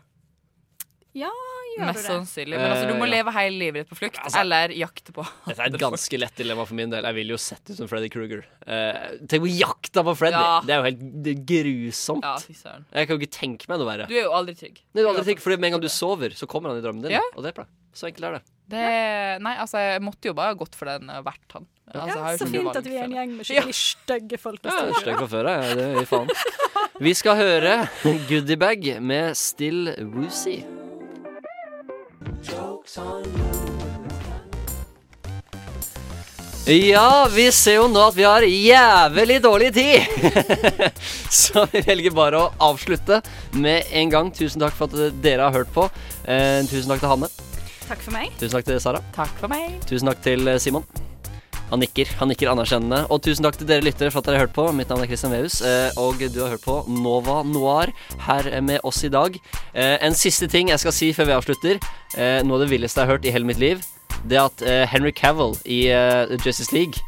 [1.14, 1.30] Ja,
[1.76, 2.08] gjør Mest du det?
[2.10, 2.58] sannsynlig.
[2.58, 5.26] Men altså, du må Eh, leve hele livet ditt på flukt, Altså- eller jakte på.
[5.48, 7.06] Dette er et ganske lett dilemma for min del.
[7.06, 8.42] Jeg vil jo sett ut som Freddy Kruger.
[8.66, 10.42] Uh, tenk på jakta på Freddy!
[10.42, 10.62] Ja.
[10.66, 12.26] Det er jo helt er grusomt.
[12.26, 12.88] Ja, søren.
[12.92, 14.08] Jeg kan jo ikke tenke meg noe verre.
[14.10, 14.82] Du er jo aldri trygg.
[14.94, 16.86] Du er jo aldri trygg, fordi Med en gang du sover, så kommer han i
[16.86, 17.12] drømmen din.
[17.14, 17.22] Ja.
[17.38, 17.68] Og det er bra.
[17.94, 18.44] Så enkelt er det.
[18.74, 18.88] Det,
[19.44, 21.68] nei, altså, jeg måtte jo bare gått for den og vært han.
[21.92, 24.60] Altså, Ja, så fint at vi er en gjeng med skikkelig stygge folk.
[24.64, 25.02] i Ja, jeg er studio.
[25.02, 25.64] stygg fra før av.
[25.64, 26.30] Ja, det gir faen.
[27.04, 27.90] Vi skal høre
[28.30, 30.64] Goodiebag med Still Woozy.
[36.66, 40.06] Ja, vi ser jo nå at vi har jævlig dårlig tid.
[41.44, 43.20] Så vi velger bare å avslutte
[43.60, 44.32] med en gang.
[44.32, 45.90] Tusen takk for at dere har hørt på.
[46.24, 47.30] Eh, tusen takk til Hanne.
[47.90, 48.32] Takk for meg.
[48.40, 49.04] Tusen takk til Sara.
[49.18, 49.76] Takk for meg.
[49.90, 50.88] Tusen takk til eh, Simon.
[51.74, 53.00] Han nikker han nikker anerkjennende.
[53.10, 54.68] Og tusen takk til dere lyttere for at dere har hørt på.
[54.78, 57.90] Mitt navn er Christian Vehus, eh, og du har hørt på Nova Noir
[58.28, 59.40] her med oss i dag.
[59.74, 61.80] Eh, En siste ting jeg skal si før vi avslutter.
[62.14, 63.82] Eh, Noe av det villeste jeg har hørt i hele mitt liv,
[64.30, 67.02] det er at eh, Henry Cavill i eh, Justice League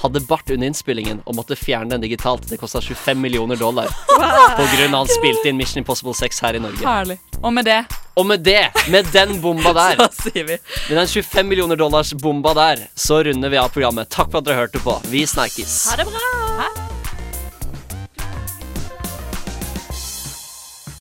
[0.00, 2.46] hadde bart under innspillingen og måtte fjerne den digitalt.
[2.48, 3.90] Det kosta 25 millioner dollar
[4.56, 6.84] på grunn av han spilte inn Mission Impossible 6 her i Norge.
[6.86, 7.18] Herlig.
[7.40, 7.80] Og med det
[8.20, 12.12] Og med det, med den bomba der så sier vi med den 25 millioner dollars
[12.14, 14.10] bomba der, så runder vi av programmet.
[14.12, 14.96] Takk for at dere hørte på.
[15.12, 15.82] Vi snakkes.
[15.92, 16.99] Ha det bra!